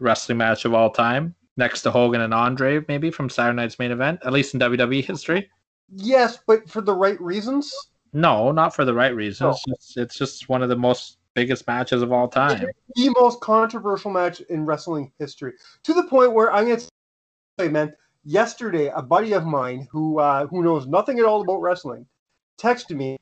[0.00, 3.90] wrestling match of all time, next to Hogan and Andre, maybe from Saturday Night's main
[3.90, 5.50] event, at least in WWE history.
[5.94, 7.74] Yes, but for the right reasons.
[8.12, 9.60] No, not for the right reasons.
[9.66, 12.64] It's, it's just one of the most biggest matches of all time.
[12.94, 15.52] the most controversial match in wrestling history
[15.82, 16.88] to the point where I'm going to
[17.60, 17.92] say, man,
[18.24, 22.06] yesterday a buddy of mine who uh, who knows nothing at all about wrestling
[22.60, 23.18] texted me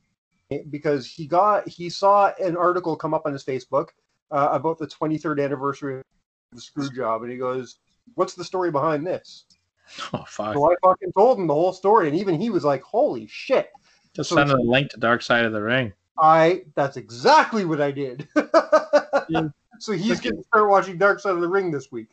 [0.70, 3.88] because he got he saw an article come up on his Facebook
[4.30, 6.04] uh, about the 23rd anniversary of
[6.52, 7.78] the screw job, and he goes,
[8.14, 9.44] "What's the story behind this?"
[10.12, 10.54] Oh fuck!
[10.54, 13.70] So I fucking told him the whole story, and even he was like, "Holy shit!"
[14.14, 15.92] Just so send a link to Dark Side of the Ring.
[16.18, 18.28] I that's exactly what I did.
[19.28, 19.48] Yeah.
[19.80, 22.10] So he's going to start watching Dark Side of the Ring this week.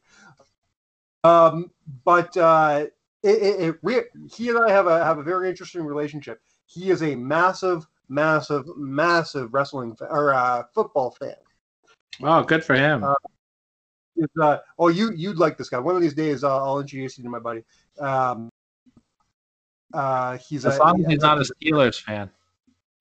[1.24, 1.70] Um,
[2.04, 2.88] but uh,
[3.22, 4.02] it, it, it, we,
[4.34, 6.42] he and I have a have a very interesting relationship.
[6.66, 11.36] He is a massive, massive, massive wrestling fa- or uh, football fan.
[12.22, 13.04] Oh, good for him.
[13.04, 13.14] Uh,
[14.16, 15.80] It's, uh, oh, you you'd like this guy.
[15.80, 17.64] One of these days, uh, I'll introduce you to my buddy.
[18.00, 18.50] Um,
[19.94, 22.30] uh, he's as a, long as he's not a Steelers fan,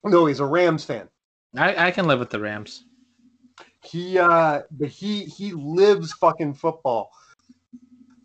[0.04, 1.08] no, he's a Rams fan.
[1.56, 2.84] I, I can live with the Rams.
[3.84, 7.10] He uh but he he lives fucking football.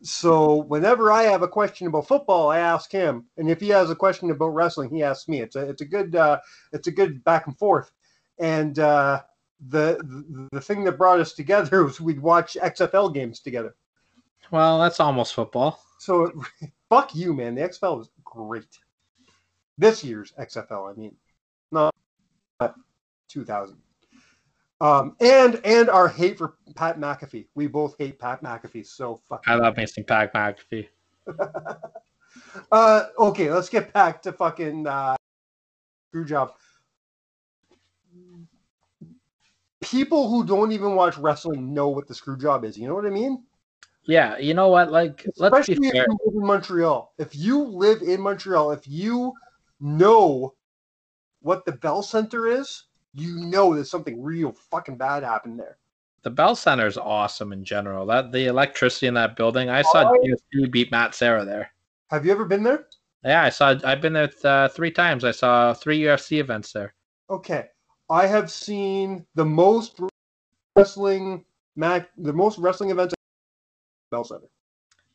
[0.03, 3.89] So whenever I have a question about football, I ask him, and if he has
[3.89, 5.41] a question about wrestling, he asks me.
[5.41, 6.39] It's a it's a good uh,
[6.71, 7.91] it's a good back and forth.
[8.39, 9.23] And uh,
[9.59, 13.75] the, the thing that brought us together was we'd watch XFL games together.
[14.51, 15.81] Well, that's almost football.
[15.99, 16.31] So
[16.89, 17.55] fuck you, man.
[17.55, 18.77] The XFL was great.
[19.77, 21.15] This year's XFL, I mean,
[21.71, 21.93] not
[23.27, 23.77] 2000.
[24.79, 27.47] Um, and and our hate for Pat McAfee.
[27.55, 28.85] We both hate Pat McAfee.
[28.85, 29.43] So fuck.
[29.47, 30.87] I love me some Pat McAfee.
[32.71, 35.15] Uh, okay, let's get back to fucking uh,
[36.09, 36.53] screw job.
[39.81, 42.77] People who don't even watch wrestling know what the screw job is.
[42.77, 43.43] You know what I mean?
[44.05, 44.91] Yeah, you know what?
[44.91, 46.05] Like, let's Especially be if fair.
[46.09, 47.13] you live in Montreal.
[47.17, 49.33] If you live in Montreal, if you
[49.79, 50.55] know
[51.41, 55.77] what the Bell Center is, you know that something real fucking bad happened there.
[56.23, 58.05] The Bell Center is awesome in general.
[58.05, 59.69] That the electricity in that building.
[59.69, 60.17] I saw Oh.
[60.23, 61.71] GSP beat Matt Serra there.
[62.09, 62.87] Have you ever been there?
[63.23, 63.75] Yeah, I saw.
[63.83, 65.23] I've been there uh, three times.
[65.23, 66.93] I saw three UFC events there.
[67.29, 67.65] Okay.
[68.09, 69.99] I have seen the most
[70.75, 73.19] wrestling match, the most wrestling events at
[74.11, 74.47] Bell Center.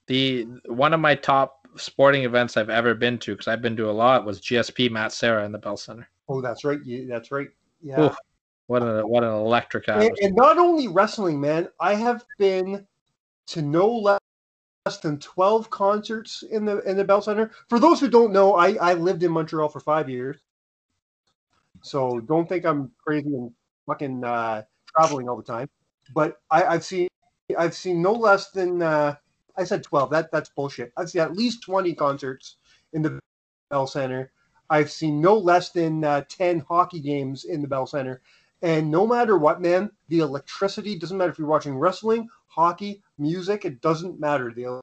[0.08, 3.88] The one of my top sporting events I've ever been to, because I've been to
[3.88, 6.08] a lot, was GSP Matt Serra in the Bell Center.
[6.28, 6.84] Oh, that's right.
[6.84, 7.48] You, that's right.
[7.80, 8.00] Yeah.
[8.02, 8.16] Oof.
[8.66, 11.68] What an what an electric And, and not only wrestling, man.
[11.80, 12.86] I have been
[13.48, 17.50] to no less than twelve concerts in the in the Bell Center.
[17.68, 20.38] For those who don't know, I I lived in Montreal for five years,
[21.82, 23.52] so don't think I'm crazy and
[23.86, 24.62] fucking uh,
[24.96, 25.68] traveling all the time.
[26.14, 27.08] But I, I've seen
[27.58, 29.16] I've seen no less than uh,
[29.56, 30.10] I said twelve.
[30.10, 30.92] That that's bullshit.
[30.96, 32.56] I've seen at least twenty concerts
[32.92, 33.18] in the
[33.70, 34.32] Bell Center.
[34.70, 38.22] I've seen no less than uh, ten hockey games in the Bell Center.
[38.62, 43.64] And no matter what, man, the electricity doesn't matter if you're watching wrestling, hockey, music,
[43.64, 44.52] it doesn't matter.
[44.54, 44.80] The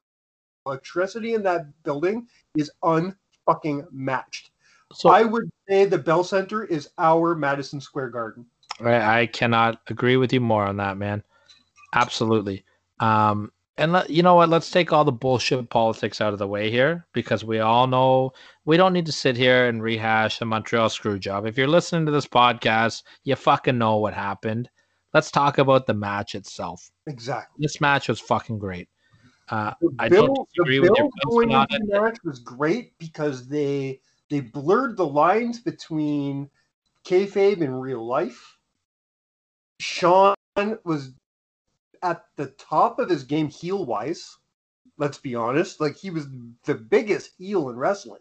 [0.66, 2.28] electricity in that building
[2.58, 4.49] is unfucking matched.
[4.94, 8.46] So I would say the Bell Center is our Madison Square Garden.
[8.82, 11.24] I, I cannot agree with you more on that, man.
[11.94, 12.66] Absolutely.
[13.00, 14.50] Um, and let, you know what?
[14.50, 18.34] Let's take all the bullshit politics out of the way here because we all know
[18.66, 21.46] we don't need to sit here and rehash the Montreal screw job.
[21.46, 24.70] If you're listening to this podcast, you fucking know what happened.
[25.14, 26.92] Let's talk about the match itself.
[27.08, 27.64] Exactly.
[27.64, 28.90] This match was fucking great.
[29.48, 34.02] Uh, The I bill, don't disagree with your going into match was great because they
[34.30, 36.50] they blurred the lines between
[37.06, 38.58] kayfabe and real life.
[39.80, 40.36] Shawn
[40.84, 41.14] was
[42.04, 44.38] at the top of his game heel wise.
[44.98, 46.28] Let's be honest, like he was
[46.66, 48.20] the biggest heel in wrestling.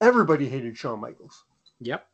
[0.00, 1.44] Everybody hated Shawn Michaels.
[1.80, 2.06] Yep.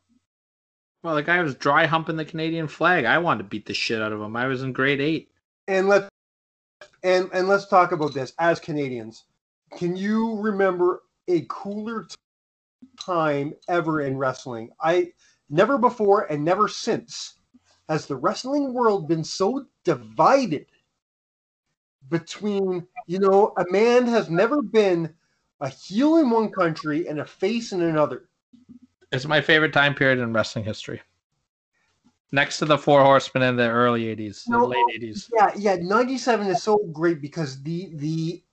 [1.03, 3.05] Well, the guy was dry humping the Canadian flag.
[3.05, 4.35] I wanted to beat the shit out of him.
[4.35, 5.29] I was in grade eight.
[5.67, 6.09] And let's
[7.03, 9.25] and and let's talk about this as Canadians.
[9.77, 12.07] Can you remember a cooler
[12.99, 14.69] time ever in wrestling?
[14.81, 15.11] I
[15.49, 17.35] never before and never since
[17.89, 20.65] has the wrestling world been so divided
[22.09, 25.13] between, you know, a man has never been
[25.61, 28.29] a heel in one country and a face in another.
[29.11, 31.01] It's my favorite time period in wrestling history.
[32.31, 35.29] Next to the Four Horsemen in the early '80s, the late '80s.
[35.33, 38.43] Yeah, yeah, 97 is so great because the the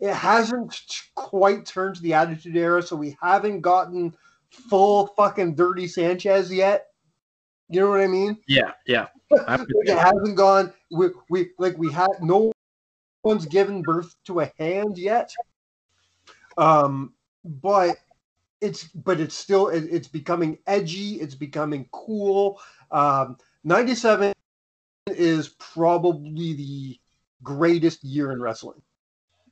[0.00, 0.78] it hasn't
[1.14, 4.14] quite turned to the attitude era, so we haven't gotten
[4.50, 6.88] full fucking dirty Sanchez yet.
[7.68, 8.38] You know what I mean?
[8.46, 9.08] Yeah, yeah.
[9.46, 12.52] I'm It hasn't gone we, we like we had no
[13.24, 15.32] one's given birth to a hand yet.
[16.56, 17.14] Um
[17.44, 17.96] but
[18.60, 22.60] it's but it's still it, it's becoming edgy, it's becoming cool.
[22.92, 24.32] Um 97
[25.08, 27.00] is probably the
[27.42, 28.80] greatest year in wrestling.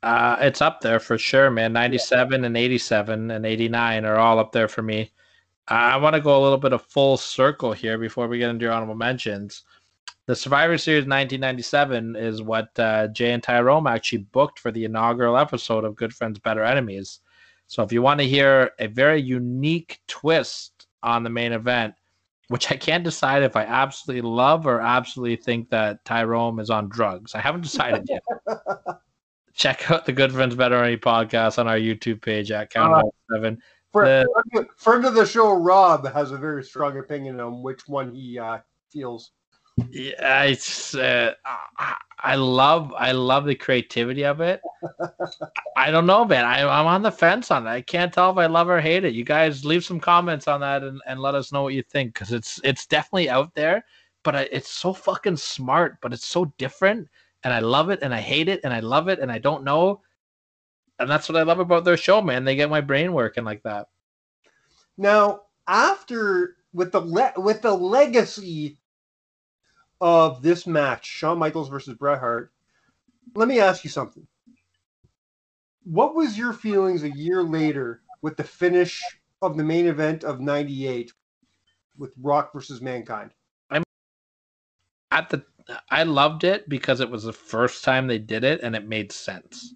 [0.05, 1.73] Uh, it's up there for sure, man.
[1.73, 5.11] 97 and 87 and 89 are all up there for me.
[5.67, 8.65] I want to go a little bit of full circle here before we get into
[8.65, 9.63] your honorable mentions.
[10.27, 15.39] The Survivor Series 1997 is what uh, Jay and Tyrone actually booked for the inaugural
[15.39, 17.21] episode of Good Friends, Better Enemies.
[17.67, 21.95] So if you want to hear a very unique twist on the main event,
[22.49, 26.91] which I can't decide if I absolutely love or absolutely think that Tyrone is on
[26.91, 27.35] drugs.
[27.35, 28.23] I haven't decided yet
[29.55, 33.59] check out the Good Friends Better Enemy podcast on our YouTube page at Countdown Seven.
[33.93, 38.13] Friend, The- friend of the show, Rob, has a very strong opinion on which one
[38.13, 38.59] he uh,
[38.91, 39.31] feels.
[39.91, 41.35] Yeah, it's uh,
[42.23, 44.61] I, love I love the creativity of it.
[45.77, 46.45] I don't know, man.
[46.45, 47.73] I, I'm on the fence on that.
[47.73, 49.15] I can't tell if I love or hate it.
[49.15, 52.15] You guys leave some comments on that and, and let us know what you think
[52.15, 53.85] because it's it's definitely out there,
[54.23, 57.09] but it's so fucking smart, but it's so different,
[57.45, 59.65] and I love it and I hate it and I love it and I don't
[59.65, 60.01] know,
[60.99, 62.45] and that's what I love about their show, man.
[62.45, 63.89] They get my brain working like that.
[64.97, 68.79] Now, after with the le- with the legacy
[70.01, 72.53] of this match, Shawn Michaels versus Bret Hart,
[73.35, 74.27] let me ask you something.
[75.85, 80.41] What was your feelings a year later with the finish of the main event of
[80.41, 81.13] '98
[81.99, 83.33] with Rock versus Mankind?
[83.71, 83.83] I'm
[85.11, 85.45] at the
[85.91, 89.13] I loved it because it was the first time they did it and it made
[89.13, 89.75] sense.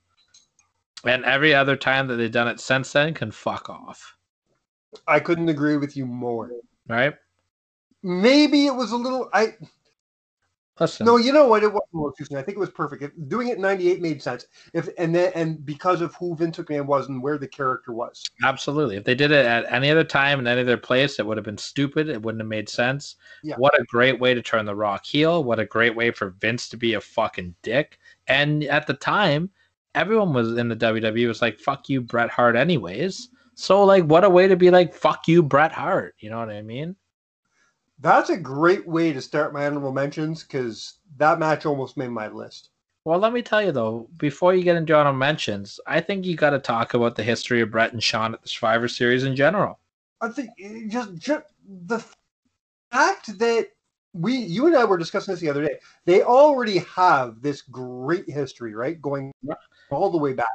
[1.04, 4.16] And every other time that they've done it since then can fuck off.
[5.06, 6.50] I couldn't agree with you more.
[6.88, 7.14] Right?
[8.02, 9.28] Maybe it was a little.
[9.32, 9.54] I
[10.80, 11.06] Listen.
[11.06, 11.62] No, you know what?
[11.62, 12.38] It wasn't too soon.
[12.38, 13.02] I think it was perfect.
[13.02, 14.46] If, doing it in '98 made sense.
[14.74, 18.24] If and then and because of who Vince McMahon was and where the character was.
[18.44, 18.96] Absolutely.
[18.96, 21.44] If they did it at any other time in any other place, it would have
[21.44, 22.08] been stupid.
[22.08, 23.16] It wouldn't have made sense.
[23.42, 23.56] Yeah.
[23.56, 25.42] What a great way to turn the rock heel.
[25.42, 27.98] What a great way for Vince to be a fucking dick.
[28.28, 29.50] And at the time,
[29.94, 33.30] everyone was in the WWE was like, fuck you, Bret Hart, anyways.
[33.54, 36.14] So like what a way to be like, fuck you, Bret Hart.
[36.20, 36.94] You know what I mean?
[38.00, 42.28] That's a great way to start my honorable mentions because that match almost made my
[42.28, 42.70] list.
[43.04, 46.36] Well, let me tell you though, before you get into honorable mentions, I think you
[46.36, 49.34] got to talk about the history of Bret and Shawn at the Survivor Series in
[49.34, 49.78] general.
[50.20, 51.44] I think eh, just, just
[51.86, 52.04] the
[52.90, 53.68] fact that
[54.14, 55.76] we, you and I were discussing this the other day.
[56.04, 59.32] They already have this great history, right, going
[59.90, 60.48] all the way back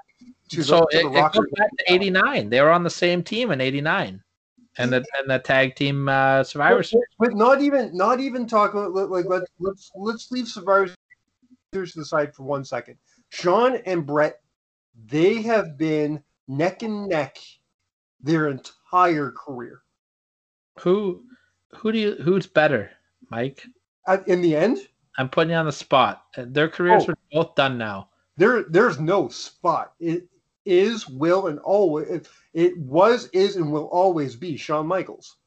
[0.49, 2.49] to so the, to it, the it back to '89.
[2.49, 4.21] They were on the same team in '89,
[4.77, 7.05] and the and the tag team uh, Survivor But, Series.
[7.19, 10.93] but not even not even talk about like let's let's let's leave Survivor
[11.73, 12.97] Series to the side for one second.
[13.29, 14.41] Shawn and Bret,
[15.07, 17.37] they have been neck and neck
[18.21, 19.81] their entire career.
[20.79, 21.23] Who
[21.75, 22.91] who do you who's better,
[23.29, 23.63] Mike?
[24.27, 24.79] In the end,
[25.17, 26.23] I'm putting you on the spot.
[26.35, 27.11] Their careers Oh.
[27.11, 28.09] are both done now.
[28.37, 29.93] there there's no spot.
[29.99, 30.27] It
[30.65, 35.37] is, will, and always it, was, is, and will always be Shawn Michaels.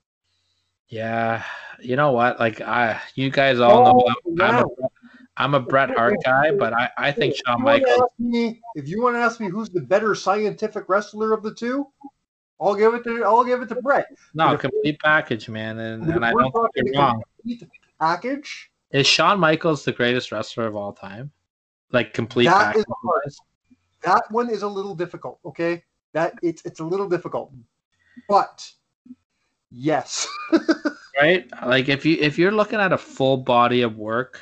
[0.88, 1.42] Yeah,
[1.80, 2.38] you know what?
[2.38, 4.68] Like I, you guys all know Oh, I'm, I'm, a.
[5.38, 8.08] I'm a Bret Hart guy, but I, I think If Shawn Michaels.
[8.18, 11.86] me- if you want to ask me who's the better scientific wrestler of the two,
[12.60, 14.06] I'll give it to I'll give it to Bret.
[14.34, 17.22] No, if- complete package, man, and, and I don't think you're wrong.
[18.00, 18.70] package.
[18.92, 21.30] Is Shawn Michaels the greatest wrestler of all time?
[21.92, 22.80] Like complete That package.
[22.80, 23.32] is hard.
[24.06, 25.40] That one is a little difficult.
[25.44, 27.52] Okay, that it's it's a little difficult,
[28.28, 28.70] but
[29.70, 30.26] yes,
[31.20, 31.44] right?
[31.66, 34.40] Like if you if you're looking at a full body of work,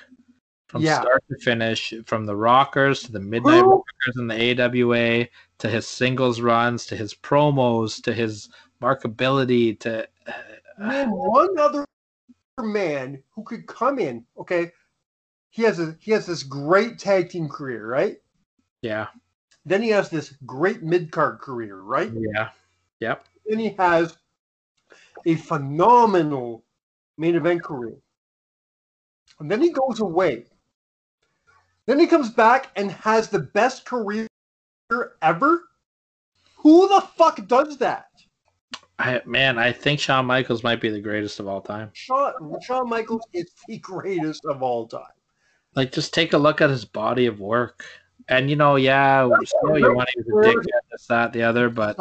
[0.69, 1.01] from Yeah.
[1.01, 3.71] start to finish, from the Rockers to the Midnight Who?
[3.71, 5.29] Rockers and the AWA
[5.59, 8.49] to his singles runs to his promos to his
[8.83, 11.87] markability to uh, Name one other
[12.61, 14.27] man who could come in.
[14.37, 14.73] Okay,
[15.51, 18.17] he has a he has this great tag team career, right?
[18.83, 19.07] yeah,
[19.67, 22.11] Then he has this great mid card career, right?
[22.15, 22.51] yeah,
[23.01, 23.27] yep.
[23.47, 24.17] Then he has
[25.27, 26.65] a phenomenal
[27.17, 27.97] main event career.
[29.41, 30.45] And then he goes away.
[31.87, 34.27] Then he comes back and has the best career
[35.23, 35.65] ever.
[36.57, 38.07] Who the fuck does that?
[38.99, 41.91] I man, I think Shawn Michaels might be the greatest of all time.
[41.95, 42.33] Shawn,
[42.63, 45.03] Shawn Michaels is the greatest of all time.
[45.75, 47.85] Like, just take a look at his body of work.
[48.29, 51.69] And you know, yeah, still you want to use a dickhead, this, that, the other,
[51.69, 51.99] but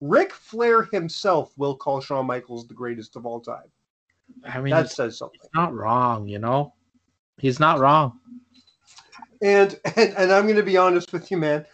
[0.00, 3.70] Ric Flair himself will call Shawn Michaels the greatest of all time.
[4.44, 5.48] I mean, That says something.
[5.54, 6.74] not wrong, you know.
[7.38, 8.20] He's not wrong.
[9.40, 11.64] And and, and I'm gonna be honest with you, man.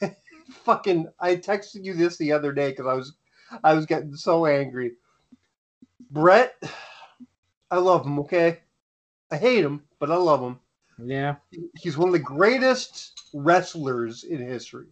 [0.50, 3.14] fucking, I texted you this the other day because I was
[3.64, 4.92] I was getting so angry.
[6.10, 6.62] Bret,
[7.70, 8.18] I love him.
[8.20, 8.60] Okay,
[9.30, 10.60] I hate him, but I love him.
[11.04, 11.36] Yeah,
[11.80, 14.86] He's one of the greatest wrestlers in history.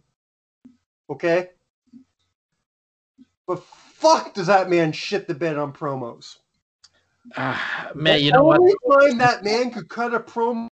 [1.09, 1.49] Okay,
[3.47, 6.37] but fuck, does that man shit the bed on promos?
[7.35, 8.57] Ah, man, The you know what?
[8.57, 10.67] The only time that man could cut a promo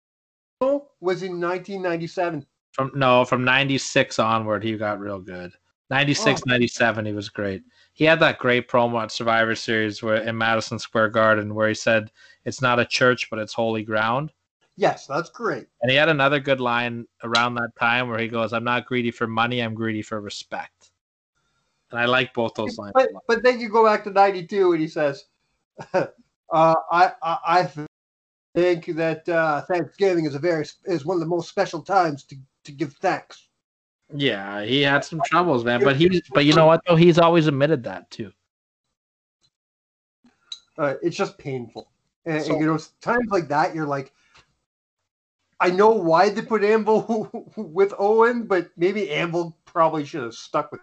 [1.00, 2.46] was in 1997.
[2.72, 5.52] From no, from '96 onward, he got real good.
[5.88, 7.62] 96, 97, he was great.
[7.92, 11.74] He had that great promo at Survivor Series where in Madison Square Garden where he
[11.74, 12.10] said,
[12.44, 14.32] "It's not a church, but it's holy ground."
[14.76, 15.66] Yes, that's great.
[15.80, 19.10] And he had another good line around that time where he goes, "I'm not greedy
[19.10, 20.90] for money, I'm greedy for respect."
[21.90, 22.92] And I like both those lines.
[22.94, 25.24] But but then you go back to '92 and he says,
[25.94, 26.06] uh,
[26.52, 27.70] "I I, I
[28.54, 32.36] think that uh, Thanksgiving is a very is one of the most special times to,
[32.64, 33.48] to give thanks."
[34.14, 35.82] Yeah, he had some troubles, man.
[35.82, 36.96] But he's but you know what though?
[36.96, 38.32] He's always admitted that too.
[40.76, 41.88] Uh, it's just painful,
[42.26, 44.12] and, and, you know times like that you're like.
[45.60, 50.70] I know why they put Anvil with Owen, but maybe Anvil probably should have stuck
[50.70, 50.80] with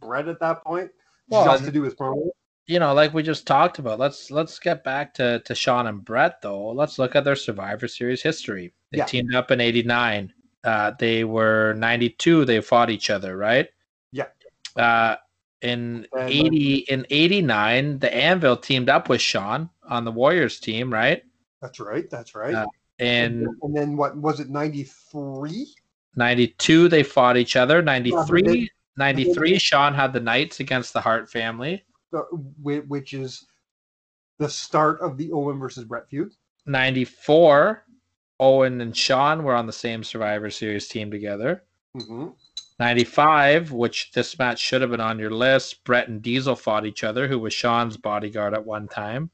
[0.00, 0.90] Bret at that point,
[1.28, 2.28] Well, just to do his promo.
[2.66, 6.04] you know, like we just talked about, let's let's get back to to Shawn and
[6.04, 6.68] Bret though.
[6.68, 8.72] Let's look at their Survivor Series history.
[8.92, 9.06] They Yeah.
[9.06, 10.32] teamed up in '89.
[10.64, 12.44] Uh, they were '92.
[12.44, 13.68] They fought each other, right?
[14.12, 14.26] Yeah.
[14.76, 15.16] Uh,
[15.62, 20.60] in And, uh, '80, in '89, the Anvil teamed up with Shawn on the Warriors
[20.60, 21.24] team, right?
[21.62, 22.08] That's right.
[22.10, 22.54] That's right.
[22.54, 22.66] Uh,
[22.98, 24.48] In and then what was it?
[24.50, 25.66] Ninety three.
[26.16, 27.80] '92, they fought each other.
[27.80, 31.84] 93 93 Shawn had the Knights against the Hart family.
[32.60, 33.46] which is
[34.38, 36.32] the start of the Owen versus Bret feud.
[36.66, 37.84] 94,
[38.40, 41.64] Owen and Shawn were on the same Survivor Series team together.
[41.96, 42.28] Mm-hmm.
[42.80, 47.02] 95, which this match should have been on your list, Bret and Diesel fought each
[47.02, 49.30] other, who was Shawn's bodyguard at one time.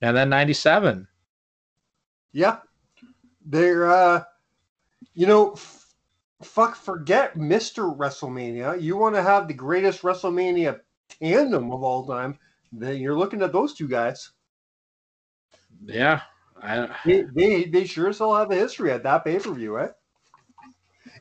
[0.00, 1.06] And then 97.
[2.32, 2.58] Yeah,
[3.44, 4.24] they're uh,
[5.14, 5.94] you know, f-
[6.42, 8.80] fuck, forget Mister WrestleMania.
[8.80, 12.38] You want to have the greatest WrestleMania tandem of all time?
[12.72, 14.30] Then you're looking at those two guys.
[15.84, 16.20] Yeah.
[16.60, 19.78] I, They they, they sure as hell have a history at that pay per view,
[19.78, 19.88] eh?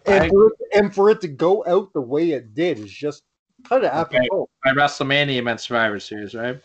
[0.07, 2.91] I- And for, it, and for it to go out the way it did is
[2.91, 3.23] just
[3.63, 4.17] kind of Okay.
[4.17, 4.49] apropos.
[4.63, 6.59] by WrestleMania, meant Survivor Series, right?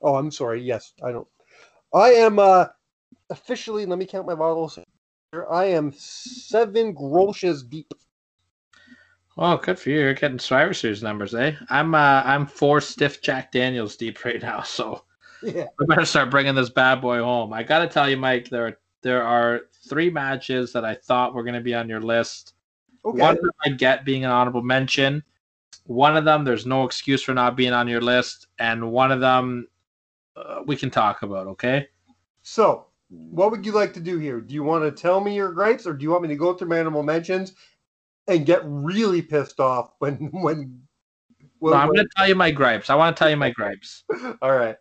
[0.00, 0.62] Oh, I'm sorry.
[0.62, 1.28] Yes, I don't.
[1.92, 2.66] I am uh
[3.30, 3.86] officially.
[3.86, 4.78] Let me count my bottles.
[5.50, 7.92] I am seven grosses deep.
[9.36, 10.00] Well, good for you.
[10.00, 11.54] You're getting Survivor Series numbers, eh?
[11.68, 15.04] I'm uh, I'm four stiff Jack Daniels deep right now, so
[15.42, 15.66] Yeah.
[15.78, 17.52] we better start bringing this bad boy home.
[17.52, 21.44] I gotta tell you, Mike, there are there are three matches that I thought were
[21.44, 22.54] gonna be on your list.
[23.04, 23.18] Okay.
[23.20, 25.22] One of them I get being an honorable mention.
[25.86, 29.20] One of them, there's no excuse for not being on your list, and one of
[29.20, 29.66] them
[30.46, 31.46] uh, we can talk about.
[31.48, 31.88] Okay?
[32.42, 34.40] So, what would you like to do here?
[34.40, 36.54] Do you want to tell me your gripes, or do you want me to go
[36.54, 37.54] through my animal mentions
[38.28, 40.80] and get really pissed off when when?
[41.62, 42.88] No, I'm gonna tell you my gripes.
[42.88, 44.04] I want to tell you my gripes.
[44.42, 44.76] All right.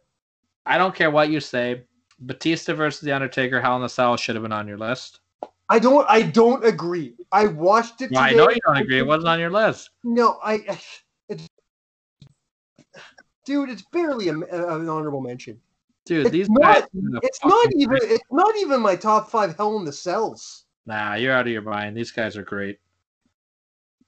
[0.65, 1.83] I don't care what you say.
[2.19, 5.19] Batista versus the Undertaker, Hell in a Cell should have been on your list.
[5.69, 6.05] I don't.
[6.09, 7.15] I don't agree.
[7.31, 8.11] I watched it.
[8.11, 8.99] Well, I know you don't agree.
[8.99, 9.89] It wasn't on your list.
[10.03, 10.79] No, I.
[11.27, 11.47] It's,
[13.49, 15.59] dude, it's barely a, an honorable mention.
[16.05, 16.83] Dude, It's these not- guys.
[17.23, 17.97] It's not even.
[18.03, 20.65] It's not even my top five Hell in the Cells.
[20.85, 21.97] Nah, you're out of your mind.
[21.97, 22.79] These guys are great.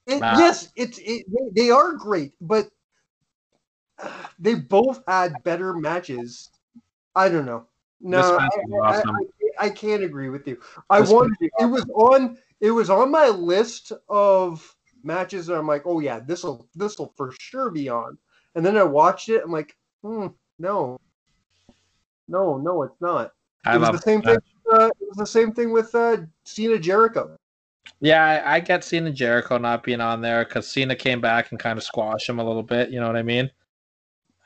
[0.08, 0.38] It, Nah.
[0.38, 2.70] Yes, it's it, they, are great, but
[4.40, 6.50] they both had better matches.
[7.16, 7.66] I don't know.
[8.00, 8.52] No, I, match
[8.84, 10.60] I- I- I can't agree with you.
[10.90, 15.68] I This wanted it was on it was on my list of matches that I'm
[15.68, 18.18] like, oh yeah, this will this will for sure be on.
[18.56, 19.42] And then I watched it.
[19.44, 20.28] I'm like, hmm,
[20.60, 21.00] no,
[22.28, 23.32] no, no, it's not.
[23.66, 24.42] I it was the same that.
[24.42, 24.72] thing.
[24.72, 27.36] Uh, it was the same thing with uh, Cena Jericho.
[28.00, 31.60] Yeah, I, I get Cena Jericho not being on there because Cena came back and
[31.60, 32.90] kind of squashed him a little bit.
[32.90, 33.52] You know what I mean?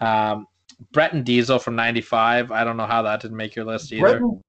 [0.02, 0.48] Um,
[0.92, 2.52] Bret and Diesel from '95.
[2.52, 4.02] I don't know how that didn't make your list either.
[4.02, 4.42] Bret and,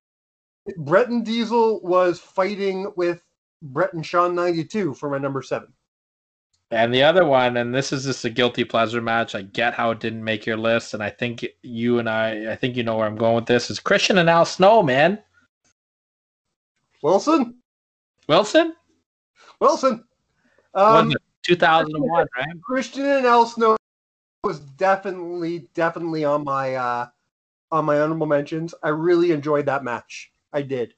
[0.79, 3.23] Bret and Diesel was fighting with
[3.63, 5.69] Bret and Shawn 92 for my number seven.
[6.73, 9.37] And the other one, and this is just a guilty pleasure match.
[9.37, 12.57] I get how it didn't make your list, and I think you and I, I
[12.57, 13.71] think you know where I'm going with this.
[13.71, 15.23] Is Christian and Al Snow, man?
[17.03, 17.55] Wilson,
[18.29, 18.75] Wilson?
[19.61, 20.05] Wilson.
[20.75, 22.47] Um, 2001, right?
[22.63, 23.77] Christian and Al Snow
[24.43, 27.07] was definitely definitely on my uh
[27.71, 28.75] on my honorable mentions.
[28.83, 30.33] I really enjoyed that match.
[30.53, 30.95] I did.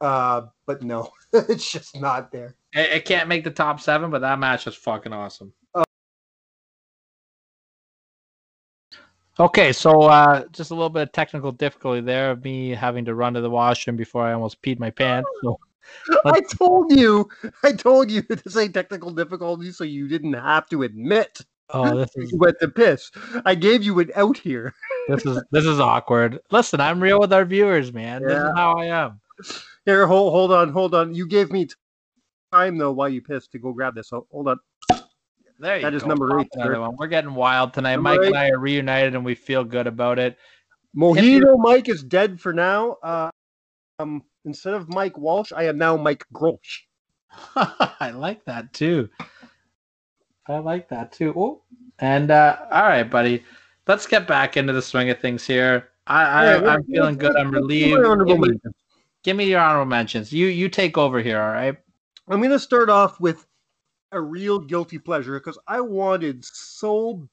[0.00, 2.54] Uh but no, it's just not there.
[2.72, 5.52] It, it can't make the top seven, but that match was fucking awesome.
[9.40, 13.14] Okay, so uh, just a little bit of technical difficulty there of me having to
[13.14, 15.28] run to the washroom before I almost peed my pants.
[15.42, 15.60] So
[16.24, 17.28] I told you,
[17.62, 21.40] I told you to say technical difficulty, so you didn't have to admit
[21.70, 23.12] oh, this is you went to piss.
[23.44, 24.74] I gave you an out here.
[25.06, 26.40] this is this is awkward.
[26.50, 28.24] Listen, I'm real with our viewers, man.
[28.24, 29.20] This is how I am.
[29.84, 31.14] Here, hold hold on, hold on.
[31.14, 31.68] You gave me
[32.52, 34.08] time though while you pissed to go grab this.
[34.08, 34.58] So hold on.
[35.60, 36.08] There you That is go.
[36.08, 36.96] number eight, another one.
[36.96, 37.96] We're getting wild tonight.
[37.96, 38.26] Number Mike eight.
[38.28, 40.38] and I are reunited, and we feel good about it.
[40.96, 42.96] Mojito Mike is dead for now.
[43.02, 43.30] Uh,
[43.98, 46.82] um, instead of Mike Walsh, I am now Mike Grosh.
[47.56, 49.08] I like that too.
[50.46, 51.34] I like that too.
[51.36, 51.62] Oh,
[51.98, 53.44] and uh, all right, buddy.
[53.86, 55.88] Let's get back into the swing of things here.
[56.06, 57.36] I, I Yeah, yeah, I'm feeling good.
[57.36, 58.02] I'm relieved.
[58.26, 58.48] Give me,
[59.24, 60.32] give me your honorable mentions.
[60.32, 61.40] You you take over here.
[61.40, 61.76] All right.
[62.30, 63.46] I'm going to start off with
[64.12, 67.28] a real guilty pleasure because I wanted so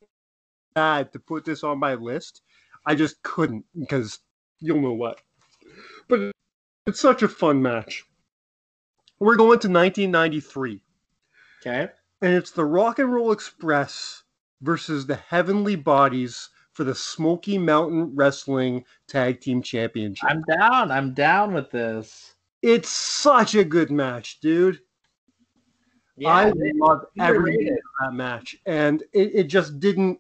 [0.73, 2.41] bad to put this on my list.
[2.85, 4.19] I just couldn't because
[4.59, 5.19] you'll know what.
[6.07, 6.31] But
[6.85, 8.05] it's such a fun match.
[9.19, 10.81] We're going to 1993.
[11.65, 11.89] Okay.
[12.22, 14.23] and it's the Rock and Roll Express
[14.61, 20.30] versus the Heavenly Bodies for the Smoky Mountain Wrestling Tag Team Championship.
[20.30, 20.91] I'm down.
[20.91, 22.35] I'm down with this.
[22.61, 24.80] It's such a good match, dude.
[26.25, 30.19] I they- love every minute of that match, and it, it just didn't,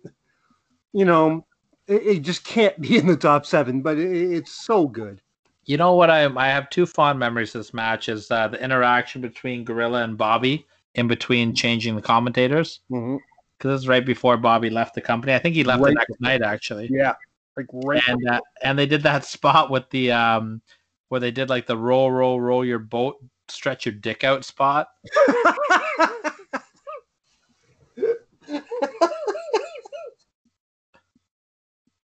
[0.93, 1.45] you know,
[1.87, 5.21] it, it just can't be in the top seven, but it, it's so good.
[5.65, 6.09] You know what?
[6.09, 8.09] I I have two fond memories of this match.
[8.09, 10.65] Is uh, the interaction between Gorilla and Bobby
[10.95, 13.19] in between changing the commentators because
[13.59, 15.33] this is right before Bobby left the company.
[15.33, 15.89] I think he left Right.
[15.89, 16.87] the next night actually.
[16.91, 17.15] Yeah,
[17.57, 18.01] like right.
[18.07, 20.61] and uh, and they did that spot with the um
[21.09, 23.15] where they did like the roll roll roll your boat
[23.47, 24.89] stretch your dick out spot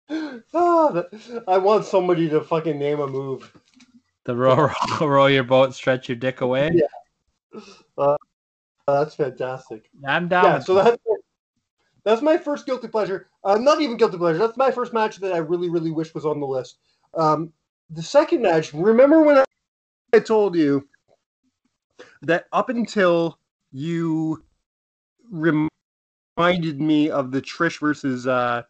[0.07, 3.51] that- I want somebody to fucking name a move.
[4.25, 4.69] the roll
[4.99, 6.71] roll, roll your boat stretch your dick away
[7.97, 8.15] Yeah.
[8.87, 9.89] That's fantastic.
[10.07, 10.97] i'm down yeah, so that's
[12.03, 13.29] that's my first guilty pleasure.
[13.43, 14.37] Uh, not even guilty pleasure.
[14.37, 16.77] That's my first match that I really, really wish was on the list.
[17.15, 17.51] Um,
[17.89, 18.73] the second match.
[18.75, 19.45] Remember when I,
[20.13, 20.87] I told you
[22.21, 23.39] that up until
[23.71, 24.43] you
[25.29, 25.69] reminded
[26.81, 28.63] me of the Trish versus uh,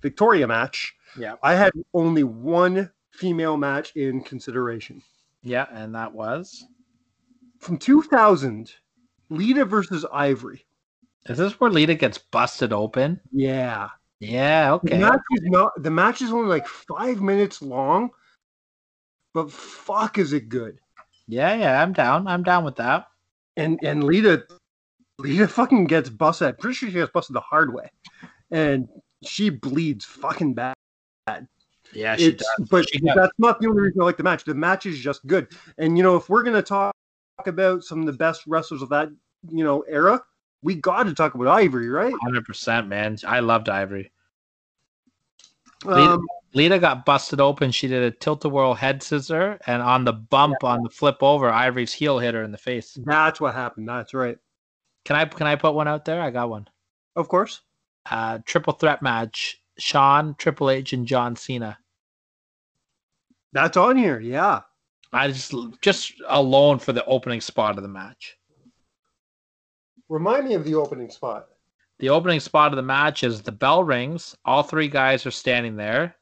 [0.00, 5.02] Victoria match, yeah I had only one female match in consideration.
[5.42, 6.64] yeah and that was
[7.58, 8.72] From 2000,
[9.30, 10.64] Lita versus Ivory.
[11.26, 13.88] is this where lita gets busted open Yeah.
[14.20, 18.10] yeah The okay match is not the match is only like five minutes long,
[19.34, 20.78] but fuck is it good.
[21.28, 23.06] Yeah yeah i'm down i'm down with that
[23.56, 24.44] And and Lita
[25.18, 26.48] Lita fucking gets busted.
[26.48, 27.88] I'm pretty sure she gets busted the hard way.
[28.50, 28.88] And
[29.24, 30.74] she bleeds fucking bad.
[31.92, 34.22] yeah she It's, does but She got- that's not the only reason I like the
[34.24, 34.44] match.
[34.44, 35.48] The match is just good.
[35.78, 36.92] And you know, if we're gonna talk
[37.46, 39.10] about some of the best wrestlers of that,
[39.48, 40.20] you know, era,
[40.62, 42.14] we gotta talk about Ivory, right?
[42.26, 44.10] 100% man i loved ivory
[45.84, 47.70] Lita- Um, Lita got busted open.
[47.70, 51.16] She did a tilt a whirl head scissor, and on the bump on the flip
[51.22, 52.98] over, Ivory's heel hit her in the face.
[53.04, 53.88] that's what happened.
[53.88, 54.38] That's right.
[55.04, 56.20] Can I can I put one out there?
[56.20, 56.68] I got one.
[57.16, 57.60] Of course.
[58.10, 61.78] Uh, triple threat match: Shawn, Triple H, and John Cena.
[63.52, 64.60] That's on here, yeah.
[65.12, 68.36] I just just alone for the opening spot of the match.
[70.08, 71.48] Remind me of the opening spot.
[72.02, 74.36] The opening spot of the match is the bell rings.
[74.44, 76.16] All three guys are standing there.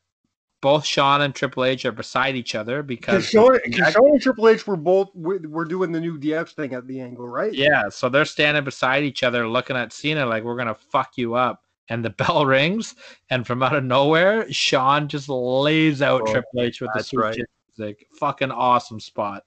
[0.61, 4.47] both Shawn and Triple H are beside each other Because Shawn, 'cause Shawn and Triple
[4.47, 7.55] H were both we're doing the new DX thing at the angle, right?
[7.55, 11.33] yeah, so they're standing beside each other, looking at Cena like we're gonna fuck you
[11.33, 11.65] up.
[11.89, 12.95] And the bell rings,
[13.31, 17.15] and from out of nowhere, Shawn just lays out Oh, Triple H with the that's
[17.15, 17.41] right.
[17.79, 18.07] music.
[18.19, 19.45] Fucking awesome spot.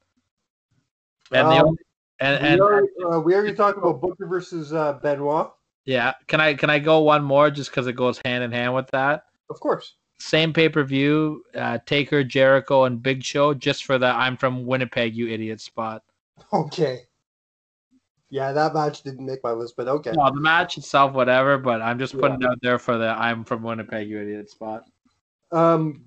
[1.32, 1.78] And the Um, only,
[2.22, 5.52] and, we, and already, uh, we already talked about Booker versus uh, Benoit,
[5.86, 8.74] yeah, can I can I go one more just because it goes hand in hand
[8.74, 9.26] with that?
[9.50, 9.96] of course.
[10.20, 14.66] Same pay per view, uh, Taker, Jericho, and Big Show, just for the "I'm from
[14.66, 16.04] Winnipeg, you idiot" spot.
[16.54, 17.02] Okay.
[18.30, 20.12] Yeah, that match didn't make my list, but okay.
[20.12, 22.48] No, the match itself, whatever, but I'm just putting Yeah.
[22.48, 24.86] it out there for the "I'm from Winnipeg, you idiot" spot.
[25.52, 26.06] Um,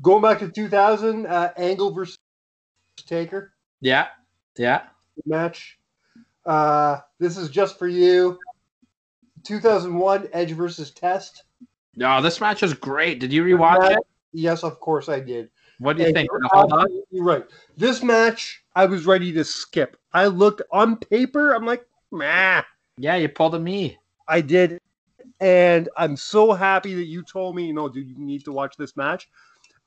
[0.00, 2.16] going back to 2000, uh, Angle versus
[2.96, 4.08] Taker Yeah,
[4.56, 4.84] yeah.
[5.26, 5.78] match.
[6.46, 8.38] Uh, this is just for you.
[9.44, 11.44] 2001, Edge versus Test.
[11.96, 13.20] No, this match was great.
[13.20, 13.98] Did you rewatch it?
[14.32, 15.50] Yes, of course I did.
[15.78, 16.30] What do you And think?
[16.30, 16.88] you're hold up?
[17.12, 17.44] right.
[17.76, 19.96] This match, I was ready to skip.
[20.12, 21.52] I looked on paper.
[21.52, 22.62] I'm like, meh.
[22.98, 23.98] Yeah, you pulled a me.
[24.28, 24.78] I did,
[25.40, 28.76] and I'm so happy that you told me, you know, dude, you need to watch
[28.76, 29.28] this match.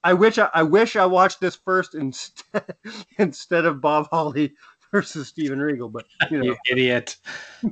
[0.03, 2.75] I wish I, I wish I watched this first instead
[3.17, 4.53] instead of Bob Holly
[4.91, 7.15] versus Steven Regal, but you know, You idiot.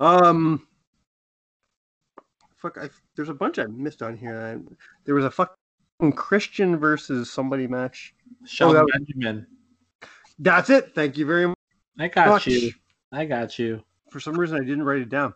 [0.00, 0.66] um,
[2.56, 4.40] fuck, I, there's a bunch I missed on here.
[4.40, 4.74] I,
[5.04, 8.14] there was a fucking Christian versus somebody match.
[8.46, 9.46] Shelton that was- Benjamin.
[10.38, 10.94] That's it.
[10.94, 11.56] Thank you very much.
[11.98, 12.46] I got much.
[12.46, 12.72] you.
[13.12, 13.82] I got you.
[14.10, 15.34] For some reason, I didn't write it down.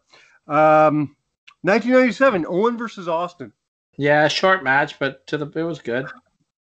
[0.48, 1.14] Um,
[1.62, 3.52] 1997, Owen versus Austin.
[3.98, 6.06] Yeah, short match, but to the it was good.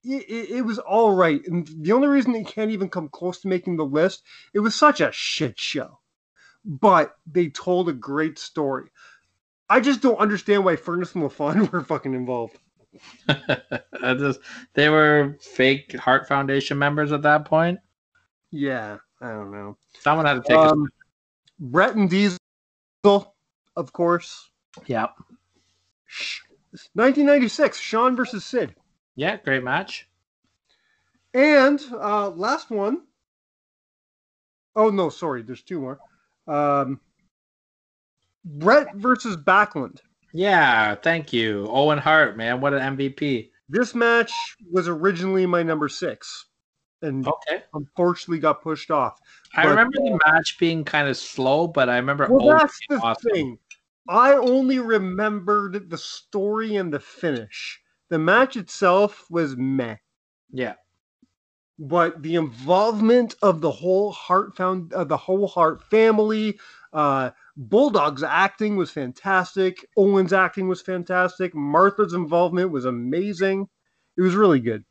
[0.03, 1.41] it, it, it was all right.
[1.45, 4.23] And the only reason it can't even come close to making the list,
[4.53, 5.99] it was such a shit show.
[6.63, 8.89] But they told a great story.
[9.69, 12.57] I just don't understand why Furnas and LaFon were fucking involved.
[13.29, 14.41] I just
[14.73, 17.79] they were fake Hart Foundation members at that point.
[18.51, 19.77] Yeah, I don't know.
[19.99, 20.87] Someone had to take Um,
[21.57, 22.37] Bret and Diesel,
[23.05, 24.49] of course.
[24.87, 25.07] Yeah.
[26.05, 26.41] Sh-
[26.93, 28.75] 1996, Shawn versus Sid.
[29.15, 30.09] Yeah, great match.
[31.33, 33.03] And uh, last one.
[34.75, 35.43] Oh no, sorry.
[35.43, 35.99] There's two more.
[36.47, 36.99] Um,
[38.43, 39.99] Bret versus Backlund.
[40.33, 41.67] Yeah, thank you.
[41.69, 42.61] Owen Hart, man.
[42.61, 43.51] What an MVP.
[43.69, 44.31] This match
[44.71, 46.45] was originally my number six,
[47.01, 47.63] and Okay.
[47.73, 49.19] unfortunately got pushed off.
[49.55, 52.97] I But- remember the match being kind of slow, but I remember Well, that's the
[52.97, 53.31] awesome.
[53.31, 53.59] thing.
[54.09, 57.79] I only remembered the story and the finish.
[58.09, 59.97] The match itself was meh.
[60.51, 60.73] Yeah.
[61.83, 66.59] But the involvement of the whole Hart found uh, the whole Hart family,
[66.93, 69.83] uh, Bulldog's acting was fantastic.
[69.97, 71.55] Owen's acting was fantastic.
[71.55, 73.67] Martha's involvement was amazing.
[74.15, 74.85] It was really good.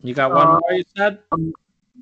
[0.00, 1.18] You got one Uh, more, you said?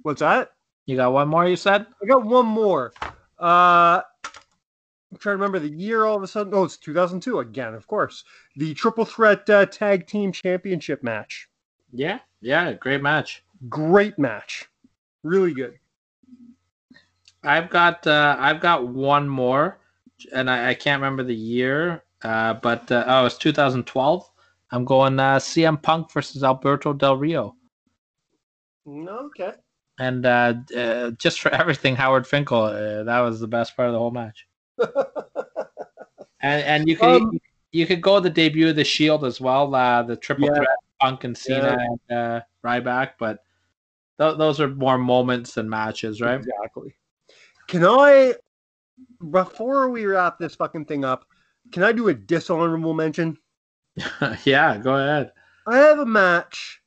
[0.02, 0.52] What's that?
[0.86, 1.86] You got one more, you said?
[2.00, 2.92] I got one more.
[3.40, 6.04] Uh, I'm trying to remember the year.
[6.04, 8.22] All of a sudden, oh, it's 2002 again, of course.
[8.54, 11.49] The Triple Threat uh, Tag Team Championship match.
[11.92, 12.20] Yeah.
[12.40, 13.42] Yeah, great match.
[13.68, 14.68] Great match.
[15.22, 15.78] Really good.
[17.42, 19.78] I've got uh, I've got one more,
[20.32, 24.30] and I, I can't remember the year, uh, but uh, oh, it's 2012.
[24.72, 27.56] I'm going uh, CM Punk versus Alberto Del Rio,
[28.86, 29.52] Okay.
[29.98, 32.62] and uh, uh, just for everything, Howard Finkel.
[32.62, 34.46] Uh, that was the best part of the whole match.
[36.42, 37.38] And and you could Um,
[37.72, 40.54] you could go the debut of the Shield as well, uh, the triple Yeah.
[40.56, 43.44] threat Punk and Cena and uh, Ryback, but
[44.18, 46.38] th- those are more moments than matches, right?
[46.38, 46.94] Exactly.
[47.66, 48.34] Can I,
[49.30, 51.24] before we wrap this fucking thing up,
[51.72, 53.38] can I do a dishonorable mention?
[54.44, 55.32] yeah, go ahead.
[55.66, 56.80] I have a match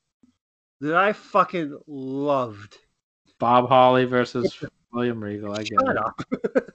[0.82, 2.78] that I fucking loved.
[3.40, 4.58] Bob Holly versus
[4.92, 5.54] William Regal.
[5.54, 5.98] I get Shut it.
[5.98, 6.22] up.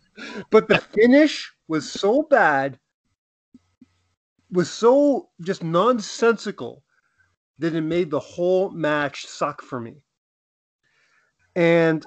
[0.51, 2.79] but the finish was so bad,
[4.51, 6.83] was so just nonsensical
[7.59, 10.03] that it made the whole match suck for me.
[11.57, 12.05] And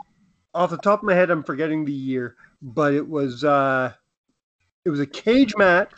[0.53, 3.93] off the top of my head, I'm forgetting the year, but it was uh
[4.85, 5.91] it was a cage match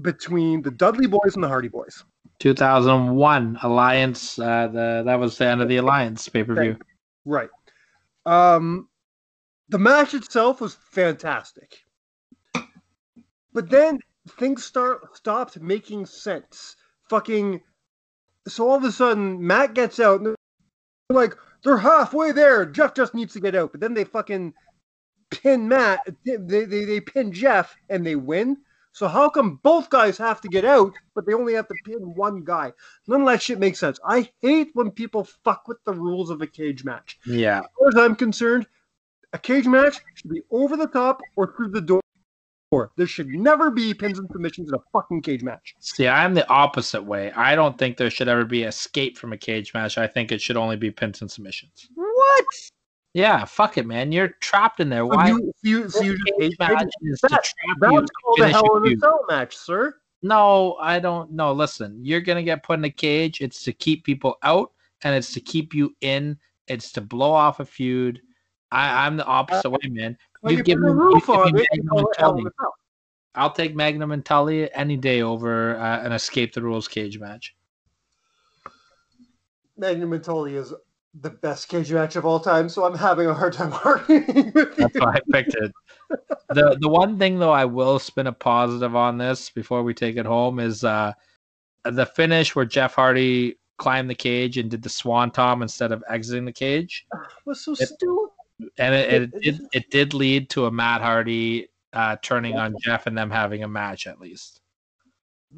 [0.00, 2.04] between the Dudley Boys and the Hardy Boys.
[2.40, 4.38] 2001 Alliance.
[4.38, 6.76] Uh, the that was the end of the Alliance pay per view.
[7.24, 7.50] Right.
[8.26, 8.88] Um,
[9.68, 11.84] the match itself was fantastic,
[13.52, 14.00] but then
[14.38, 16.76] things start stopped making sense.
[17.10, 17.60] Fucking.
[18.48, 20.36] So all of a sudden, Matt gets out, and they're
[21.10, 22.64] like, they're halfway there.
[22.64, 24.54] Jeff just needs to get out, but then they fucking
[25.30, 28.56] pin Matt, they, they, they pin Jeff and they win.
[28.92, 32.14] So how come both guys have to get out, but they only have to pin
[32.16, 32.72] one guy?
[33.06, 34.00] None of that shit makes sense.
[34.04, 37.18] I hate when people fuck with the rules of a cage match.
[37.24, 37.60] Yeah.
[37.60, 38.66] As far as I'm concerned,
[39.32, 42.00] a cage match should be over the top or through the door.
[42.96, 45.74] There should never be pins and submissions in a fucking cage match.
[45.80, 47.32] See, I'm the opposite way.
[47.32, 49.98] I don't think there should ever be escape from a cage match.
[49.98, 51.88] I think it should only be pins and submissions.
[51.96, 52.44] What?
[53.12, 54.12] Yeah, fuck it, man.
[54.12, 55.00] You're trapped in there.
[55.00, 55.28] So Why?
[55.30, 58.40] you, you, so you just cage match is to That- trap you That's to called
[58.40, 58.98] a Hell in a.
[59.00, 59.96] Cell match, sir.
[60.22, 61.32] No, I don't.
[61.32, 61.98] No, listen.
[62.04, 63.40] You're gonna get put in a cage.
[63.40, 64.70] It's to keep people out,
[65.02, 66.38] and it's to keep you in.
[66.68, 68.20] It's to blow off a feud.
[68.72, 70.16] I, I'm the opposite way, man.
[70.42, 72.06] Well, You you give put me- a you roof give me on it, Magnum and
[72.08, 72.50] it Hell in Tully.
[73.34, 77.54] I'll take Magnum and Tully any day over uh, an escape the rules cage match.
[79.76, 80.72] Magnum and Tully is
[81.20, 84.78] the best cage match of all time, so I'm having a hard time arguing with
[84.78, 84.86] you.
[84.88, 85.72] That's why I picked it.
[86.50, 90.16] The the one thing though I will spin a positive on this before we take
[90.16, 91.12] it home is uh
[91.84, 96.44] the finish where Jeff Hardy climbed the cage and did the Swanton instead of exiting
[96.44, 97.06] the cage.
[97.46, 98.30] was so It- stupid.
[98.78, 103.06] And it, it, did it did lead to a Matt Hardy uh turning on Jeff
[103.06, 104.60] and them having a match at least.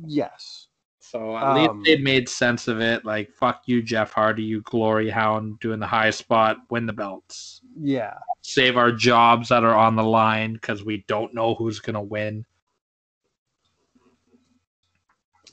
[0.06, 0.68] Yes.
[1.00, 3.04] So at least Um, they made sense of it.
[3.04, 7.60] Like fuck you, Jeff Hardy, you glory hound doing the high spot, win the belts.
[7.78, 8.14] Yeah.
[8.40, 12.46] Save our jobs that are on the line because we don't know who's gonna win.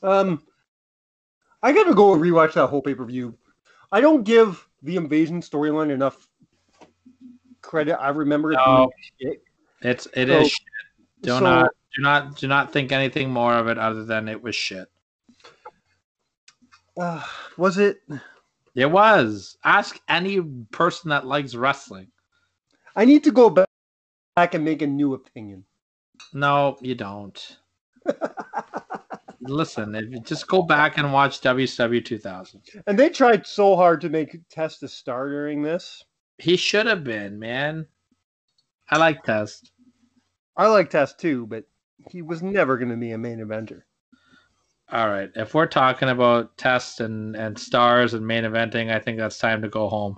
[0.01, 0.41] Um,
[1.61, 3.37] I gotta go rewatch that whole pay per view.
[3.91, 6.28] I don't give the invasion storyline enough
[7.69, 8.01] credit.
[8.01, 8.89] I remember it No.
[9.21, 9.43] shit.
[9.81, 10.49] It's it So- is.
[10.51, 10.67] shit.
[11.21, 14.41] Do so- not do not do not think anything more of it other than it
[14.41, 14.87] was shit.
[16.99, 17.23] Uh,
[17.57, 18.01] was it?
[18.75, 19.57] It was.
[19.63, 20.41] Ask any
[20.71, 22.11] person that likes wrestling.
[22.95, 25.63] I need to go back and make a new opinion.
[26.33, 27.57] No, you don't.
[29.41, 32.61] Listen, if you just go back and watch WCW 2000.
[32.87, 36.03] And they tried so hard to make Test a star during this.
[36.39, 37.85] He should have been, man.
[38.89, 39.71] I like Test.
[40.55, 41.65] I like Test too, but
[42.09, 43.81] he was never going to be a main eventer.
[44.91, 45.29] All right.
[45.35, 49.61] If we're talking about Test and, and stars and main eventing, I think that's time
[49.61, 50.17] to go home.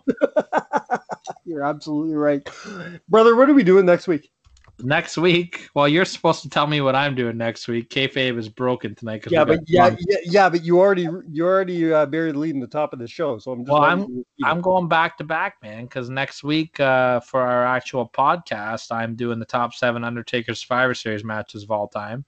[1.46, 2.48] You're absolutely right,
[3.10, 3.36] brother.
[3.36, 4.32] What are we doing next week?
[4.84, 7.90] Next week, well, you're supposed to tell me what I'm doing next week.
[7.90, 9.26] Kayfabe is broken tonight.
[9.30, 12.62] Yeah, but yeah, yeah, yeah, but you already you already uh, buried the lead in
[12.62, 13.72] the top of the show, so I'm just.
[13.72, 14.26] Well, you.
[14.46, 19.16] I'm going back to back, man, because next week uh, for our actual podcast, I'm
[19.16, 22.26] doing the top seven Undertaker Survivor Series matches of all time.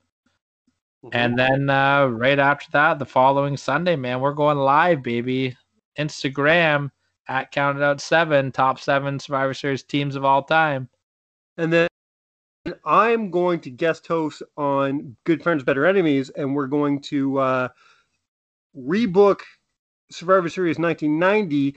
[1.11, 5.57] And then uh, right after that, the following Sunday, man, we're going live, baby.
[5.99, 6.91] Instagram
[7.27, 10.89] at Counted Out Seven, top seven Survivor Series teams of all time.
[11.57, 11.87] And then
[12.85, 17.67] I'm going to guest host on Good Friends, Better Enemies, and we're going to uh,
[18.77, 19.41] rebook
[20.09, 21.75] Survivor Series 1990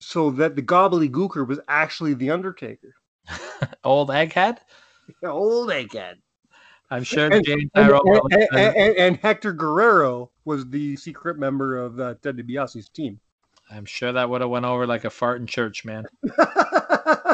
[0.00, 2.94] so that the gobbledygooker was actually the Undertaker.
[3.84, 4.58] Old Egghead.
[5.22, 6.14] Old egghead.
[6.90, 8.02] I'm sure And- And, Tyrell.
[8.30, 13.20] and, and- and- and Hector Guerrero was the secret member of uh, Ted DiBiase's team.
[13.70, 16.04] I'm sure that would have went over like a fart in church, man.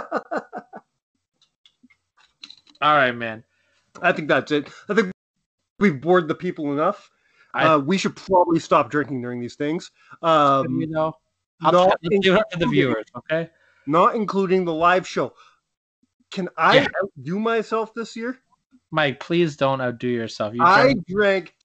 [2.81, 3.45] All right, man.
[4.01, 4.69] I think that's it.
[4.89, 5.11] I think
[5.79, 7.11] we've bored the people enough.
[7.53, 9.91] I- uh, we should probably stop drinking during these things.
[10.23, 11.13] you Um, know,
[11.63, 13.51] I'll not, let's leave it up to the viewers, okay?
[13.87, 15.35] not including the live show.
[16.31, 16.89] Can I Yeah.
[17.03, 18.39] outdo myself this year?
[18.93, 20.55] Mike, please don't outdo yourself.
[20.55, 21.57] You I drank- drank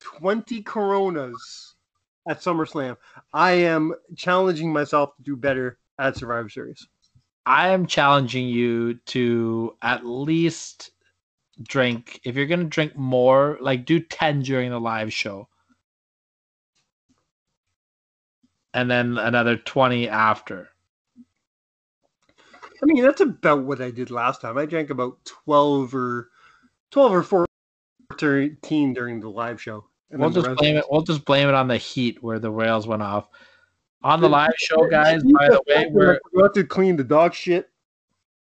[0.00, 1.74] 20 Coronas
[2.26, 2.96] at SummerSlam.
[3.34, 6.88] I am challenging myself to do better at Survivor Series.
[7.44, 10.90] I am challenging you to at least
[11.62, 12.20] drink.
[12.24, 15.48] If you're gonna drink more, like do ten during the live show,
[18.74, 20.68] and then another twenty after.
[22.82, 24.58] I mean, that's about what I did last time.
[24.58, 26.30] I drank about 12 or
[26.90, 27.46] 12 or
[28.18, 29.84] 14 during the live show.
[30.10, 30.84] And We'll just blame it.
[30.90, 33.28] We'll just blame it on the heat where the rails went off.
[34.04, 35.22] On the live show, guys.
[35.22, 36.20] By the way, we're.
[36.32, 37.68] Forgot to clean the dog shit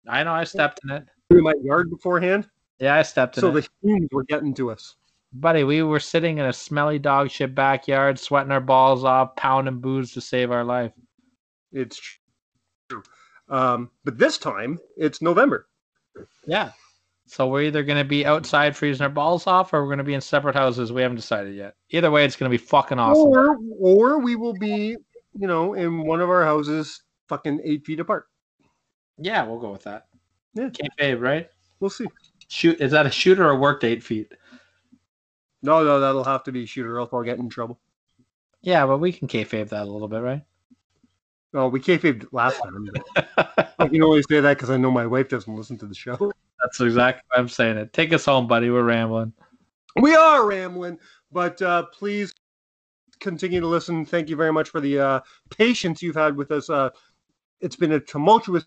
[0.08, 1.04] I know I stepped in it.
[1.30, 3.50] in my yard beforehand, Yeah, I stepped in so it.
[3.50, 4.96] So the fumes were getting to us.
[5.32, 9.78] Buddy, we were sitting in a smelly dog shit backyard, sweating our balls off, pounding
[9.78, 10.92] booze to save our life.
[11.72, 12.00] It's
[12.88, 13.02] true.
[13.48, 15.68] Um, but this time it's November.
[16.46, 16.72] Yeah.
[17.26, 20.04] So we're either going to be outside freezing our balls off or we're going to
[20.04, 20.92] be in separate houses.
[20.92, 21.74] We haven't decided yet.
[21.90, 23.28] Either way, it's going to be fucking awesome.
[23.28, 24.96] Or or we will be,
[25.38, 28.26] you know, in one of our houses fucking eight feet apart.
[29.18, 30.06] Yeah, we'll go with that.
[30.56, 31.48] Kayfabe, right?
[31.78, 32.06] We'll see.
[32.48, 34.32] Shoot, is that a shooter or worked eight feet?
[35.62, 37.78] No, no, that'll have to be shooter, or else I'll get in trouble.
[38.62, 40.42] Yeah, but we can kayfabe that a little bit, right?
[41.52, 42.88] Oh, we kayfabed last time.
[43.78, 46.32] I can only say that because I know my wife doesn't listen to the show.
[46.62, 47.76] That's exactly what I'm saying.
[47.78, 47.92] It.
[47.92, 48.70] Take us home, buddy.
[48.70, 49.32] We're rambling.
[49.96, 50.98] We are rambling,
[51.32, 52.32] but uh, please
[53.20, 54.04] continue to listen.
[54.04, 55.20] Thank you very much for the uh,
[55.50, 56.68] patience you've had with us.
[56.68, 56.90] Uh,
[57.60, 58.64] it's been a tumultuous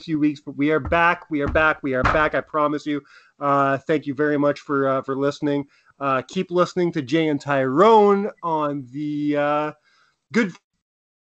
[0.00, 1.30] few weeks, but we are back.
[1.30, 1.82] We are back.
[1.82, 2.34] We are back.
[2.34, 3.02] I promise you.
[3.40, 5.66] Uh, thank you very much for uh, for listening.
[6.00, 9.72] Uh, keep listening to Jay and Tyrone on the uh,
[10.32, 10.52] Good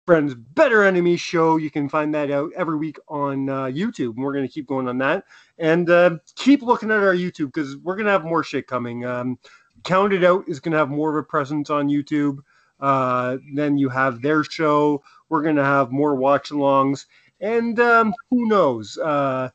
[0.05, 1.57] Friends Better Enemies show.
[1.57, 4.87] You can find that out every week on uh, YouTube, we're going to keep going
[4.87, 5.23] on that.
[5.57, 9.05] And uh, keep looking at our YouTube because we're going to have more shit coming.
[9.05, 9.37] Um,
[9.83, 12.39] Counted Out is going to have more of a presence on YouTube.
[12.83, 15.01] Uh, then you have their show.
[15.29, 17.05] We're going to have more watch alongs.
[17.39, 18.97] And um, who knows?
[18.97, 19.49] Uh,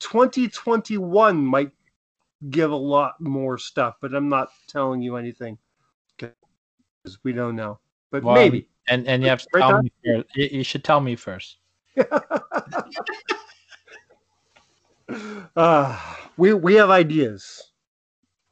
[0.00, 1.70] 2021 might
[2.50, 5.56] give a lot more stuff, but I'm not telling you anything
[6.18, 6.34] because
[7.22, 7.78] we don't know.
[8.10, 8.68] But Well, maybe.
[8.86, 10.26] And and you have to Right, tell me first.
[10.36, 11.56] You, you should tell me first.
[15.56, 15.98] uh,
[16.36, 17.72] we we have ideas.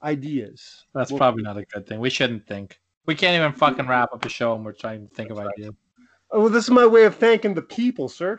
[0.02, 0.86] Ideas.
[0.94, 2.00] That's Well- probably not a good thing.
[2.00, 2.78] We shouldn't think.
[3.06, 5.74] We can't even fucking wrap up a show and we're trying to think of ideas.
[6.30, 8.38] Oh, well, this is my way of thanking the people, sir.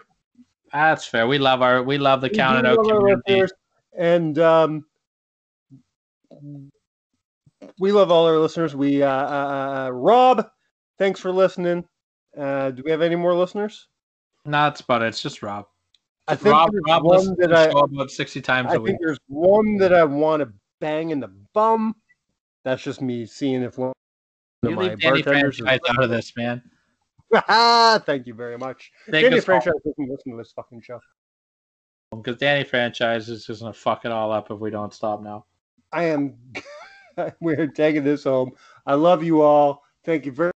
[0.71, 1.27] That's fair.
[1.27, 3.51] We love our we love the We count it out community.
[3.95, 4.85] And um,
[7.77, 8.75] we love all our listeners.
[8.75, 10.49] We uh, uh, uh, Rob,
[10.97, 11.85] thanks for listening.
[12.35, 13.87] Uh, do we have any more listeners?
[14.45, 15.07] No, that's about it.
[15.07, 15.65] It's just Rob.
[16.27, 18.89] I think Rob, there's Rob one that I, show about sixty times I a week.
[18.89, 21.95] I think there's one that I want to bang in the bum.
[22.63, 23.93] That's just me seeing if one
[24.63, 26.61] You my leave Danny franchise out of this, man.
[28.05, 28.91] Thank you very much.
[29.11, 30.99] Take Danny us home, franchise doesn't listen to this fucking show.
[32.11, 35.45] because Danny franchise is just gonna fuck it all up if we don't stop now.
[35.91, 36.35] I am.
[37.41, 38.51] we're taking this home.
[38.85, 39.83] I love you all.
[40.05, 40.51] Thank you very,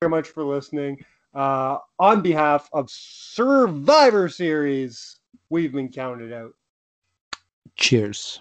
[0.00, 0.98] very much for listening.
[1.34, 5.18] Uh, on behalf of Survivor Series,
[5.50, 6.52] we've been counted out.
[7.76, 8.40] Cheers.